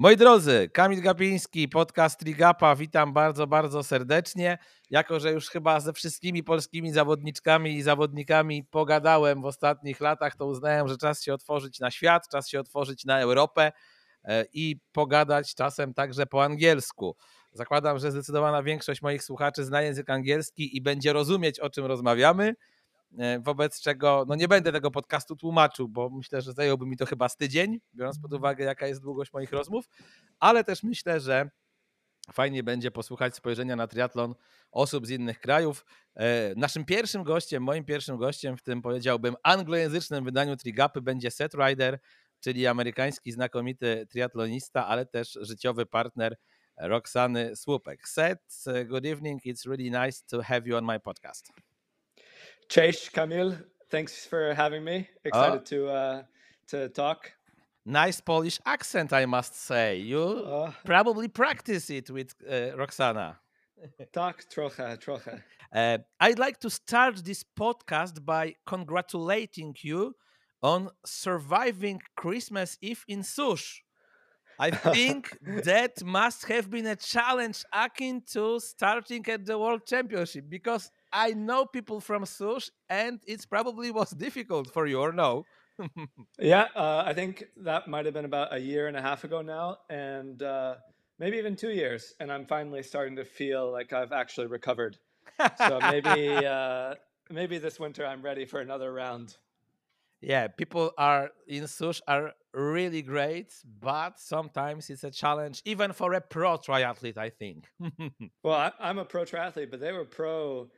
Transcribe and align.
Moi 0.00 0.16
drodzy, 0.16 0.70
Kamil 0.72 1.02
Gapiński, 1.02 1.68
podcast 1.68 2.18
Trigapa, 2.18 2.76
witam 2.76 3.12
bardzo, 3.12 3.46
bardzo 3.46 3.82
serdecznie. 3.82 4.58
Jako, 4.90 5.20
że 5.20 5.32
już 5.32 5.48
chyba 5.48 5.80
ze 5.80 5.92
wszystkimi 5.92 6.44
polskimi 6.44 6.92
zawodniczkami 6.92 7.76
i 7.76 7.82
zawodnikami 7.82 8.64
pogadałem 8.64 9.42
w 9.42 9.44
ostatnich 9.44 10.00
latach, 10.00 10.36
to 10.36 10.46
uznałem, 10.46 10.88
że 10.88 10.96
czas 10.96 11.22
się 11.22 11.34
otworzyć 11.34 11.80
na 11.80 11.90
świat, 11.90 12.28
czas 12.28 12.48
się 12.48 12.60
otworzyć 12.60 13.04
na 13.04 13.20
Europę 13.20 13.72
e, 14.24 14.44
i 14.52 14.76
pogadać 14.92 15.54
czasem 15.54 15.94
także 15.94 16.26
po 16.26 16.44
angielsku. 16.44 17.16
Zakładam, 17.52 17.98
że 17.98 18.10
zdecydowana 18.10 18.62
większość 18.62 19.02
moich 19.02 19.22
słuchaczy 19.22 19.64
zna 19.64 19.82
język 19.82 20.10
angielski 20.10 20.76
i 20.76 20.82
będzie 20.82 21.12
rozumieć, 21.12 21.60
o 21.60 21.70
czym 21.70 21.86
rozmawiamy. 21.86 22.54
E, 23.18 23.40
wobec 23.40 23.80
czego 23.80 24.24
no 24.28 24.34
nie 24.34 24.48
będę 24.48 24.72
tego 24.72 24.90
podcastu 24.90 25.36
tłumaczył, 25.36 25.88
bo 25.88 26.10
myślę, 26.10 26.42
że 26.42 26.52
zająłby 26.52 26.86
mi 26.86 26.96
to 26.96 27.06
chyba 27.06 27.28
z 27.28 27.36
tydzień, 27.36 27.80
biorąc 27.94 28.16
pod 28.16 28.32
mhm. 28.32 28.40
uwagę, 28.40 28.64
jaka 28.64 28.86
jest 28.86 29.02
długość 29.02 29.32
moich 29.32 29.52
rozmów, 29.52 29.88
ale 30.38 30.64
też 30.64 30.82
myślę, 30.82 31.20
że 31.20 31.50
fajnie 32.32 32.62
będzie 32.62 32.90
posłuchać 32.90 33.36
spojrzenia 33.36 33.76
na 33.76 33.86
triatlon 33.86 34.34
osób 34.70 35.06
z 35.06 35.10
innych 35.10 35.40
krajów. 35.40 35.84
E, 36.14 36.54
naszym 36.56 36.84
pierwszym 36.84 37.22
gościem, 37.22 37.62
moim 37.62 37.84
pierwszym 37.84 38.16
gościem 38.16 38.56
w 38.56 38.62
tym 38.62 38.82
powiedziałbym 38.82 39.34
anglojęzycznym 39.42 40.24
wydaniu 40.24 40.56
Trigapy 40.56 41.00
będzie 41.00 41.30
Seth 41.30 41.54
Ryder, 41.54 41.98
czyli 42.40 42.66
amerykański 42.66 43.32
znakomity 43.32 44.06
triatlonista, 44.10 44.86
ale 44.86 45.06
też 45.06 45.38
życiowy 45.40 45.86
partner 45.86 46.36
Roxany 46.76 47.56
Słupek. 47.56 48.08
Seth, 48.08 48.64
good 48.86 49.06
evening. 49.06 49.42
It's 49.46 49.66
really 49.66 49.90
nice 49.90 50.22
to 50.26 50.42
have 50.42 50.62
you 50.64 50.76
on 50.76 50.84
my 50.84 51.00
podcast. 51.00 51.52
Chase 52.70 53.08
Kamil, 53.08 53.56
thanks 53.90 54.24
for 54.26 54.54
having 54.54 54.84
me. 54.84 55.08
Excited 55.24 55.60
oh. 55.60 55.64
to 55.64 55.88
uh, 55.88 56.22
to 56.68 56.88
talk. 56.90 57.32
Nice 57.84 58.20
Polish 58.20 58.60
accent, 58.64 59.12
I 59.12 59.26
must 59.26 59.56
say. 59.56 59.96
You 59.96 60.22
uh, 60.22 60.72
probably 60.84 61.26
practice 61.26 61.90
it 61.90 62.10
with 62.10 62.32
uh, 62.48 62.76
Roksana. 62.76 63.36
Tak, 64.12 64.44
trochę, 64.48 64.98
trochę. 64.98 65.42
Uh, 65.72 65.98
I'd 66.20 66.38
like 66.38 66.60
to 66.60 66.70
start 66.70 67.24
this 67.24 67.44
podcast 67.58 68.24
by 68.24 68.54
congratulating 68.66 69.74
you 69.82 70.14
on 70.62 70.90
surviving 71.04 72.00
Christmas 72.14 72.78
Eve 72.80 73.04
in 73.08 73.22
Susz. 73.22 73.80
I 74.60 74.70
think 74.94 75.36
that 75.64 76.04
must 76.04 76.44
have 76.44 76.70
been 76.70 76.86
a 76.86 76.96
challenge 76.96 77.64
akin 77.72 78.22
to 78.32 78.60
starting 78.60 79.26
at 79.28 79.44
the 79.44 79.58
World 79.58 79.86
Championship 79.86 80.44
because 80.48 80.90
I 81.12 81.30
know 81.32 81.66
people 81.66 82.00
from 82.00 82.24
Susz, 82.24 82.70
and 82.88 83.20
it's 83.26 83.46
probably 83.46 83.90
was 84.00 84.10
difficult 84.10 84.70
for 84.72 84.86
you, 84.86 85.00
or 85.00 85.12
no? 85.12 85.44
yeah, 86.38 86.68
uh, 86.74 87.02
I 87.06 87.14
think 87.14 87.44
that 87.58 87.88
might 87.88 88.04
have 88.04 88.14
been 88.14 88.24
about 88.24 88.54
a 88.54 88.58
year 88.58 88.86
and 88.86 88.96
a 88.96 89.02
half 89.02 89.24
ago 89.24 89.42
now, 89.42 89.78
and 89.88 90.42
uh, 90.42 90.74
maybe 91.18 91.38
even 91.38 91.56
two 91.56 91.70
years. 91.70 92.14
And 92.20 92.30
I'm 92.30 92.46
finally 92.46 92.82
starting 92.82 93.16
to 93.16 93.24
feel 93.24 93.70
like 93.70 93.92
I've 93.92 94.12
actually 94.12 94.46
recovered. 94.46 94.98
so 95.58 95.78
maybe 95.80 96.36
uh, 96.46 96.94
maybe 97.30 97.58
this 97.58 97.80
winter 97.80 98.06
I'm 98.06 98.22
ready 98.22 98.44
for 98.44 98.60
another 98.60 98.92
round. 98.92 99.36
Yeah, 100.20 100.48
people 100.48 100.92
are 100.98 101.30
in 101.48 101.64
Susz 101.64 102.02
are 102.06 102.34
really 102.52 103.00
great, 103.00 103.54
but 103.80 104.20
sometimes 104.20 104.90
it's 104.90 105.02
a 105.02 105.10
challenge, 105.10 105.62
even 105.64 105.94
for 105.94 106.12
a 106.12 106.20
pro 106.20 106.58
triathlete. 106.58 107.16
I 107.16 107.30
think. 107.30 107.68
well, 108.44 108.72
I, 108.78 108.90
am 108.90 108.98
a 108.98 109.04
pro 109.06 109.24
triathlete, 109.24 109.70
but 109.70 109.80
they 109.80 109.92
were 109.92 110.04
pro 110.04 110.68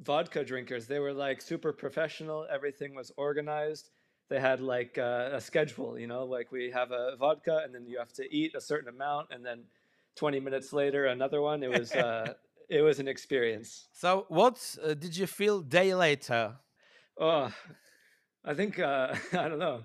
vodka 0.00 0.44
drinkers. 0.44 0.86
They 0.86 0.98
were 0.98 1.12
like 1.12 1.40
super 1.40 1.72
professional. 1.72 2.46
Everything 2.52 2.94
was 2.94 3.12
organized. 3.16 3.90
They 4.28 4.40
had 4.40 4.60
like 4.60 4.98
uh, 4.98 5.30
a 5.32 5.40
schedule, 5.40 5.98
you 5.98 6.06
know, 6.06 6.24
like 6.24 6.50
we 6.50 6.70
have 6.72 6.90
a 6.90 7.16
vodka 7.16 7.62
and 7.64 7.74
then 7.74 7.86
you 7.86 7.98
have 7.98 8.12
to 8.14 8.24
eat 8.34 8.54
a 8.56 8.60
certain 8.60 8.88
amount 8.88 9.28
and 9.30 9.44
then 9.44 9.64
20 10.16 10.40
minutes 10.40 10.72
later 10.72 11.06
another 11.06 11.40
one. 11.40 11.62
It 11.62 11.70
was 11.70 11.92
uh, 11.92 12.34
it 12.68 12.82
was 12.82 12.98
an 12.98 13.08
experience. 13.08 13.88
So 13.92 14.26
what 14.28 14.76
uh, 14.82 14.94
did 14.94 15.16
you 15.16 15.26
feel 15.26 15.60
day 15.60 15.94
later? 15.94 16.56
Oh, 17.18 17.52
I 18.44 18.54
think 18.54 18.78
uh, 18.78 19.14
I 19.32 19.48
don't 19.48 19.58
know. 19.58 19.84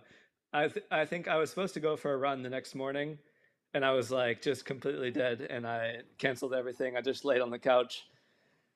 I 0.54 0.68
th- 0.68 0.86
I 0.92 1.06
think 1.06 1.28
I 1.28 1.38
was 1.38 1.50
supposed 1.50 1.74
to 1.76 1.80
go 1.80 1.96
for 1.96 2.14
a 2.14 2.18
run 2.18 2.42
the 2.42 2.50
next 2.50 2.76
morning, 2.76 3.18
and 3.74 3.86
I 3.86 3.92
was 3.92 4.12
like 4.12 4.42
just 4.42 4.66
completely 4.66 5.12
dead, 5.12 5.48
and 5.50 5.66
I 5.66 5.98
canceled 6.18 6.54
everything. 6.54 6.98
I 6.98 7.02
just 7.02 7.24
laid 7.24 7.42
on 7.42 7.52
the 7.52 7.60
couch 7.60 8.04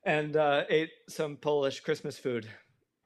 and 0.06 0.38
uh, 0.38 0.64
ate 0.70 0.92
some 1.10 1.36
Polish 1.36 1.80
Christmas 1.82 2.18
food. 2.18 2.48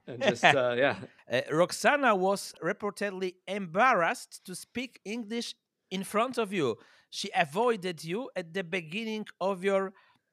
And 0.06 0.22
just, 0.30 0.44
uh, 0.44 0.74
yeah. 0.76 0.96
Uh, 1.30 1.40
Roksana 1.50 2.16
was 2.16 2.52
reportedly 2.62 3.34
embarrassed 3.48 4.44
to 4.46 4.54
speak 4.54 5.00
English 5.04 5.54
in 5.90 6.04
front 6.04 6.38
of 6.38 6.52
you. 6.52 6.76
She 7.08 7.30
avoided 7.34 8.04
you 8.04 8.30
at 8.36 8.52
the 8.54 8.62
beginning 8.62 9.26
of 9.40 9.64
your 9.64 9.92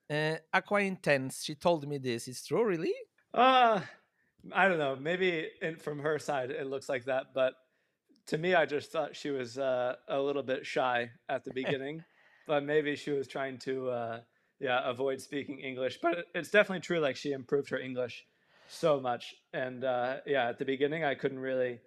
uh, 0.10 0.36
acquaintance. 0.54 1.44
She 1.44 1.56
told 1.56 1.88
me 1.88 1.98
this. 1.98 2.28
It's 2.28 2.46
true, 2.46 2.66
really? 2.66 2.94
Uh, 3.34 3.82
I 4.54 4.68
don't 4.68 4.78
know. 4.78 4.96
Maybe 4.96 5.48
in, 5.62 5.78
from 5.78 6.00
her 6.00 6.20
side, 6.20 6.52
it 6.52 6.68
looks 6.68 6.90
like 6.90 7.06
that. 7.06 7.28
But 7.34 7.54
to 8.28 8.38
me, 8.38 8.54
I 8.54 8.66
just 8.66 8.92
thought 8.92 9.16
she 9.16 9.32
was 9.32 9.58
uh, 9.58 9.96
a 10.08 10.20
little 10.20 10.44
bit 10.44 10.66
shy 10.66 11.10
at 11.30 11.44
the 11.44 11.54
beginning. 11.56 12.04
but 12.46 12.64
maybe 12.64 12.96
she 12.96 13.12
was 13.12 13.28
trying 13.28 13.58
to 13.60 13.90
uh, 13.90 14.20
yeah 14.60 14.80
avoid 14.90 15.22
speaking 15.22 15.60
english 15.60 16.00
but 16.02 16.26
it's 16.34 16.50
definitely 16.50 16.82
true 16.82 17.00
like 17.00 17.16
she 17.16 17.32
improved 17.32 17.70
her 17.70 17.80
english 17.80 18.26
so 18.68 19.00
much. 19.00 19.36
And 19.54 19.84
uh, 19.84 20.18
yeah 20.26 20.50
at 20.50 20.58
the 20.60 20.66
beginning 20.66 21.04
i 21.04 21.16
couldn't 21.16 21.40
really 21.40 21.80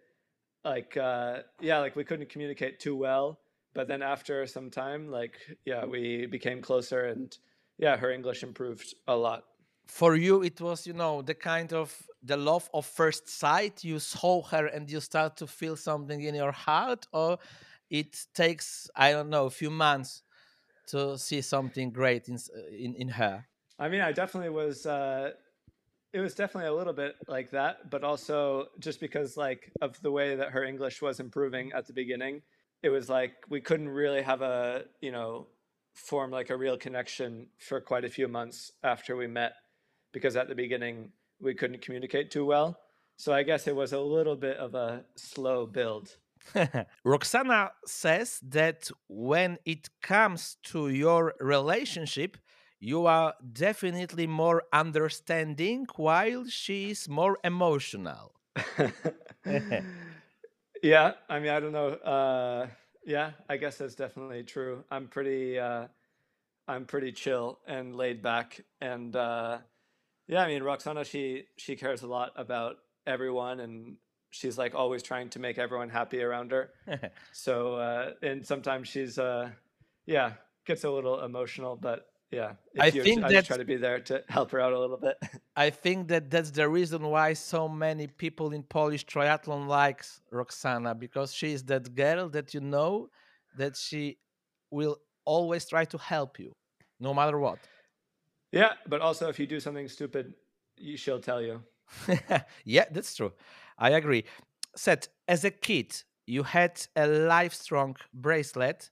like 0.64 0.96
uh, 0.96 1.38
yeah 1.60 1.78
like 1.78 1.96
we 1.96 2.04
couldn't 2.04 2.28
communicate 2.28 2.80
too 2.80 2.96
well. 2.96 3.40
But 3.72 3.86
then 3.86 4.02
after 4.02 4.46
some 4.46 4.70
time 4.70 5.10
like 5.10 5.36
yeah 5.64 5.84
we 5.84 6.26
became 6.26 6.60
closer 6.60 7.06
and 7.06 7.36
yeah 7.78 7.96
her 7.96 8.10
english 8.10 8.42
improved 8.42 8.94
a 9.06 9.16
lot. 9.16 9.44
For 9.86 10.16
you 10.16 10.42
it 10.42 10.60
was 10.60 10.86
you 10.86 10.92
know 10.92 11.22
the 11.22 11.34
kind 11.34 11.72
of 11.72 11.94
the 12.22 12.36
love 12.36 12.68
of 12.74 12.86
first 12.86 13.28
sight. 13.28 13.84
You 13.84 13.98
saw 13.98 14.42
her 14.42 14.66
and 14.66 14.90
you 14.90 15.00
start 15.00 15.36
to 15.38 15.46
feel 15.46 15.76
something 15.76 16.20
in 16.22 16.34
your 16.34 16.52
heart 16.52 17.06
or 17.12 17.38
it 17.88 18.26
takes 18.34 18.88
i 18.94 19.10
don't 19.10 19.28
know 19.28 19.46
a 19.46 19.50
few 19.50 19.68
months 19.70 20.22
to 20.90 21.18
see 21.18 21.40
something 21.40 21.90
great 21.90 22.28
in 22.28 22.38
in, 22.70 22.94
in 22.94 23.08
her. 23.08 23.46
I 23.78 23.88
mean, 23.88 24.00
I 24.00 24.12
definitely 24.12 24.50
was. 24.50 24.86
Uh, 24.86 25.30
it 26.12 26.20
was 26.20 26.34
definitely 26.34 26.68
a 26.68 26.74
little 26.74 26.92
bit 26.92 27.14
like 27.28 27.50
that, 27.52 27.88
but 27.88 28.02
also 28.02 28.66
just 28.80 29.00
because 29.00 29.36
like 29.36 29.70
of 29.80 30.00
the 30.02 30.10
way 30.10 30.34
that 30.34 30.50
her 30.50 30.64
English 30.64 31.00
was 31.00 31.20
improving 31.20 31.72
at 31.72 31.86
the 31.86 31.92
beginning, 31.92 32.42
it 32.82 32.90
was 32.90 33.08
like 33.08 33.32
we 33.48 33.60
couldn't 33.60 33.88
really 33.88 34.22
have 34.22 34.42
a 34.42 34.84
you 35.00 35.12
know 35.12 35.46
form 35.94 36.30
like 36.30 36.50
a 36.50 36.56
real 36.56 36.76
connection 36.76 37.46
for 37.58 37.80
quite 37.80 38.04
a 38.04 38.08
few 38.08 38.28
months 38.28 38.72
after 38.82 39.16
we 39.16 39.26
met 39.26 39.52
because 40.12 40.36
at 40.36 40.48
the 40.48 40.54
beginning 40.54 41.10
we 41.40 41.54
couldn't 41.54 41.82
communicate 41.82 42.30
too 42.30 42.44
well. 42.44 42.78
So 43.16 43.32
I 43.32 43.42
guess 43.42 43.66
it 43.66 43.76
was 43.76 43.92
a 43.92 44.00
little 44.00 44.36
bit 44.36 44.56
of 44.56 44.74
a 44.74 45.04
slow 45.16 45.66
build. 45.66 46.16
Roksana 47.06 47.70
says 47.86 48.40
that 48.42 48.90
when 49.08 49.58
it 49.64 49.88
comes 50.02 50.56
to 50.64 50.88
your 50.88 51.34
relationship, 51.40 52.36
you 52.80 53.06
are 53.06 53.34
definitely 53.52 54.26
more 54.26 54.62
understanding 54.72 55.86
while 55.96 56.46
she 56.46 56.90
is 56.90 57.08
more 57.08 57.38
emotional. 57.44 58.34
yeah, 60.82 61.12
I 61.28 61.38
mean, 61.38 61.50
I 61.50 61.60
don't 61.60 61.72
know. 61.72 61.88
Uh, 61.88 62.66
yeah, 63.04 63.32
I 63.48 63.56
guess 63.56 63.78
that's 63.78 63.94
definitely 63.94 64.42
true. 64.42 64.84
I'm 64.90 65.08
pretty, 65.08 65.58
uh, 65.58 65.86
I'm 66.68 66.84
pretty 66.86 67.12
chill 67.12 67.58
and 67.66 67.96
laid 67.96 68.22
back, 68.22 68.60
and 68.80 69.14
uh, 69.14 69.58
yeah, 70.26 70.42
I 70.42 70.48
mean, 70.48 70.62
Roksana, 70.62 71.04
she 71.04 71.44
she 71.56 71.76
cares 71.76 72.02
a 72.02 72.06
lot 72.06 72.32
about 72.36 72.76
everyone 73.06 73.60
and 73.60 73.96
she's 74.30 74.56
like 74.56 74.74
always 74.74 75.02
trying 75.02 75.28
to 75.30 75.38
make 75.38 75.58
everyone 75.58 75.88
happy 75.88 76.22
around 76.22 76.50
her. 76.52 76.70
so 77.32 77.74
uh, 77.74 78.12
and 78.22 78.46
sometimes 78.46 78.88
she's 78.88 79.18
uh, 79.18 79.50
yeah 80.06 80.32
gets 80.66 80.84
a 80.84 80.90
little 80.90 81.24
emotional, 81.24 81.76
but 81.76 82.06
yeah, 82.30 82.52
I 82.78 82.90
think 82.90 83.24
I 83.24 83.40
try 83.40 83.56
to 83.56 83.64
be 83.64 83.76
there 83.76 83.98
to 84.00 84.22
help 84.28 84.52
her 84.52 84.60
out 84.60 84.72
a 84.72 84.78
little 84.78 84.96
bit. 84.96 85.16
I 85.56 85.70
think 85.70 86.08
that 86.08 86.30
that's 86.30 86.52
the 86.52 86.68
reason 86.68 87.02
why 87.02 87.32
so 87.32 87.68
many 87.68 88.06
people 88.06 88.52
in 88.52 88.62
Polish 88.62 89.04
triathlon 89.04 89.66
likes 89.66 90.20
Roksana 90.32 90.96
because 90.96 91.34
she 91.34 91.52
is 91.52 91.64
that 91.64 91.92
girl 91.94 92.28
that 92.28 92.54
you 92.54 92.60
know 92.60 93.08
that 93.58 93.76
she 93.76 94.18
will 94.70 94.98
always 95.24 95.66
try 95.66 95.84
to 95.86 95.98
help 95.98 96.38
you, 96.38 96.52
no 97.00 97.12
matter 97.12 97.38
what. 97.40 97.58
Yeah, 98.52 98.74
but 98.86 99.00
also 99.00 99.28
if 99.28 99.40
you 99.40 99.46
do 99.46 99.58
something 99.58 99.88
stupid, 99.88 100.34
she'll 100.96 101.20
tell 101.20 101.42
you. 101.42 101.62
yeah, 102.64 102.84
that's 102.92 103.14
true. 103.16 103.32
I 103.80 103.90
agree. 103.90 104.24
Seth, 104.76 105.08
as 105.26 105.44
a 105.44 105.50
kid, 105.50 106.02
you 106.26 106.42
had 106.42 106.80
a 106.94 107.02
Livestrong 107.02 107.96
bracelet. 108.12 108.90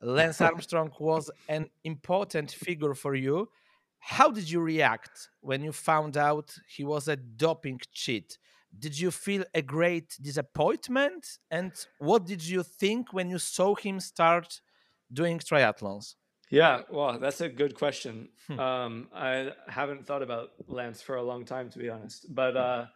Lance 0.00 0.40
Armstrong 0.50 0.92
was 1.00 1.30
an 1.48 1.70
important 1.82 2.52
figure 2.52 2.94
for 2.94 3.14
you. 3.14 3.48
How 3.98 4.30
did 4.30 4.50
you 4.50 4.60
react 4.60 5.30
when 5.40 5.62
you 5.62 5.72
found 5.72 6.16
out 6.16 6.54
he 6.68 6.84
was 6.84 7.08
a 7.08 7.16
doping 7.16 7.80
cheat? 7.92 8.36
Did 8.78 8.98
you 8.98 9.10
feel 9.10 9.44
a 9.54 9.62
great 9.62 10.16
disappointment? 10.20 11.38
And 11.50 11.72
what 11.98 12.26
did 12.26 12.44
you 12.46 12.62
think 12.62 13.12
when 13.12 13.30
you 13.30 13.38
saw 13.38 13.74
him 13.74 14.00
start 14.00 14.60
doing 15.12 15.38
triathlons? 15.38 16.16
Yeah, 16.50 16.82
well, 16.90 17.18
that's 17.18 17.40
a 17.40 17.48
good 17.48 17.74
question. 17.74 18.28
Hmm. 18.48 18.60
Um, 18.60 19.08
I 19.14 19.52
haven't 19.68 20.06
thought 20.06 20.22
about 20.22 20.50
Lance 20.66 21.00
for 21.00 21.16
a 21.16 21.22
long 21.22 21.44
time, 21.44 21.70
to 21.70 21.78
be 21.78 21.88
honest. 21.88 22.26
But 22.34 22.56
uh, 22.56 22.86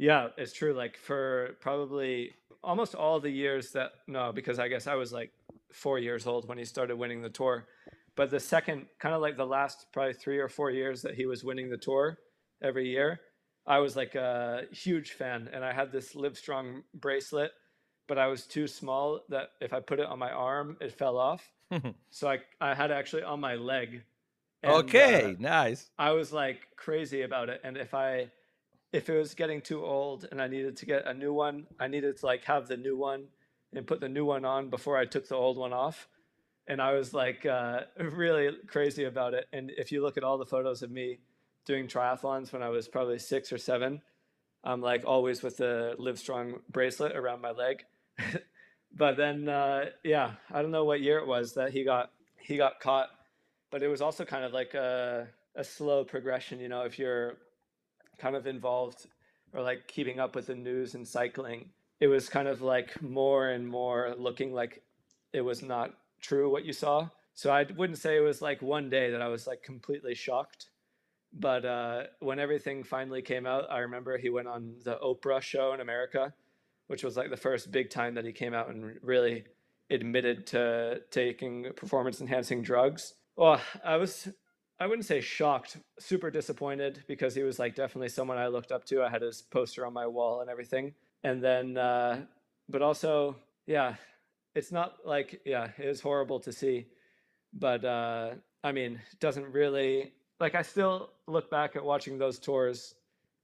yeah, 0.00 0.28
it's 0.38 0.54
true. 0.54 0.72
Like 0.72 0.96
for 0.96 1.56
probably 1.60 2.32
almost 2.64 2.94
all 2.94 3.20
the 3.20 3.30
years 3.30 3.72
that 3.72 3.92
no, 4.06 4.32
because 4.32 4.58
I 4.58 4.66
guess 4.66 4.86
I 4.86 4.94
was 4.94 5.12
like 5.12 5.30
four 5.74 5.98
years 5.98 6.26
old 6.26 6.48
when 6.48 6.56
he 6.56 6.64
started 6.64 6.96
winning 6.96 7.20
the 7.20 7.28
tour. 7.28 7.68
But 8.16 8.30
the 8.30 8.40
second, 8.40 8.86
kind 8.98 9.14
of 9.14 9.20
like 9.20 9.36
the 9.36 9.46
last 9.46 9.88
probably 9.92 10.14
three 10.14 10.38
or 10.38 10.48
four 10.48 10.70
years 10.70 11.02
that 11.02 11.16
he 11.16 11.26
was 11.26 11.44
winning 11.44 11.68
the 11.68 11.76
tour 11.76 12.18
every 12.62 12.88
year, 12.88 13.20
I 13.66 13.80
was 13.80 13.94
like 13.94 14.14
a 14.14 14.62
huge 14.72 15.12
fan, 15.12 15.50
and 15.52 15.62
I 15.62 15.74
had 15.74 15.92
this 15.92 16.14
Livestrong 16.14 16.82
bracelet, 16.94 17.52
but 18.08 18.16
I 18.16 18.26
was 18.28 18.46
too 18.46 18.66
small 18.66 19.20
that 19.28 19.50
if 19.60 19.74
I 19.74 19.80
put 19.80 20.00
it 20.00 20.06
on 20.06 20.18
my 20.18 20.30
arm, 20.30 20.78
it 20.80 20.92
fell 20.92 21.18
off. 21.18 21.52
so 22.10 22.26
I 22.26 22.38
I 22.58 22.74
had 22.74 22.90
it 22.90 22.94
actually 22.94 23.22
on 23.22 23.38
my 23.38 23.56
leg. 23.56 24.02
And, 24.62 24.72
okay, 24.72 25.24
uh, 25.24 25.34
nice. 25.38 25.90
I 25.98 26.12
was 26.12 26.32
like 26.32 26.68
crazy 26.76 27.20
about 27.20 27.50
it, 27.50 27.60
and 27.64 27.76
if 27.76 27.92
I 27.92 28.30
if 28.92 29.08
it 29.08 29.16
was 29.16 29.34
getting 29.34 29.60
too 29.60 29.84
old 29.84 30.26
and 30.30 30.42
I 30.42 30.48
needed 30.48 30.76
to 30.78 30.86
get 30.86 31.06
a 31.06 31.14
new 31.14 31.32
one, 31.32 31.66
I 31.78 31.88
needed 31.88 32.16
to 32.18 32.26
like 32.26 32.44
have 32.44 32.66
the 32.66 32.76
new 32.76 32.96
one 32.96 33.28
and 33.72 33.86
put 33.86 34.00
the 34.00 34.08
new 34.08 34.24
one 34.24 34.44
on 34.44 34.68
before 34.68 34.96
I 34.96 35.04
took 35.04 35.28
the 35.28 35.36
old 35.36 35.56
one 35.56 35.72
off. 35.72 36.08
And 36.66 36.80
I 36.80 36.92
was 36.92 37.14
like 37.14 37.46
uh, 37.46 37.80
really 37.98 38.50
crazy 38.66 39.04
about 39.04 39.34
it. 39.34 39.46
And 39.52 39.70
if 39.76 39.92
you 39.92 40.02
look 40.02 40.16
at 40.16 40.24
all 40.24 40.38
the 40.38 40.46
photos 40.46 40.82
of 40.82 40.90
me 40.90 41.18
doing 41.66 41.86
triathlons 41.86 42.52
when 42.52 42.62
I 42.62 42.68
was 42.68 42.88
probably 42.88 43.18
six 43.18 43.52
or 43.52 43.58
seven, 43.58 44.02
I'm 44.64 44.80
like 44.80 45.04
always 45.06 45.42
with 45.42 45.56
the 45.56 45.94
Livestrong 45.98 46.60
bracelet 46.68 47.16
around 47.16 47.40
my 47.40 47.52
leg. 47.52 47.84
but 48.96 49.16
then, 49.16 49.48
uh, 49.48 49.86
yeah, 50.04 50.32
I 50.50 50.62
don't 50.62 50.70
know 50.70 50.84
what 50.84 51.00
year 51.00 51.18
it 51.18 51.26
was 51.26 51.54
that 51.54 51.72
he 51.72 51.84
got 51.84 52.10
he 52.38 52.56
got 52.56 52.80
caught, 52.80 53.08
but 53.70 53.82
it 53.82 53.88
was 53.88 54.00
also 54.00 54.24
kind 54.24 54.44
of 54.44 54.52
like 54.52 54.74
a 54.74 55.28
a 55.56 55.64
slow 55.64 56.04
progression. 56.04 56.60
You 56.60 56.68
know, 56.68 56.82
if 56.82 56.98
you're 56.98 57.38
kind 58.20 58.36
of 58.36 58.46
involved 58.46 59.06
or 59.52 59.62
like 59.62 59.88
keeping 59.88 60.20
up 60.20 60.36
with 60.36 60.46
the 60.46 60.54
news 60.54 60.94
and 60.94 61.06
cycling, 61.06 61.70
it 61.98 62.06
was 62.06 62.28
kind 62.28 62.48
of 62.48 62.62
like 62.62 63.00
more 63.02 63.48
and 63.48 63.66
more 63.66 64.14
looking 64.18 64.52
like 64.52 64.82
it 65.32 65.40
was 65.40 65.62
not 65.62 65.94
true 66.20 66.50
what 66.50 66.64
you 66.64 66.72
saw. 66.72 67.08
So 67.34 67.50
I 67.50 67.64
wouldn't 67.76 67.98
say 67.98 68.16
it 68.16 68.20
was 68.20 68.42
like 68.42 68.60
one 68.62 68.90
day 68.90 69.10
that 69.10 69.22
I 69.22 69.28
was 69.28 69.46
like 69.46 69.62
completely 69.62 70.14
shocked. 70.14 70.70
But 71.32 71.64
uh, 71.64 72.02
when 72.18 72.38
everything 72.38 72.82
finally 72.82 73.22
came 73.22 73.46
out, 73.46 73.70
I 73.70 73.78
remember 73.78 74.18
he 74.18 74.30
went 74.30 74.48
on 74.48 74.74
the 74.84 74.96
Oprah 74.96 75.40
show 75.40 75.72
in 75.72 75.80
America, 75.80 76.34
which 76.88 77.04
was 77.04 77.16
like 77.16 77.30
the 77.30 77.36
first 77.36 77.70
big 77.70 77.88
time 77.88 78.14
that 78.14 78.24
he 78.24 78.32
came 78.32 78.52
out 78.52 78.68
and 78.68 78.96
really 79.02 79.44
admitted 79.90 80.46
to 80.48 81.00
taking 81.10 81.66
performance 81.76 82.20
enhancing 82.20 82.62
drugs. 82.62 83.14
Well, 83.36 83.60
I 83.84 83.96
was 83.96 84.28
I 84.80 84.86
wouldn't 84.86 85.04
say 85.04 85.20
shocked, 85.20 85.76
super 85.98 86.30
disappointed 86.30 87.04
because 87.06 87.34
he 87.34 87.42
was 87.42 87.58
like 87.58 87.74
definitely 87.74 88.08
someone 88.08 88.38
I 88.38 88.46
looked 88.46 88.72
up 88.72 88.86
to. 88.86 89.02
I 89.02 89.10
had 89.10 89.20
his 89.20 89.42
poster 89.42 89.84
on 89.84 89.92
my 89.92 90.06
wall 90.06 90.40
and 90.40 90.48
everything. 90.48 90.94
And 91.22 91.44
then, 91.44 91.76
uh, 91.76 92.22
but 92.66 92.80
also, 92.80 93.36
yeah, 93.66 93.96
it's 94.54 94.72
not 94.72 94.96
like, 95.04 95.42
yeah, 95.44 95.68
it 95.78 95.86
was 95.86 96.00
horrible 96.00 96.40
to 96.40 96.50
see. 96.50 96.86
But 97.52 97.84
uh, 97.84 98.30
I 98.64 98.72
mean, 98.72 98.98
doesn't 99.20 99.52
really, 99.52 100.14
like, 100.40 100.54
I 100.54 100.62
still 100.62 101.10
look 101.26 101.50
back 101.50 101.76
at 101.76 101.84
watching 101.84 102.16
those 102.16 102.38
tours 102.38 102.94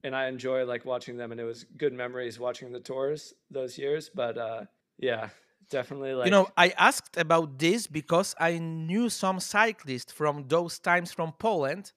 and 0.03 0.15
I 0.15 0.27
enjoy 0.27 0.65
like 0.65 0.85
watching 0.85 1.17
them. 1.17 1.31
And 1.31 1.39
it 1.39 1.43
was 1.43 1.65
good 1.77 1.93
memories 1.93 2.39
watching 2.39 2.71
the 2.71 2.79
tours 2.79 3.35
those 3.51 3.77
years. 3.77 4.09
But 4.09 4.39
uh, 4.39 4.61
yeah, 4.97 5.29
definitely 5.69 6.13
like 6.13 6.25
you 6.25 6.31
know 6.31 6.47
i 6.57 6.69
asked 6.77 7.17
about 7.17 7.57
this 7.59 7.87
because 7.87 8.35
i 8.39 8.57
knew 8.57 9.09
some 9.09 9.39
cyclists 9.39 10.11
from 10.11 10.45
those 10.47 10.79
times 10.79 11.11
from 11.11 11.31
poland 11.33 11.91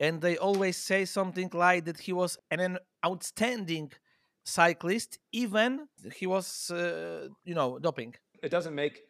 and 0.00 0.20
they 0.20 0.36
always 0.36 0.76
say 0.76 1.04
something 1.04 1.50
like 1.52 1.84
that 1.84 1.98
he 1.98 2.12
was 2.12 2.38
an 2.50 2.78
outstanding 3.04 3.90
cyclist 4.44 5.18
even 5.32 5.88
he 6.14 6.26
was 6.26 6.70
uh, 6.70 7.28
you 7.44 7.54
know 7.54 7.78
doping. 7.78 8.14
It 8.42 8.50
doesn't 8.50 8.74
make 8.74 9.04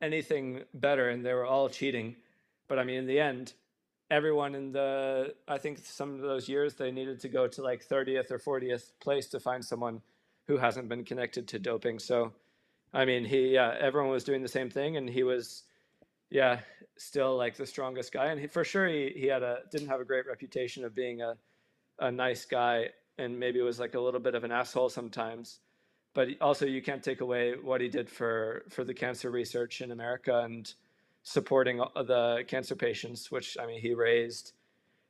anything 0.00 0.62
better 0.74 1.10
and 1.10 1.24
they 1.24 1.32
were 1.32 1.46
all 1.46 1.68
cheating 1.68 2.16
but 2.68 2.78
i 2.78 2.84
mean 2.84 2.96
in 2.96 3.06
the 3.06 3.20
end 3.20 3.54
everyone 4.10 4.54
in 4.54 4.72
the 4.72 5.32
i 5.46 5.56
think 5.56 5.78
some 5.78 6.14
of 6.14 6.20
those 6.20 6.48
years 6.48 6.74
they 6.74 6.90
needed 6.90 7.20
to 7.20 7.28
go 7.28 7.46
to 7.46 7.62
like 7.62 7.86
30th 7.86 8.30
or 8.32 8.38
40th 8.38 8.90
place 9.00 9.28
to 9.28 9.38
find 9.38 9.64
someone 9.64 10.02
who 10.48 10.56
hasn't 10.56 10.88
been 10.88 11.04
connected 11.04 11.46
to 11.46 11.58
doping 11.60 12.00
so 12.00 12.32
I 12.92 13.04
mean, 13.04 13.24
he 13.24 13.48
yeah, 13.54 13.74
everyone 13.80 14.10
was 14.10 14.24
doing 14.24 14.42
the 14.42 14.48
same 14.48 14.70
thing, 14.70 14.96
and 14.96 15.08
he 15.08 15.22
was 15.22 15.64
yeah 16.30 16.60
still 16.96 17.36
like 17.36 17.56
the 17.56 17.66
strongest 17.66 18.12
guy, 18.12 18.26
and 18.26 18.40
he, 18.40 18.46
for 18.46 18.64
sure 18.64 18.86
he 18.88 19.12
he 19.14 19.26
had 19.26 19.42
a 19.42 19.60
didn't 19.70 19.88
have 19.88 20.00
a 20.00 20.04
great 20.04 20.26
reputation 20.26 20.84
of 20.84 20.94
being 20.94 21.22
a 21.22 21.36
a 21.98 22.10
nice 22.10 22.44
guy, 22.44 22.90
and 23.18 23.38
maybe 23.38 23.60
was 23.60 23.80
like 23.80 23.94
a 23.94 24.00
little 24.00 24.20
bit 24.20 24.34
of 24.34 24.44
an 24.44 24.52
asshole 24.52 24.88
sometimes. 24.88 25.60
But 26.14 26.28
also, 26.42 26.66
you 26.66 26.82
can't 26.82 27.02
take 27.02 27.22
away 27.22 27.54
what 27.62 27.80
he 27.80 27.88
did 27.88 28.10
for 28.10 28.64
for 28.68 28.84
the 28.84 28.94
cancer 28.94 29.30
research 29.30 29.80
in 29.80 29.90
America 29.90 30.40
and 30.40 30.72
supporting 31.22 31.78
the 31.78 32.44
cancer 32.46 32.74
patients, 32.74 33.30
which 33.30 33.56
I 33.58 33.66
mean, 33.66 33.80
he 33.80 33.94
raised 33.94 34.52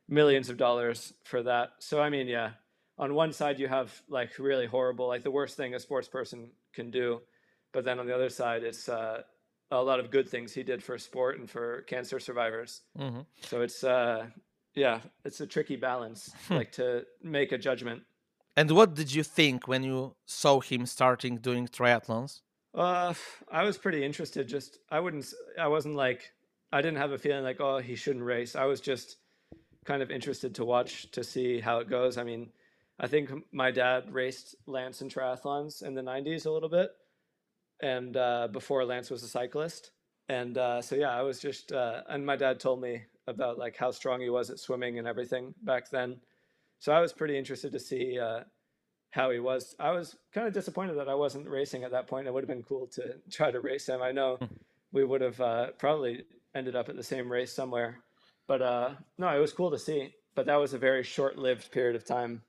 millions 0.07 0.49
of 0.49 0.57
dollars 0.57 1.13
for 1.23 1.43
that. 1.43 1.71
So 1.79 2.01
I 2.01 2.09
mean, 2.09 2.27
yeah, 2.27 2.51
on 2.97 3.13
one 3.13 3.33
side 3.33 3.59
you 3.59 3.67
have 3.67 4.01
like 4.07 4.39
really 4.39 4.67
horrible, 4.67 5.07
like 5.07 5.23
the 5.23 5.31
worst 5.31 5.57
thing 5.57 5.73
a 5.75 5.79
sports 5.79 6.07
person 6.07 6.51
can 6.73 6.89
do 6.89 7.21
but 7.73 7.83
then 7.83 7.99
on 7.99 8.07
the 8.07 8.15
other 8.15 8.29
side, 8.29 8.63
it's 8.63 8.87
uh, 8.87 9.23
a 9.71 9.81
lot 9.81 9.99
of 9.99 10.11
good 10.11 10.29
things 10.29 10.53
he 10.53 10.63
did 10.63 10.81
for 10.81 10.97
sport 10.97 11.39
and 11.39 11.49
for 11.49 11.81
cancer 11.81 12.19
survivors. 12.19 12.81
Mm-hmm. 12.97 13.21
So 13.41 13.61
it's 13.61 13.83
uh, 13.83 14.27
yeah, 14.75 15.01
it's 15.25 15.41
a 15.41 15.47
tricky 15.47 15.75
balance, 15.75 16.31
like 16.49 16.71
to 16.73 17.05
make 17.21 17.51
a 17.51 17.57
judgment. 17.57 18.03
And 18.55 18.69
what 18.71 18.93
did 18.93 19.13
you 19.13 19.23
think 19.23 19.67
when 19.67 19.83
you 19.83 20.15
saw 20.25 20.59
him 20.59 20.85
starting 20.85 21.37
doing 21.37 21.67
triathlons? 21.67 22.41
Uh, 22.75 23.13
I 23.51 23.63
was 23.63 23.77
pretty 23.77 24.03
interested. 24.03 24.47
Just 24.47 24.79
I 24.89 24.99
wouldn't, 24.99 25.31
I 25.59 25.67
wasn't 25.67 25.95
like, 25.95 26.31
I 26.71 26.81
didn't 26.81 26.97
have 26.97 27.11
a 27.11 27.17
feeling 27.17 27.43
like, 27.43 27.59
oh, 27.59 27.79
he 27.79 27.95
shouldn't 27.95 28.25
race. 28.25 28.55
I 28.55 28.65
was 28.65 28.79
just 28.79 29.17
kind 29.85 30.01
of 30.01 30.11
interested 30.11 30.55
to 30.55 30.65
watch 30.65 31.11
to 31.11 31.23
see 31.23 31.59
how 31.59 31.79
it 31.79 31.89
goes. 31.89 32.17
I 32.17 32.23
mean, 32.23 32.49
I 32.99 33.07
think 33.07 33.31
my 33.51 33.71
dad 33.71 34.13
raced 34.13 34.55
Lance 34.65 35.01
in 35.01 35.09
triathlons 35.09 35.83
in 35.83 35.93
the 35.93 36.01
'90s 36.01 36.45
a 36.45 36.51
little 36.51 36.69
bit, 36.69 36.91
and 37.83 38.15
uh, 38.15 38.47
before 38.47 38.85
Lance 38.85 39.11
was 39.11 39.23
a 39.23 39.27
cyclist. 39.27 39.91
And 40.29 40.57
uh, 40.57 40.81
so 40.81 40.95
yeah, 40.95 41.11
I 41.11 41.21
was 41.21 41.39
just 41.39 41.73
uh, 41.73 42.01
and 42.07 42.25
my 42.25 42.37
dad 42.37 42.59
told 42.59 42.81
me 42.81 43.03
about 43.27 43.59
like 43.59 43.75
how 43.75 43.91
strong 43.91 44.21
he 44.21 44.29
was 44.29 44.49
at 44.49 44.57
swimming 44.57 44.97
and 44.97 45.07
everything 45.07 45.53
back 45.63 45.89
then. 45.91 46.21
So 46.79 46.93
I 46.93 47.01
was 47.01 47.13
pretty 47.13 47.37
interested 47.37 47.73
to 47.73 47.79
see 47.79 48.17
uh, 48.17 48.41
how 49.11 49.31
he 49.31 49.39
was. 49.39 49.75
I 49.79 49.91
was 49.91 50.15
kind 50.33 50.47
of 50.47 50.53
disappointed 50.53 50.97
that 50.97 51.09
I 51.09 51.15
wasn't 51.15 51.49
racing 51.49 51.83
at 51.83 51.91
that 51.91 52.07
point. 52.07 52.25
It 52.25 52.33
would 52.33 52.43
have 52.43 52.49
been 52.49 52.63
cool 52.63 52.87
to 52.93 53.15
try 53.29 53.51
to 53.51 53.59
race 53.59 53.87
him. 53.87 54.01
I 54.01 54.11
know 54.11 54.37
hmm. 54.37 54.45
we 54.93 55.03
would 55.03 55.21
have 55.21 55.39
uh, 55.41 55.67
probably 55.77 56.23
ended 56.55 56.75
up 56.75 56.87
at 56.87 56.95
the 56.95 57.03
same 57.03 57.29
race 57.29 57.51
somewhere, 57.51 57.99
but 58.47 58.61
uh, 58.61 58.91
no, 59.17 59.27
it 59.35 59.39
was 59.39 59.53
cool 59.53 59.71
to 59.71 59.77
see. 59.79 60.13
But 60.35 60.45
that 60.45 60.55
was 60.55 60.73
a 60.73 60.77
very 60.77 61.03
short-lived 61.03 61.71
period 61.71 61.95
of 61.95 62.05
time 62.05 62.41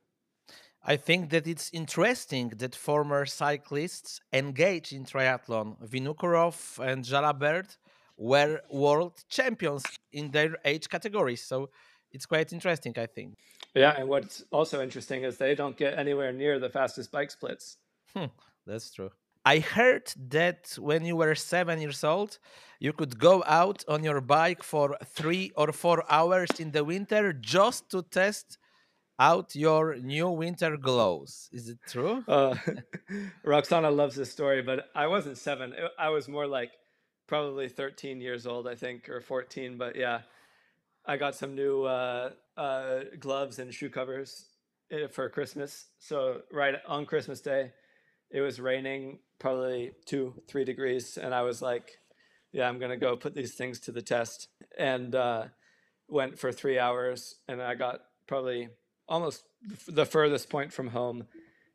I 0.86 0.96
think 0.96 1.30
that 1.30 1.46
it's 1.46 1.70
interesting 1.72 2.50
that 2.58 2.74
former 2.74 3.24
cyclists 3.24 4.20
engaged 4.32 4.92
in 4.92 5.04
triathlon, 5.04 5.78
Vinokurov 5.88 6.78
and 6.78 7.04
Jalabert, 7.04 7.78
were 8.16 8.60
world 8.70 9.24
champions 9.28 9.82
in 10.12 10.30
their 10.30 10.56
age 10.64 10.88
categories. 10.88 11.42
So 11.42 11.70
it's 12.12 12.26
quite 12.26 12.52
interesting, 12.52 12.94
I 12.98 13.06
think. 13.06 13.34
Yeah, 13.74 13.94
and 13.98 14.08
what's 14.08 14.44
also 14.52 14.82
interesting 14.82 15.24
is 15.24 15.38
they 15.38 15.54
don't 15.54 15.76
get 15.76 15.98
anywhere 15.98 16.32
near 16.32 16.58
the 16.58 16.68
fastest 16.68 17.10
bike 17.10 17.30
splits. 17.30 17.78
Hmm, 18.14 18.26
that's 18.66 18.92
true. 18.92 19.10
I 19.46 19.58
heard 19.58 20.12
that 20.30 20.76
when 20.78 21.04
you 21.04 21.16
were 21.16 21.34
seven 21.34 21.80
years 21.80 22.04
old, 22.04 22.38
you 22.78 22.92
could 22.92 23.18
go 23.18 23.42
out 23.46 23.84
on 23.88 24.04
your 24.04 24.20
bike 24.20 24.62
for 24.62 24.96
three 25.04 25.50
or 25.56 25.72
four 25.72 26.04
hours 26.10 26.48
in 26.58 26.70
the 26.70 26.84
winter 26.84 27.32
just 27.32 27.90
to 27.90 28.02
test 28.02 28.58
out 29.18 29.54
your 29.54 29.96
new 29.96 30.28
winter 30.28 30.76
gloves. 30.76 31.48
Is 31.52 31.68
it 31.68 31.78
true? 31.86 32.24
Uh, 32.26 32.54
Roksana 33.44 33.94
loves 33.94 34.16
this 34.16 34.30
story, 34.30 34.62
but 34.62 34.86
I 34.94 35.06
wasn't 35.06 35.38
seven. 35.38 35.74
I 35.98 36.08
was 36.08 36.28
more 36.28 36.46
like 36.46 36.72
probably 37.26 37.68
13 37.68 38.20
years 38.20 38.46
old, 38.46 38.66
I 38.66 38.74
think, 38.74 39.08
or 39.08 39.20
14. 39.20 39.76
But 39.78 39.96
yeah, 39.96 40.22
I 41.06 41.16
got 41.16 41.34
some 41.34 41.54
new 41.54 41.84
uh, 41.84 42.30
uh, 42.56 43.00
gloves 43.20 43.58
and 43.58 43.72
shoe 43.72 43.90
covers 43.90 44.46
eh, 44.90 45.06
for 45.06 45.28
Christmas. 45.28 45.86
So 45.98 46.42
right 46.50 46.74
on 46.86 47.06
Christmas 47.06 47.40
Day, 47.40 47.72
it 48.30 48.40
was 48.40 48.60
raining 48.60 49.18
probably 49.38 49.92
two, 50.06 50.34
three 50.48 50.64
degrees, 50.64 51.18
and 51.18 51.34
I 51.34 51.42
was 51.42 51.62
like, 51.62 51.98
"Yeah, 52.52 52.68
I'm 52.68 52.78
gonna 52.80 52.96
go 52.96 53.16
put 53.16 53.34
these 53.34 53.54
things 53.54 53.78
to 53.80 53.92
the 53.92 54.02
test." 54.02 54.48
And 54.76 55.14
uh, 55.14 55.44
went 56.08 56.38
for 56.38 56.50
three 56.50 56.78
hours, 56.78 57.36
and 57.46 57.62
I 57.62 57.74
got 57.74 58.00
probably 58.26 58.70
almost 59.08 59.44
the 59.86 60.06
furthest 60.06 60.48
point 60.48 60.72
from 60.72 60.88
home, 60.88 61.26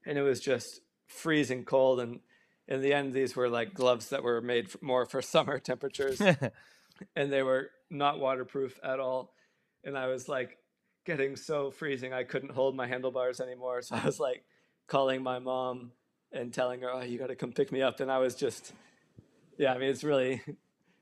and 0.06 0.18
it 0.18 0.22
was 0.22 0.40
just 0.40 0.82
freezing 1.08 1.64
cold. 1.64 2.00
And 2.00 2.20
in 2.68 2.82
the 2.82 2.94
end, 2.94 3.14
these 3.14 3.36
were 3.36 3.50
like 3.50 3.74
gloves 3.74 4.10
that 4.10 4.24
were 4.24 4.42
made 4.42 4.70
more 4.82 5.06
for 5.06 5.22
summer 5.36 5.60
temperatures, 5.60 6.22
and 7.16 7.32
they 7.32 7.44
were 7.44 7.72
not 7.90 8.20
waterproof 8.20 8.80
at 8.84 9.00
all. 9.00 9.34
And 9.84 9.98
I 9.98 10.08
was 10.08 10.28
like 10.28 10.58
getting 11.06 11.36
so 11.36 11.72
freezing, 11.72 12.14
I 12.14 12.24
couldn't 12.24 12.52
hold 12.52 12.76
my 12.76 12.88
handlebars 12.88 13.40
anymore. 13.40 13.82
So 13.82 13.96
I 13.96 14.06
was 14.06 14.20
like 14.20 14.44
calling 14.88 15.24
my 15.24 15.40
mom 15.40 15.92
and 16.32 16.54
telling 16.54 16.82
her, 16.82 16.92
"Oh, 16.92 17.02
you 17.02 17.18
got 17.18 17.28
to 17.28 17.36
come 17.36 17.52
pick 17.52 17.72
me 17.72 17.82
up." 17.82 18.00
And 18.00 18.12
I 18.12 18.20
was 18.20 18.36
just, 18.36 18.74
yeah, 19.58 19.74
I 19.74 19.78
mean, 19.78 19.90
it's 19.90 20.04
really 20.04 20.42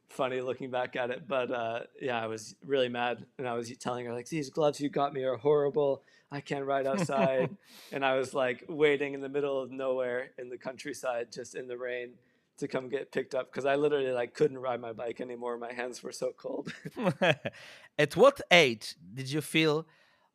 funny 0.09 0.41
looking 0.41 0.71
back 0.71 0.95
at 0.95 1.09
it, 1.09 1.27
but 1.27 1.51
uh, 1.51 1.79
yeah, 2.01 2.21
I 2.21 2.27
was 2.27 2.55
really 2.65 2.89
mad, 2.89 3.25
and 3.37 3.47
I 3.47 3.53
was 3.53 3.71
telling 3.77 4.05
her 4.05 4.13
like, 4.13 4.27
"These 4.27 4.49
gloves 4.49 4.79
you 4.79 4.89
got 4.89 5.13
me 5.13 5.23
are 5.23 5.37
horrible. 5.37 6.03
I 6.31 6.41
can't 6.41 6.65
ride 6.65 6.87
outside." 6.87 7.55
and 7.91 8.05
I 8.05 8.15
was 8.17 8.33
like 8.33 8.65
waiting 8.67 9.13
in 9.13 9.21
the 9.21 9.29
middle 9.29 9.61
of 9.61 9.71
nowhere 9.71 10.31
in 10.37 10.49
the 10.49 10.57
countryside, 10.57 11.31
just 11.31 11.55
in 11.55 11.67
the 11.67 11.77
rain, 11.77 12.11
to 12.57 12.67
come 12.67 12.89
get 12.89 13.11
picked 13.11 13.35
up 13.35 13.51
because 13.51 13.65
I 13.65 13.75
literally 13.75 14.11
like 14.11 14.33
couldn't 14.33 14.57
ride 14.57 14.81
my 14.81 14.93
bike 14.93 15.21
anymore. 15.21 15.57
My 15.57 15.73
hands 15.73 16.01
were 16.03 16.11
so 16.11 16.33
cold. 16.37 16.73
At 17.97 18.15
what 18.15 18.41
age 18.51 18.95
did 19.13 19.31
you 19.31 19.41
feel 19.41 19.85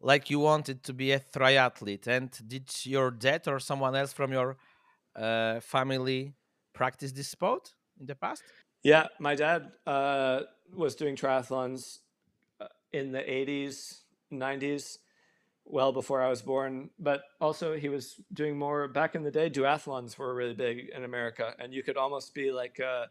like 0.00 0.30
you 0.30 0.38
wanted 0.38 0.82
to 0.84 0.92
be 0.92 1.12
a 1.12 1.20
triathlete? 1.20 2.06
And 2.06 2.30
did 2.46 2.70
your 2.84 3.10
dad 3.10 3.48
or 3.48 3.58
someone 3.58 3.94
else 3.96 4.12
from 4.12 4.32
your 4.32 4.56
uh, 5.16 5.60
family 5.60 6.34
practice 6.72 7.12
this 7.12 7.28
sport 7.28 7.74
in 7.98 8.06
the 8.06 8.14
past? 8.14 8.42
Yeah, 8.82 9.06
my 9.20 9.34
dad 9.34 9.70
uh, 9.86 10.40
was 10.74 10.96
doing 10.96 11.14
triathlons 11.14 11.98
uh, 12.60 12.66
in 12.92 13.12
the 13.12 13.20
80s, 13.20 14.00
90s, 14.32 14.98
well 15.64 15.92
before 15.92 16.20
I 16.20 16.28
was 16.28 16.42
born. 16.42 16.90
But 16.98 17.22
also, 17.40 17.76
he 17.76 17.88
was 17.88 18.20
doing 18.32 18.58
more 18.58 18.88
back 18.88 19.14
in 19.14 19.22
the 19.22 19.30
day. 19.30 19.48
Duathlons 19.48 20.18
were 20.18 20.34
really 20.34 20.54
big 20.54 20.90
in 20.94 21.04
America, 21.04 21.54
and 21.60 21.72
you 21.72 21.82
could 21.84 21.96
almost 21.96 22.34
be 22.34 22.50
like 22.50 22.80
a 22.80 23.08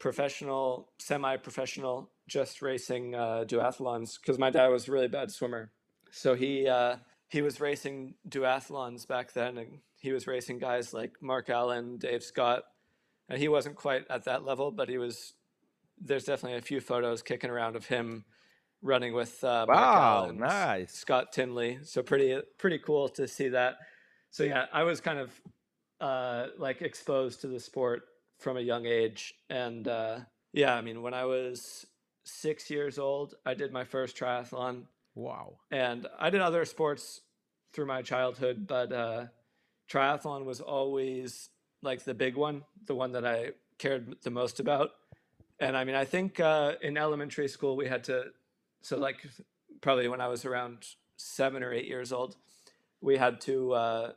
professional, 0.00 0.90
semi 0.98 1.36
professional, 1.36 2.10
just 2.28 2.60
racing 2.60 3.14
uh, 3.14 3.44
duathlons 3.46 4.20
because 4.20 4.38
my 4.38 4.50
dad 4.50 4.68
was 4.68 4.88
a 4.88 4.92
really 4.92 5.08
bad 5.08 5.30
swimmer. 5.30 5.70
So 6.10 6.34
he, 6.34 6.66
uh, 6.66 6.96
he 7.28 7.42
was 7.42 7.60
racing 7.60 8.14
duathlons 8.28 9.06
back 9.06 9.32
then, 9.32 9.58
and 9.58 9.78
he 10.00 10.10
was 10.10 10.26
racing 10.26 10.58
guys 10.58 10.92
like 10.92 11.12
Mark 11.20 11.48
Allen, 11.48 11.96
Dave 11.98 12.24
Scott 12.24 12.64
and 13.28 13.38
he 13.38 13.48
wasn't 13.48 13.76
quite 13.76 14.04
at 14.10 14.24
that 14.24 14.44
level, 14.44 14.70
but 14.70 14.88
he 14.88 14.98
was. 14.98 15.34
There's 15.98 16.24
definitely 16.24 16.58
a 16.58 16.62
few 16.62 16.80
photos 16.80 17.22
kicking 17.22 17.48
around 17.48 17.74
of 17.74 17.86
him 17.86 18.24
running 18.82 19.14
with 19.14 19.42
uh, 19.42 19.64
Mark 19.66 19.78
wow, 19.78 20.16
Allen, 20.24 20.38
nice. 20.38 20.92
Scott 20.92 21.32
Tinley. 21.32 21.78
So 21.82 22.02
pretty 22.02 22.40
pretty 22.58 22.78
cool 22.78 23.08
to 23.10 23.26
see 23.26 23.48
that. 23.48 23.76
So 24.30 24.44
yeah, 24.44 24.66
I 24.72 24.82
was 24.82 25.00
kind 25.00 25.18
of 25.18 25.40
uh, 26.00 26.48
like 26.58 26.82
exposed 26.82 27.40
to 27.40 27.48
the 27.48 27.60
sport 27.60 28.02
from 28.38 28.58
a 28.58 28.60
young 28.60 28.84
age, 28.84 29.34
and 29.48 29.88
uh, 29.88 30.18
yeah, 30.52 30.74
I 30.74 30.82
mean 30.82 31.02
when 31.02 31.14
I 31.14 31.24
was 31.24 31.86
six 32.26 32.68
years 32.70 32.98
old, 32.98 33.34
I 33.46 33.54
did 33.54 33.72
my 33.72 33.84
first 33.84 34.16
triathlon. 34.16 34.82
Wow. 35.14 35.56
And 35.70 36.06
I 36.18 36.30
did 36.30 36.42
other 36.42 36.64
sports 36.64 37.22
through 37.72 37.86
my 37.86 38.02
childhood, 38.02 38.66
but 38.66 38.92
uh, 38.92 39.26
triathlon 39.90 40.44
was 40.44 40.60
always 40.60 41.48
like 41.86 42.04
the 42.04 42.12
big 42.12 42.36
one, 42.36 42.64
the 42.84 42.94
one 42.94 43.12
that 43.12 43.24
I 43.24 43.52
cared 43.78 44.16
the 44.22 44.30
most 44.30 44.60
about. 44.60 44.90
And 45.58 45.76
I 45.76 45.84
mean, 45.84 45.94
I 45.94 46.04
think 46.04 46.38
uh, 46.38 46.74
in 46.82 46.98
elementary 46.98 47.48
school 47.48 47.76
we 47.76 47.86
had 47.86 48.04
to, 48.04 48.24
so 48.82 48.98
like 48.98 49.16
probably 49.80 50.08
when 50.08 50.20
I 50.20 50.28
was 50.28 50.44
around 50.44 50.84
seven 51.16 51.62
or 51.62 51.72
eight 51.72 51.86
years 51.86 52.12
old, 52.12 52.36
we 53.00 53.16
had 53.16 53.40
to 53.42 53.72
uh, 53.72 54.12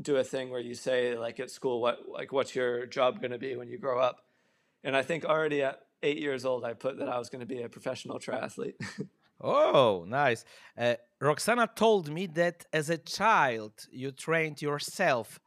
do 0.00 0.16
a 0.16 0.24
thing 0.24 0.50
where 0.50 0.60
you 0.60 0.74
say 0.74 1.18
like 1.18 1.40
at 1.40 1.50
school, 1.50 1.80
what 1.80 2.08
like 2.08 2.32
what's 2.32 2.54
your 2.54 2.86
job 2.86 3.20
going 3.20 3.32
to 3.32 3.38
be 3.38 3.56
when 3.56 3.68
you 3.68 3.78
grow 3.78 3.98
up? 3.98 4.20
And 4.84 4.96
I 4.96 5.02
think 5.02 5.24
already 5.24 5.62
at 5.62 5.80
eight 6.02 6.18
years 6.18 6.44
old, 6.44 6.64
I 6.64 6.74
put 6.74 6.98
that 6.98 7.08
I 7.08 7.18
was 7.18 7.28
going 7.28 7.40
to 7.40 7.46
be 7.46 7.62
a 7.62 7.68
professional 7.68 8.18
triathlete. 8.20 8.74
oh, 9.40 10.04
nice. 10.06 10.44
Uh, 10.76 10.94
Roksana 11.20 11.74
told 11.74 12.10
me 12.10 12.26
that 12.26 12.66
as 12.72 12.90
a 12.90 12.98
child 12.98 13.72
you 13.90 14.12
trained 14.12 14.60
yourself 14.60 15.40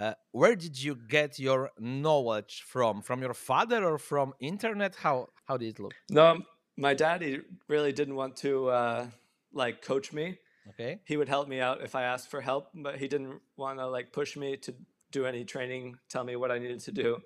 uh, 0.00 0.14
where 0.32 0.56
did 0.56 0.82
you 0.82 0.94
get 0.94 1.38
your 1.38 1.70
knowledge 1.78 2.64
from? 2.66 3.02
From 3.02 3.20
your 3.20 3.34
father 3.34 3.84
or 3.84 3.98
from 3.98 4.32
internet? 4.40 4.96
How 4.96 5.28
how 5.44 5.56
did 5.56 5.68
it 5.68 5.78
look? 5.78 5.94
No, 6.10 6.42
my 6.76 6.94
daddy 6.94 7.40
really 7.68 7.92
didn't 7.92 8.16
want 8.16 8.36
to 8.36 8.68
uh, 8.68 9.06
like 9.52 9.82
coach 9.82 10.12
me. 10.12 10.38
Okay. 10.70 11.00
He 11.04 11.16
would 11.16 11.28
help 11.28 11.48
me 11.48 11.60
out 11.60 11.82
if 11.82 11.94
I 11.94 12.02
asked 12.02 12.30
for 12.30 12.40
help, 12.40 12.68
but 12.74 12.98
he 12.98 13.08
didn't 13.08 13.40
want 13.56 13.78
to 13.78 13.86
like 13.86 14.12
push 14.12 14.36
me 14.36 14.56
to 14.58 14.74
do 15.10 15.26
any 15.26 15.44
training, 15.44 15.96
tell 16.08 16.24
me 16.24 16.36
what 16.36 16.50
I 16.50 16.58
needed 16.58 16.80
to 16.80 16.92
do. 16.92 17.18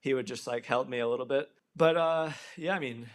He 0.00 0.14
would 0.14 0.26
just 0.26 0.46
like 0.46 0.64
help 0.64 0.88
me 0.88 1.00
a 1.00 1.08
little 1.08 1.26
bit. 1.26 1.48
But 1.76 1.96
uh, 1.96 2.30
yeah, 2.56 2.74
I 2.74 2.78
mean, 2.78 3.06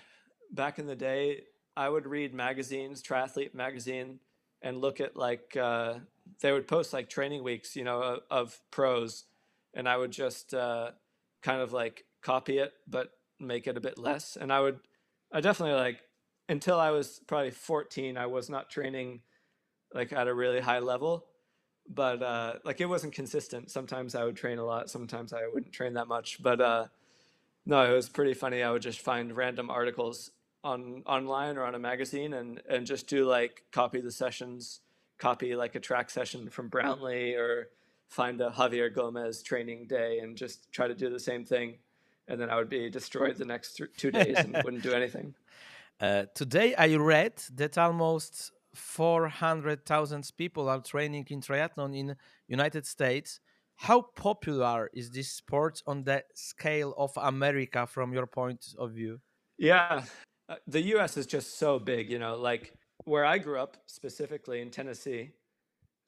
back 0.51 0.79
in 0.79 0.85
the 0.85 0.95
day, 0.95 1.41
I 1.75 1.89
would 1.89 2.05
read 2.05 2.33
magazines, 2.33 3.01
triathlete 3.01 3.53
magazine, 3.53 4.19
and 4.61 4.79
look 4.79 5.01
at 5.01 5.17
like 5.17 5.57
uh, 5.57 5.95
they 6.41 6.51
would 6.51 6.67
post 6.67 6.93
like 6.93 7.09
training 7.09 7.43
weeks, 7.43 7.75
you 7.75 7.83
know, 7.83 8.01
of, 8.01 8.19
of 8.29 8.59
pros, 8.71 9.25
and 9.73 9.87
I 9.87 9.97
would 9.97 10.11
just 10.11 10.53
uh, 10.53 10.91
kind 11.41 11.61
of 11.61 11.73
like 11.73 12.05
copy 12.21 12.57
it, 12.57 12.73
but 12.87 13.11
make 13.39 13.67
it 13.67 13.77
a 13.77 13.81
bit 13.81 13.97
less. 13.97 14.37
And 14.39 14.51
I 14.51 14.59
would, 14.59 14.79
I 15.31 15.41
definitely 15.41 15.75
like 15.75 15.99
until 16.49 16.79
I 16.79 16.91
was 16.91 17.19
probably 17.27 17.51
14, 17.51 18.17
I 18.17 18.25
was 18.27 18.49
not 18.49 18.69
training 18.69 19.21
like 19.93 20.13
at 20.13 20.27
a 20.27 20.33
really 20.33 20.59
high 20.59 20.79
level, 20.79 21.25
but 21.87 22.21
uh, 22.21 22.53
like 22.63 22.81
it 22.81 22.85
wasn't 22.85 23.13
consistent. 23.13 23.71
Sometimes 23.71 24.15
I 24.15 24.23
would 24.23 24.35
train 24.35 24.57
a 24.57 24.65
lot, 24.65 24.89
sometimes 24.89 25.33
I 25.33 25.47
wouldn't 25.51 25.73
train 25.73 25.93
that 25.93 26.07
much. 26.07 26.41
But 26.41 26.61
uh, 26.61 26.87
no, 27.65 27.81
it 27.91 27.95
was 27.95 28.09
pretty 28.09 28.33
funny. 28.33 28.61
I 28.63 28.71
would 28.71 28.81
just 28.81 29.01
find 29.01 29.35
random 29.35 29.69
articles 29.69 30.31
on 30.63 31.03
online 31.05 31.57
or 31.57 31.63
on 31.63 31.75
a 31.75 31.79
magazine 31.79 32.33
and 32.33 32.59
and 32.67 32.87
just 32.87 33.07
do 33.07 33.25
like 33.25 33.63
copy 33.71 34.01
the 34.01 34.11
sessions 34.11 34.81
copy 35.17 35.55
like 35.55 35.75
a 35.75 35.79
track 35.79 36.09
session 36.09 36.49
from 36.49 36.69
Brownlee 36.69 37.35
or 37.35 37.69
find 38.07 38.39
a 38.41 38.49
Javier 38.49 38.93
Gomez 38.93 39.41
training 39.41 39.87
day 39.87 40.19
and 40.19 40.37
just 40.37 40.71
try 40.71 40.87
to 40.87 40.95
do 40.95 41.09
the 41.09 41.19
same 41.19 41.43
thing. 41.43 41.77
And 42.27 42.39
then 42.39 42.49
I 42.49 42.55
would 42.55 42.69
be 42.69 42.89
destroyed 42.89 43.37
the 43.37 43.45
next 43.45 43.75
th- 43.75 43.89
two 43.97 44.11
days 44.11 44.37
and 44.37 44.55
wouldn't 44.63 44.83
do 44.83 44.93
anything. 44.93 45.33
Uh, 45.97 46.25
today 46.35 46.75
I 46.75 46.93
read 46.97 47.41
that 47.53 47.77
almost 47.77 48.51
400,000 48.73 50.29
people 50.37 50.67
are 50.67 50.81
training 50.81 51.25
in 51.29 51.39
triathlon 51.39 51.97
in 51.97 52.17
United 52.49 52.85
States. 52.85 53.39
How 53.77 54.01
popular 54.01 54.89
is 54.93 55.09
this 55.09 55.31
sport 55.31 55.81
on 55.87 56.03
the 56.03 56.23
scale 56.33 56.93
of 56.97 57.11
America 57.15 57.87
from 57.87 58.11
your 58.11 58.27
point 58.27 58.75
of 58.77 58.91
view? 58.91 59.21
Yeah, 59.57 60.03
uh, 60.49 60.55
the 60.67 60.81
US 60.95 61.17
is 61.17 61.25
just 61.25 61.57
so 61.57 61.79
big, 61.79 62.09
you 62.09 62.19
know, 62.19 62.35
like 62.35 62.73
where 63.05 63.25
I 63.25 63.37
grew 63.37 63.59
up, 63.59 63.77
specifically 63.85 64.61
in 64.61 64.69
Tennessee, 64.71 65.31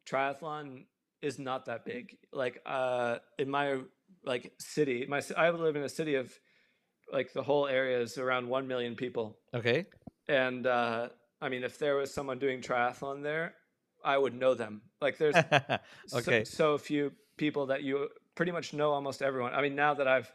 triathlon 0.07 0.85
is 1.21 1.39
not 1.39 1.65
that 1.65 1.85
big. 1.85 2.17
Like 2.33 2.61
uh, 2.65 3.17
in 3.39 3.49
my 3.49 3.79
like 4.25 4.53
city, 4.59 5.05
my 5.07 5.21
I 5.35 5.49
live 5.49 5.75
in 5.75 5.83
a 5.83 5.89
city 5.89 6.15
of 6.15 6.33
like 7.11 7.33
the 7.33 7.43
whole 7.43 7.67
area 7.67 7.99
is 8.01 8.17
around 8.17 8.47
one 8.47 8.67
million 8.67 8.95
people. 8.95 9.37
Okay. 9.53 9.85
And 10.27 10.67
uh, 10.67 11.09
I 11.41 11.49
mean, 11.49 11.63
if 11.63 11.77
there 11.79 11.95
was 11.95 12.13
someone 12.13 12.39
doing 12.39 12.61
triathlon 12.61 13.23
there, 13.23 13.53
I 14.03 14.17
would 14.17 14.33
know 14.33 14.53
them. 14.53 14.81
Like 15.01 15.17
there's 15.17 15.35
okay. 16.13 16.43
so, 16.43 16.43
so 16.43 16.77
few 16.77 17.13
people 17.37 17.67
that 17.67 17.83
you 17.83 18.09
pretty 18.35 18.51
much 18.51 18.73
know 18.73 18.91
almost 18.91 19.21
everyone. 19.21 19.53
I 19.53 19.61
mean, 19.61 19.75
now 19.75 19.93
that 19.93 20.07
I've 20.07 20.31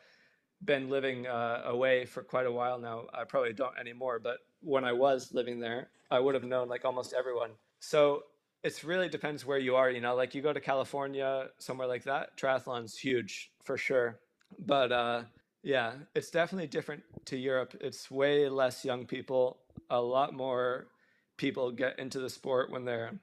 been 0.65 0.89
living 0.89 1.27
uh, 1.27 1.63
away 1.67 2.05
for 2.05 2.23
quite 2.23 2.47
a 2.47 2.53
while 2.53 2.79
now, 2.79 3.07
I 3.13 3.25
probably 3.25 3.53
don't 3.53 3.77
anymore. 3.79 4.19
But 4.19 4.39
when 4.63 4.85
I 4.85 4.93
was 4.93 5.33
living 5.33 5.61
there, 5.61 5.89
I 6.11 6.21
would 6.21 6.35
have 6.35 6.45
known 6.45 6.69
like 6.69 6.85
almost 6.85 7.13
everyone. 7.13 7.51
So 7.81 8.25
it 8.63 8.83
really 8.85 9.09
depends 9.09 9.45
where 9.45 9.59
you 9.59 9.77
are. 9.77 9.91
You 9.91 10.01
know, 10.01 10.15
like 10.15 10.35
you 10.35 10.43
go 10.43 10.53
to 10.53 10.61
California, 10.61 11.49
somewhere 11.59 11.89
like 11.89 12.05
that, 12.05 12.37
triathlon's 12.37 12.97
huge 12.97 13.51
for 13.65 13.77
sure. 13.77 14.21
But 14.59 14.93
uh, 14.93 15.23
yeah, 15.63 15.93
it's 16.15 16.31
definitely 16.31 16.69
different 16.69 17.03
to 17.27 17.37
Europe. 17.37 17.75
It's 17.81 18.11
way 18.11 18.49
less 18.49 18.85
young 18.85 19.07
people. 19.07 19.59
A 19.91 20.01
lot 20.01 20.35
more 20.35 20.89
people 21.37 21.73
get 21.73 21.99
into 21.99 22.21
the 22.21 22.31
sport 22.31 22.71
when 22.71 22.85
they're 22.85 23.19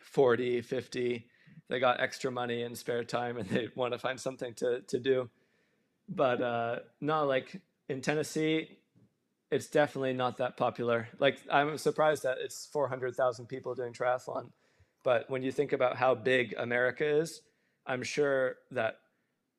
40, 0.00 0.62
50. 0.62 1.26
They 1.68 1.80
got 1.80 2.00
extra 2.00 2.30
money 2.30 2.62
and 2.62 2.76
spare 2.76 3.04
time 3.04 3.36
and 3.36 3.48
they 3.50 3.68
want 3.74 3.92
to 3.92 3.98
find 3.98 4.18
something 4.18 4.54
to, 4.54 4.80
to 4.88 4.98
do. 4.98 5.30
But 6.08 6.40
uh, 6.40 6.76
no, 7.00 7.24
like 7.26 7.60
in 7.88 8.00
Tennessee, 8.00 8.78
it's 9.50 9.68
definitely 9.68 10.12
not 10.12 10.38
that 10.38 10.56
popular. 10.56 11.08
Like 11.18 11.38
I'm 11.50 11.78
surprised 11.78 12.22
that 12.24 12.38
it's 12.40 12.66
400,000 12.66 13.46
people 13.46 13.74
doing 13.74 13.92
triathlon, 13.92 14.50
but 15.04 15.28
when 15.30 15.42
you 15.42 15.52
think 15.52 15.72
about 15.72 15.96
how 15.96 16.14
big 16.14 16.54
America 16.58 17.06
is, 17.06 17.42
I'm 17.86 18.02
sure 18.02 18.56
that 18.72 18.98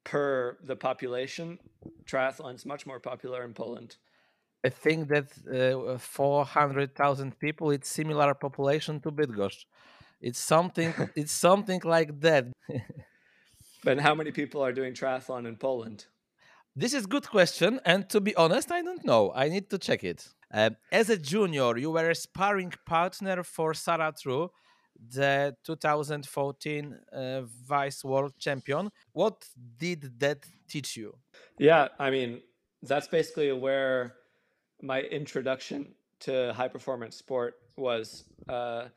per 0.04 0.58
the 0.64 0.76
population, 0.76 1.60
triathlon's 2.06 2.66
much 2.66 2.86
more 2.86 3.00
popular 3.00 3.44
in 3.44 3.54
Poland. 3.54 3.98
I 4.66 4.70
think 4.70 5.08
that 5.10 5.28
uh, 5.48 5.98
400,000 5.98 7.40
people, 7.40 7.72
it's 7.72 7.90
similar 7.90 8.34
population 8.34 9.00
to 9.02 9.12
Bydgoszcz. 9.12 9.66
It's 10.20 10.40
something. 10.40 10.94
it's 11.16 11.32
something 11.32 11.82
like 11.84 12.20
that. 12.22 12.48
But 13.84 14.00
how 14.00 14.16
many 14.16 14.32
people 14.32 14.62
are 14.66 14.74
doing 14.74 14.94
triathlon 14.94 15.48
in 15.48 15.56
Poland? 15.56 16.08
This 16.80 16.94
is 16.94 17.08
good 17.08 17.28
question, 17.28 17.80
and 17.86 18.08
to 18.12 18.22
be 18.22 18.36
honest, 18.36 18.72
I 18.72 18.84
don't 18.84 19.04
know. 19.04 19.32
I 19.34 19.50
need 19.50 19.68
to 19.72 19.80
check 19.80 20.04
it. 20.04 20.28
Uh, 20.54 20.70
as 20.92 21.10
a 21.10 21.18
junior, 21.18 21.76
you 21.76 21.90
were 21.90 22.12
a 22.12 22.14
sparring 22.14 22.72
partner 22.86 23.42
for 23.42 23.74
Sarah 23.74 24.14
True, 24.16 24.52
the 25.10 25.56
2014 25.64 27.00
uh, 27.12 27.42
vice 27.66 28.04
world 28.04 28.34
champion. 28.38 28.92
What 29.12 29.44
did 29.80 30.20
that 30.20 30.46
teach 30.70 30.96
you? 30.96 31.18
Yeah, 31.58 31.88
I 31.98 32.12
mean, 32.12 32.42
that's 32.84 33.08
basically 33.08 33.52
where 33.54 34.14
my 34.80 35.02
introduction 35.02 35.96
to 36.20 36.54
high 36.54 36.68
performance 36.68 37.16
sport 37.16 37.56
was. 37.76 38.26
Uh, 38.48 38.90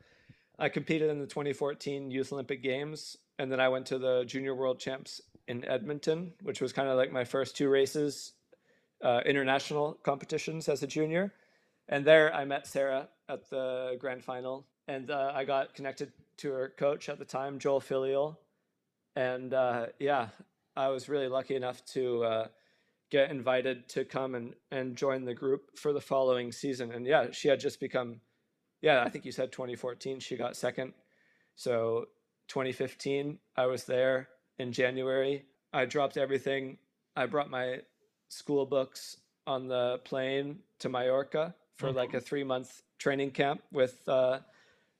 I 0.59 0.69
competed 0.69 1.09
in 1.09 1.17
the 1.17 1.25
2014 1.25 2.11
Youth 2.11 2.31
Olympic 2.31 2.61
Games, 2.61 3.17
and 3.39 3.51
then 3.51 3.59
I 3.59 3.69
went 3.69 3.87
to 3.87 3.97
the 3.97 4.23
Junior 4.25 4.53
World 4.53 4.77
Champs 4.77 5.19
in 5.47 5.65
Edmonton, 5.65 6.33
which 6.43 6.61
was 6.61 6.73
kind 6.73 6.89
of 6.89 6.97
like 6.97 7.11
my 7.11 7.23
first 7.23 7.55
two 7.55 7.69
races, 7.69 8.33
uh, 9.03 9.21
international 9.25 9.93
competitions 10.03 10.69
as 10.69 10.83
a 10.83 10.87
junior. 10.87 11.33
And 11.89 12.05
there 12.05 12.33
I 12.33 12.45
met 12.45 12.67
Sarah 12.67 13.09
at 13.27 13.49
the 13.49 13.97
grand 13.99 14.23
final, 14.23 14.65
and 14.87 15.11
uh, 15.11 15.31
I 15.33 15.43
got 15.43 15.73
connected 15.73 16.11
to 16.37 16.51
her 16.51 16.73
coach 16.77 17.09
at 17.09 17.19
the 17.19 17.25
time, 17.25 17.59
Joel 17.59 17.81
Filliol. 17.81 18.37
And 19.15 19.53
uh, 19.53 19.87
yeah, 19.99 20.29
I 20.75 20.87
was 20.87 21.09
really 21.09 21.27
lucky 21.27 21.55
enough 21.55 21.83
to 21.93 22.23
uh, 22.23 22.47
get 23.09 23.29
invited 23.29 23.89
to 23.89 24.05
come 24.05 24.35
and, 24.35 24.53
and 24.71 24.95
join 24.95 25.25
the 25.25 25.33
group 25.33 25.77
for 25.77 25.91
the 25.91 26.01
following 26.01 26.51
season. 26.51 26.91
And 26.91 27.05
yeah, 27.05 27.27
she 27.31 27.49
had 27.49 27.59
just 27.59 27.79
become, 27.79 28.21
yeah, 28.81 29.03
I 29.03 29.09
think 29.09 29.25
you 29.25 29.31
said 29.31 29.51
2014, 29.51 30.19
she 30.19 30.37
got 30.37 30.55
second. 30.55 30.93
So 31.55 32.05
2015, 32.47 33.37
I 33.57 33.65
was 33.65 33.83
there 33.83 34.29
in 34.61 34.71
January. 34.71 35.43
I 35.73 35.85
dropped 35.85 36.17
everything. 36.17 36.77
I 37.15 37.25
brought 37.25 37.49
my 37.49 37.79
school 38.29 38.65
books 38.65 39.17
on 39.47 39.67
the 39.67 39.99
plane 40.05 40.59
to 40.79 40.89
Mallorca 40.89 41.53
for 41.75 41.87
mm-hmm. 41.87 41.97
like 41.97 42.13
a 42.13 42.21
three 42.21 42.43
month 42.43 42.83
training 42.99 43.31
camp 43.31 43.61
with 43.71 44.07
uh, 44.07 44.39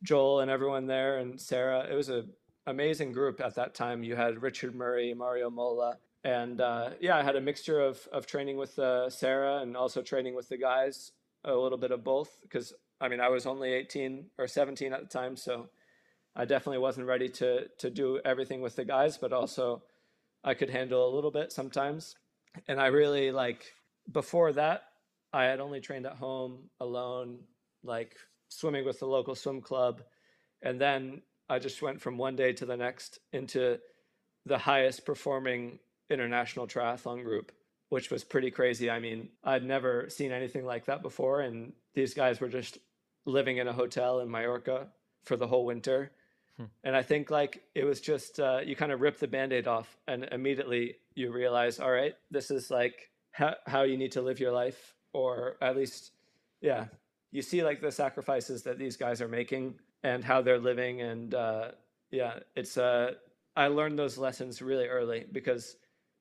Joel 0.04 0.42
and 0.42 0.52
everyone 0.52 0.88
there 0.88 1.20
and 1.20 1.40
Sarah. 1.40 1.88
It 1.90 1.94
was 1.94 2.10
an 2.10 2.30
amazing 2.66 3.12
group 3.14 3.40
at 3.40 3.56
that 3.56 3.76
time. 3.76 4.04
You 4.04 4.16
had 4.16 4.42
Richard 4.42 4.76
Murray, 4.76 5.14
Mario 5.14 5.50
Mola, 5.50 5.98
and 6.24 6.60
uh, 6.60 6.90
yeah, 7.00 7.18
I 7.18 7.24
had 7.24 7.36
a 7.36 7.42
mixture 7.42 7.80
of 7.80 8.08
of 8.12 8.26
training 8.26 8.58
with 8.58 8.78
uh, 8.80 9.10
Sarah 9.10 9.60
and 9.60 9.78
also 9.78 10.02
training 10.02 10.36
with 10.36 10.50
the 10.50 10.58
guys, 10.58 11.12
a 11.46 11.54
little 11.54 11.78
bit 11.78 11.92
of 11.92 12.04
both. 12.04 12.40
Because 12.42 12.74
I 13.00 13.08
mean, 13.08 13.20
I 13.20 13.30
was 13.30 13.46
only 13.46 13.72
18 13.74 14.26
or 14.38 14.48
17 14.48 14.94
at 14.94 15.02
the 15.02 15.08
time, 15.08 15.38
so 15.38 15.70
I 16.36 16.46
definitely 16.46 16.80
wasn't 16.80 17.08
ready 17.08 17.30
to 17.30 17.68
to 17.80 17.90
do 17.90 18.20
everything 18.24 18.62
with 18.62 18.76
the 18.76 18.86
guys, 18.86 19.18
but 19.18 19.34
also 19.34 19.84
I 20.44 20.54
could 20.54 20.70
handle 20.70 21.08
a 21.08 21.14
little 21.16 21.32
bit 21.32 21.52
sometimes. 21.52 22.16
And 22.68 22.80
I 22.80 22.88
really 22.88 23.32
like 23.32 23.66
before 24.12 24.54
that, 24.54 24.84
I 25.34 25.46
had 25.46 25.60
only 25.60 25.82
trained 25.82 26.06
at 26.06 26.16
home 26.16 26.70
alone, 26.80 27.40
like 27.84 28.16
swimming 28.50 28.86
with 28.86 29.00
the 29.00 29.08
local 29.08 29.36
swim 29.36 29.62
club, 29.62 30.02
and 30.62 30.80
then 30.80 31.22
I 31.50 31.60
just 31.60 31.82
went 31.82 32.02
from 32.02 32.18
one 32.18 32.36
day 32.36 32.54
to 32.54 32.66
the 32.66 32.78
next 32.78 33.20
into 33.34 33.80
the 34.46 34.58
highest 34.58 35.06
performing 35.06 35.80
international 36.10 36.68
triathlon 36.68 37.24
group, 37.24 37.52
which 37.90 38.10
was 38.10 38.24
pretty 38.24 38.52
crazy. 38.52 38.90
I 38.90 39.00
mean, 39.00 39.30
I'd 39.44 39.64
never 39.64 40.10
seen 40.10 40.32
anything 40.32 40.66
like 40.66 40.86
that 40.86 41.02
before. 41.02 41.42
And 41.42 41.74
these 41.94 42.14
guys 42.14 42.40
were 42.40 42.50
just 42.50 42.78
living 43.26 43.58
in 43.58 43.68
a 43.68 43.74
hotel 43.74 44.20
in 44.20 44.32
Mallorca 44.32 44.88
for 45.26 45.36
the 45.36 45.48
whole 45.48 45.66
winter. 45.66 46.12
Hmm. 46.62 46.68
And 46.84 46.96
I 46.96 47.02
think 47.02 47.30
like 47.30 47.64
it 47.74 47.84
was 47.84 48.02
just, 48.02 48.40
uh, 48.40 48.60
you 48.64 48.76
kind 48.76 48.92
of 48.92 49.02
rip 49.02 49.18
the 49.18 49.28
band 49.28 49.54
aid 49.54 49.68
off 49.68 49.98
and 50.08 50.26
immediately 50.32 50.96
you 51.16 51.32
realize, 51.32 51.80
all 51.80 51.92
right, 51.92 52.14
this 52.30 52.52
is 52.52 52.70
like 52.70 53.10
how, 53.32 53.56
how 53.66 53.84
you 53.84 53.98
need 53.98 54.12
to 54.14 54.22
live 54.22 54.40
your 54.40 54.52
life, 54.52 54.96
or 55.14 55.58
at 55.62 55.76
least, 55.76 56.12
yeah, 56.62 56.86
you 57.32 57.42
see 57.42 57.64
like 57.64 57.82
the 57.82 57.92
sacrifices 57.92 58.64
that 58.64 58.78
these 58.78 58.98
guys 58.98 59.22
are 59.22 59.28
making 59.28 59.76
and 60.04 60.24
how 60.24 60.42
they're 60.42 60.60
living. 60.60 61.02
And 61.02 61.34
uh, 61.34 61.72
yeah, 62.12 62.40
it's, 62.56 62.78
uh, 62.78 63.14
I 63.56 63.68
learned 63.68 63.98
those 63.98 64.18
lessons 64.18 64.62
really 64.62 64.88
early 64.88 65.26
because 65.32 65.76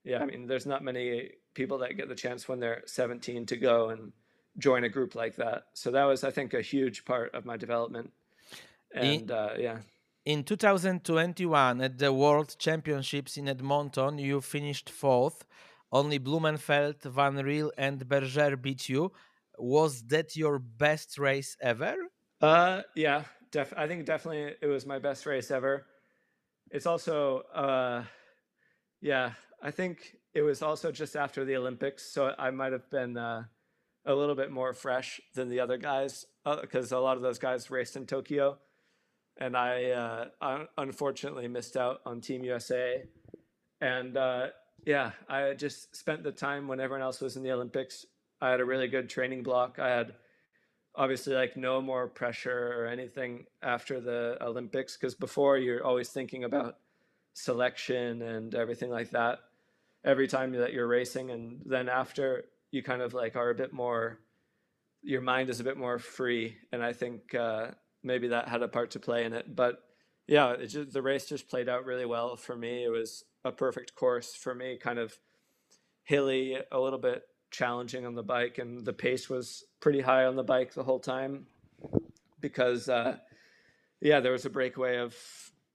yeah, 0.04 0.22
I 0.22 0.26
mean, 0.26 0.46
there's 0.46 0.66
not 0.66 0.82
many 0.82 1.32
people 1.54 1.78
that 1.78 1.96
get 1.96 2.08
the 2.08 2.14
chance 2.14 2.48
when 2.48 2.60
they're 2.60 2.82
17 2.86 3.46
to 3.46 3.56
go 3.56 3.90
and 3.90 4.12
join 4.58 4.84
a 4.84 4.88
group 4.88 5.14
like 5.14 5.36
that. 5.36 5.64
So 5.74 5.90
that 5.90 6.04
was, 6.04 6.24
I 6.24 6.30
think, 6.30 6.54
a 6.54 6.62
huge 6.62 7.04
part 7.04 7.34
of 7.34 7.44
my 7.44 7.56
development. 7.56 8.12
And 8.94 9.30
uh, 9.30 9.50
yeah. 9.58 9.78
In 10.26 10.44
2021, 10.44 11.80
at 11.80 11.96
the 11.96 12.12
World 12.12 12.54
Championships 12.58 13.38
in 13.38 13.48
Edmonton, 13.48 14.18
you 14.18 14.42
finished 14.42 14.90
fourth. 14.90 15.46
Only 15.90 16.18
Blummenfelt, 16.18 17.02
Van 17.02 17.36
Riel, 17.36 17.72
and 17.78 18.06
Berger 18.06 18.56
beat 18.58 18.88
you. 18.88 19.12
Was 19.58 20.02
that 20.08 20.36
your 20.36 20.58
best 20.58 21.18
race 21.18 21.56
ever? 21.62 21.96
Uh, 22.40 22.82
yeah, 22.94 23.24
def- 23.50 23.72
I 23.76 23.86
think 23.88 24.04
definitely 24.04 24.54
it 24.60 24.66
was 24.66 24.84
my 24.84 24.98
best 24.98 25.24
race 25.24 25.50
ever. 25.50 25.86
It's 26.70 26.86
also, 26.86 27.42
uh, 27.54 28.04
yeah, 29.00 29.32
I 29.62 29.70
think 29.70 30.16
it 30.34 30.42
was 30.42 30.60
also 30.60 30.92
just 30.92 31.16
after 31.16 31.46
the 31.46 31.56
Olympics, 31.56 32.12
so 32.12 32.34
I 32.38 32.50
might 32.50 32.72
have 32.72 32.88
been 32.90 33.16
uh, 33.16 33.44
a 34.04 34.14
little 34.14 34.34
bit 34.34 34.50
more 34.50 34.74
fresh 34.74 35.18
than 35.34 35.48
the 35.48 35.60
other 35.60 35.78
guys 35.78 36.26
because 36.44 36.92
uh, 36.92 36.98
a 36.98 37.00
lot 37.00 37.16
of 37.16 37.22
those 37.22 37.38
guys 37.38 37.70
raced 37.70 37.96
in 37.96 38.06
Tokyo, 38.06 38.58
and 39.40 39.56
I 39.56 39.90
uh, 39.90 40.24
un- 40.40 40.68
unfortunately 40.78 41.48
missed 41.48 41.76
out 41.76 42.00
on 42.04 42.20
Team 42.20 42.44
USA. 42.44 43.02
And 43.80 44.16
uh, 44.16 44.48
yeah, 44.84 45.12
I 45.28 45.54
just 45.54 45.96
spent 45.96 46.22
the 46.22 46.32
time 46.32 46.68
when 46.68 46.80
everyone 46.80 47.02
else 47.02 47.20
was 47.20 47.36
in 47.36 47.42
the 47.42 47.52
Olympics. 47.52 48.06
I 48.40 48.50
had 48.50 48.60
a 48.60 48.64
really 48.64 48.88
good 48.88 49.08
training 49.08 49.42
block. 49.42 49.78
I 49.78 49.88
had 49.88 50.14
obviously 50.94 51.34
like 51.34 51.56
no 51.56 51.80
more 51.80 52.06
pressure 52.08 52.74
or 52.76 52.86
anything 52.86 53.46
after 53.62 54.00
the 54.00 54.36
Olympics 54.40 54.96
because 54.96 55.14
before 55.14 55.56
you're 55.56 55.84
always 55.84 56.10
thinking 56.10 56.44
about 56.44 56.78
selection 57.32 58.22
and 58.22 58.54
everything 58.54 58.90
like 58.90 59.10
that 59.10 59.38
every 60.04 60.26
time 60.26 60.52
that 60.52 60.72
you're 60.72 60.86
racing 60.86 61.30
and 61.30 61.60
then 61.64 61.88
after 61.88 62.44
you 62.70 62.82
kind 62.82 63.02
of 63.02 63.14
like 63.14 63.36
are 63.36 63.50
a 63.50 63.54
bit 63.54 63.72
more 63.72 64.18
your 65.02 65.20
mind 65.20 65.48
is 65.48 65.60
a 65.60 65.64
bit 65.64 65.76
more 65.76 65.98
free 65.98 66.56
and 66.72 66.82
i 66.82 66.92
think 66.92 67.34
uh, 67.34 67.68
maybe 68.02 68.28
that 68.28 68.48
had 68.48 68.62
a 68.62 68.68
part 68.68 68.92
to 68.92 69.00
play 69.00 69.24
in 69.24 69.32
it. 69.32 69.54
But 69.54 69.82
yeah 70.30 70.54
just, 70.64 70.92
the 70.92 71.02
race 71.02 71.26
just 71.26 71.48
played 71.48 71.68
out 71.68 71.84
really 71.84 72.06
well 72.06 72.36
for 72.36 72.56
me. 72.56 72.84
It 72.84 72.90
was 72.90 73.24
a 73.44 73.52
perfect 73.52 73.94
course 73.94 74.34
for 74.34 74.54
me 74.54 74.78
kind 74.80 74.98
of 74.98 75.18
hilly 76.04 76.56
a 76.70 76.78
little 76.78 76.98
bit 76.98 77.22
challenging 77.50 78.06
on 78.06 78.14
the 78.14 78.22
bike 78.22 78.58
and 78.58 78.84
the 78.84 78.92
pace 78.92 79.28
was 79.28 79.64
pretty 79.80 80.00
high 80.00 80.24
on 80.24 80.36
the 80.36 80.44
bike 80.44 80.72
the 80.72 80.84
whole 80.84 81.00
time 81.00 81.46
because 82.40 82.88
uh, 82.88 83.16
yeah 84.00 84.20
there 84.20 84.32
was 84.32 84.46
a 84.46 84.50
breakaway 84.50 84.98
of 84.98 85.16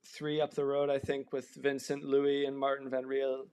three 0.04 0.40
up 0.40 0.54
the 0.54 0.64
road 0.64 0.88
i 0.88 0.98
think 0.98 1.32
with 1.32 1.54
vincent 1.56 2.02
Luis 2.02 2.46
and 2.46 2.58
martin 2.58 2.88
van 2.88 3.06
riel. 3.06 3.46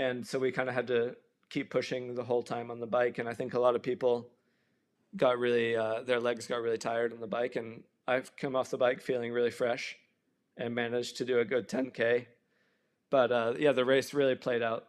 And 0.00 0.24
so 0.24 0.38
we 0.38 0.52
kind 0.52 0.68
of 0.68 0.76
had 0.76 0.86
to 0.88 1.16
keep 1.50 1.70
pushing 1.70 2.14
the 2.14 2.22
whole 2.22 2.42
time 2.44 2.70
on 2.70 2.78
the 2.80 2.86
bike. 2.86 3.18
And 3.18 3.28
i 3.28 3.34
think 3.34 3.54
a 3.54 3.60
lot 3.60 3.76
of 3.76 3.82
people 3.82 4.30
got 5.16 5.38
really 5.38 5.76
uh, 5.76 6.02
their 6.02 6.20
legs 6.20 6.46
got 6.46 6.60
really 6.60 6.78
tired 6.78 7.12
on 7.12 7.20
the 7.20 7.26
bike 7.26 7.56
and 7.56 7.82
i've 8.06 8.34
come 8.36 8.54
off 8.54 8.70
the 8.70 8.78
bike 8.78 9.00
feeling 9.00 9.32
really 9.32 9.50
fresh 9.50 9.96
and 10.56 10.74
managed 10.74 11.16
to 11.16 11.24
do 11.24 11.38
a 11.38 11.44
good 11.44 11.68
10k 11.68 12.26
but 13.10 13.32
uh, 13.32 13.54
yeah 13.58 13.72
the 13.72 13.84
race 13.84 14.12
really 14.12 14.34
played 14.34 14.62
out 14.62 14.84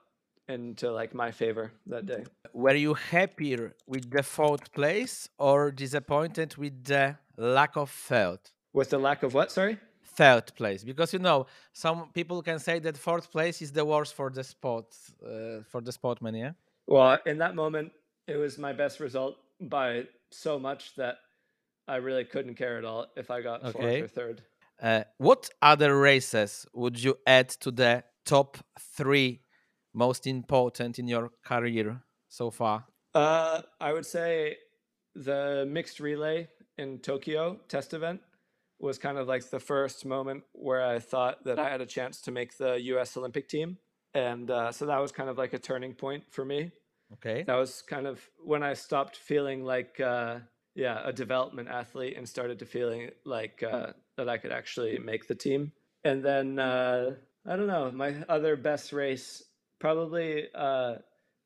into 0.50 0.92
like 0.92 1.14
my 1.14 1.32
favor 1.32 1.72
that 1.86 2.06
day. 2.06 2.24
Were 2.54 2.76
you 2.76 2.96
happier 2.96 3.76
with 3.88 4.10
the 4.10 4.24
fourth 4.24 4.72
place 4.74 5.30
or 5.38 5.72
disappointed 5.72 6.58
with 6.58 6.84
the 6.84 7.16
lack 7.38 7.78
of 7.78 7.90
third? 7.90 8.40
With 8.74 8.90
the 8.90 8.98
lack 8.98 9.24
of 9.24 9.34
what 9.34 9.52
sorry? 9.52 9.78
Third 10.04 10.54
place 10.56 10.84
because 10.84 11.14
you 11.14 11.20
know 11.20 11.46
some 11.72 12.10
people 12.14 12.42
can 12.42 12.60
say 12.60 12.80
that 12.80 12.98
fourth 12.98 13.32
place 13.32 13.62
is 13.62 13.72
the 13.72 13.86
worst 13.86 14.14
for 14.16 14.30
the 14.30 14.44
sport 14.44 14.88
uh, 15.24 15.62
for 15.72 15.82
the 15.82 15.92
sportman 15.92 16.36
yeah? 16.36 16.52
Well 16.88 17.20
in 17.26 17.38
that 17.38 17.56
moment 17.56 17.92
it 18.28 18.36
was 18.36 18.58
my 18.58 18.74
best 18.74 19.00
result 19.00 19.38
by 19.60 20.04
so 20.32 20.60
much 20.60 20.96
that 20.96 21.16
i 21.88 21.96
really 21.96 22.24
couldn't 22.24 22.56
care 22.56 22.78
at 22.78 22.86
all 22.86 23.08
if 23.16 23.32
i 23.32 23.42
got 23.42 23.64
okay. 23.64 24.00
fourth 24.00 24.04
or 24.04 24.08
third 24.08 24.42
uh, 24.82 25.04
what 25.18 25.50
other 25.62 26.00
races 26.00 26.66
would 26.74 27.02
you 27.02 27.18
add 27.28 27.50
to 27.50 27.72
the 27.72 28.04
top 28.26 28.58
three 28.80 29.42
most 29.94 30.26
important 30.26 31.00
in 31.00 31.08
your 31.08 31.32
career 31.44 32.02
so 32.28 32.50
far 32.50 32.86
uh, 33.16 33.62
i 33.82 33.92
would 33.92 34.06
say 34.06 34.56
the 35.16 35.66
mixed 35.68 36.00
relay 36.00 36.48
in 36.78 37.00
tokyo 37.00 37.60
test 37.68 37.94
event 37.94 38.22
was 38.80 38.98
kind 38.98 39.18
of 39.18 39.28
like 39.28 39.50
the 39.50 39.60
first 39.60 40.06
moment 40.06 40.44
where 40.54 40.86
I 40.86 41.00
thought 41.00 41.44
that 41.44 41.60
I 41.60 41.70
had 41.70 41.82
a 41.82 41.86
chance 41.86 42.22
to 42.22 42.32
make 42.32 42.58
the 42.58 42.80
U.S. 42.82 43.18
Olympic 43.18 43.50
team, 43.50 43.78
and 44.14 44.50
uh, 44.50 44.72
so 44.72 44.86
that 44.86 45.00
was 45.00 45.12
kind 45.12 45.30
of 45.30 45.38
like 45.38 45.54
a 45.54 45.60
turning 45.60 45.94
point 45.94 46.24
for 46.32 46.46
me. 46.46 46.72
Okay, 47.14 47.44
that 47.44 47.56
was 47.56 47.82
kind 47.82 48.08
of 48.08 48.22
when 48.44 48.64
I 48.64 48.74
stopped 48.74 49.18
feeling 49.18 49.64
like 49.64 50.00
uh, 50.00 50.40
yeah 50.76 51.02
a 51.04 51.12
development 51.12 51.70
athlete 51.70 52.16
and 52.18 52.28
started 52.28 52.60
to 52.60 52.66
feeling 52.66 53.10
like 53.26 53.64
uh, 53.64 53.94
that 54.18 54.30
I 54.30 54.38
could 54.38 54.52
actually 54.52 54.98
make 55.00 55.28
the 55.28 55.36
team. 55.36 55.72
And 56.04 56.24
then 56.24 56.60
uh, 56.60 57.16
I 57.46 57.56
don't 57.56 57.68
know. 57.68 57.92
My 57.92 58.16
other 58.28 58.56
best 58.56 58.94
race, 58.94 59.44
probably 59.80 60.48
uh, 60.54 60.96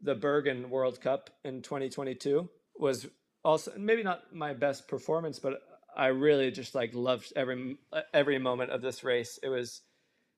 the 0.02 0.16
Bergen 0.16 0.70
World 0.70 1.00
Cup 1.02 1.30
in 1.44 1.62
2022, 1.62 2.50
was 2.76 3.08
also 3.44 3.72
maybe 3.78 4.04
not 4.04 4.34
my 4.34 4.54
best 4.54 4.88
performance, 4.88 5.40
but 5.40 5.62
I 5.96 6.08
really 6.08 6.52
just 6.52 6.76
like 6.76 6.94
loved 6.94 7.32
every 7.36 7.78
every 8.14 8.40
moment 8.40 8.72
of 8.72 8.82
this 8.82 9.04
race. 9.04 9.40
It 9.42 9.50
was 9.50 9.82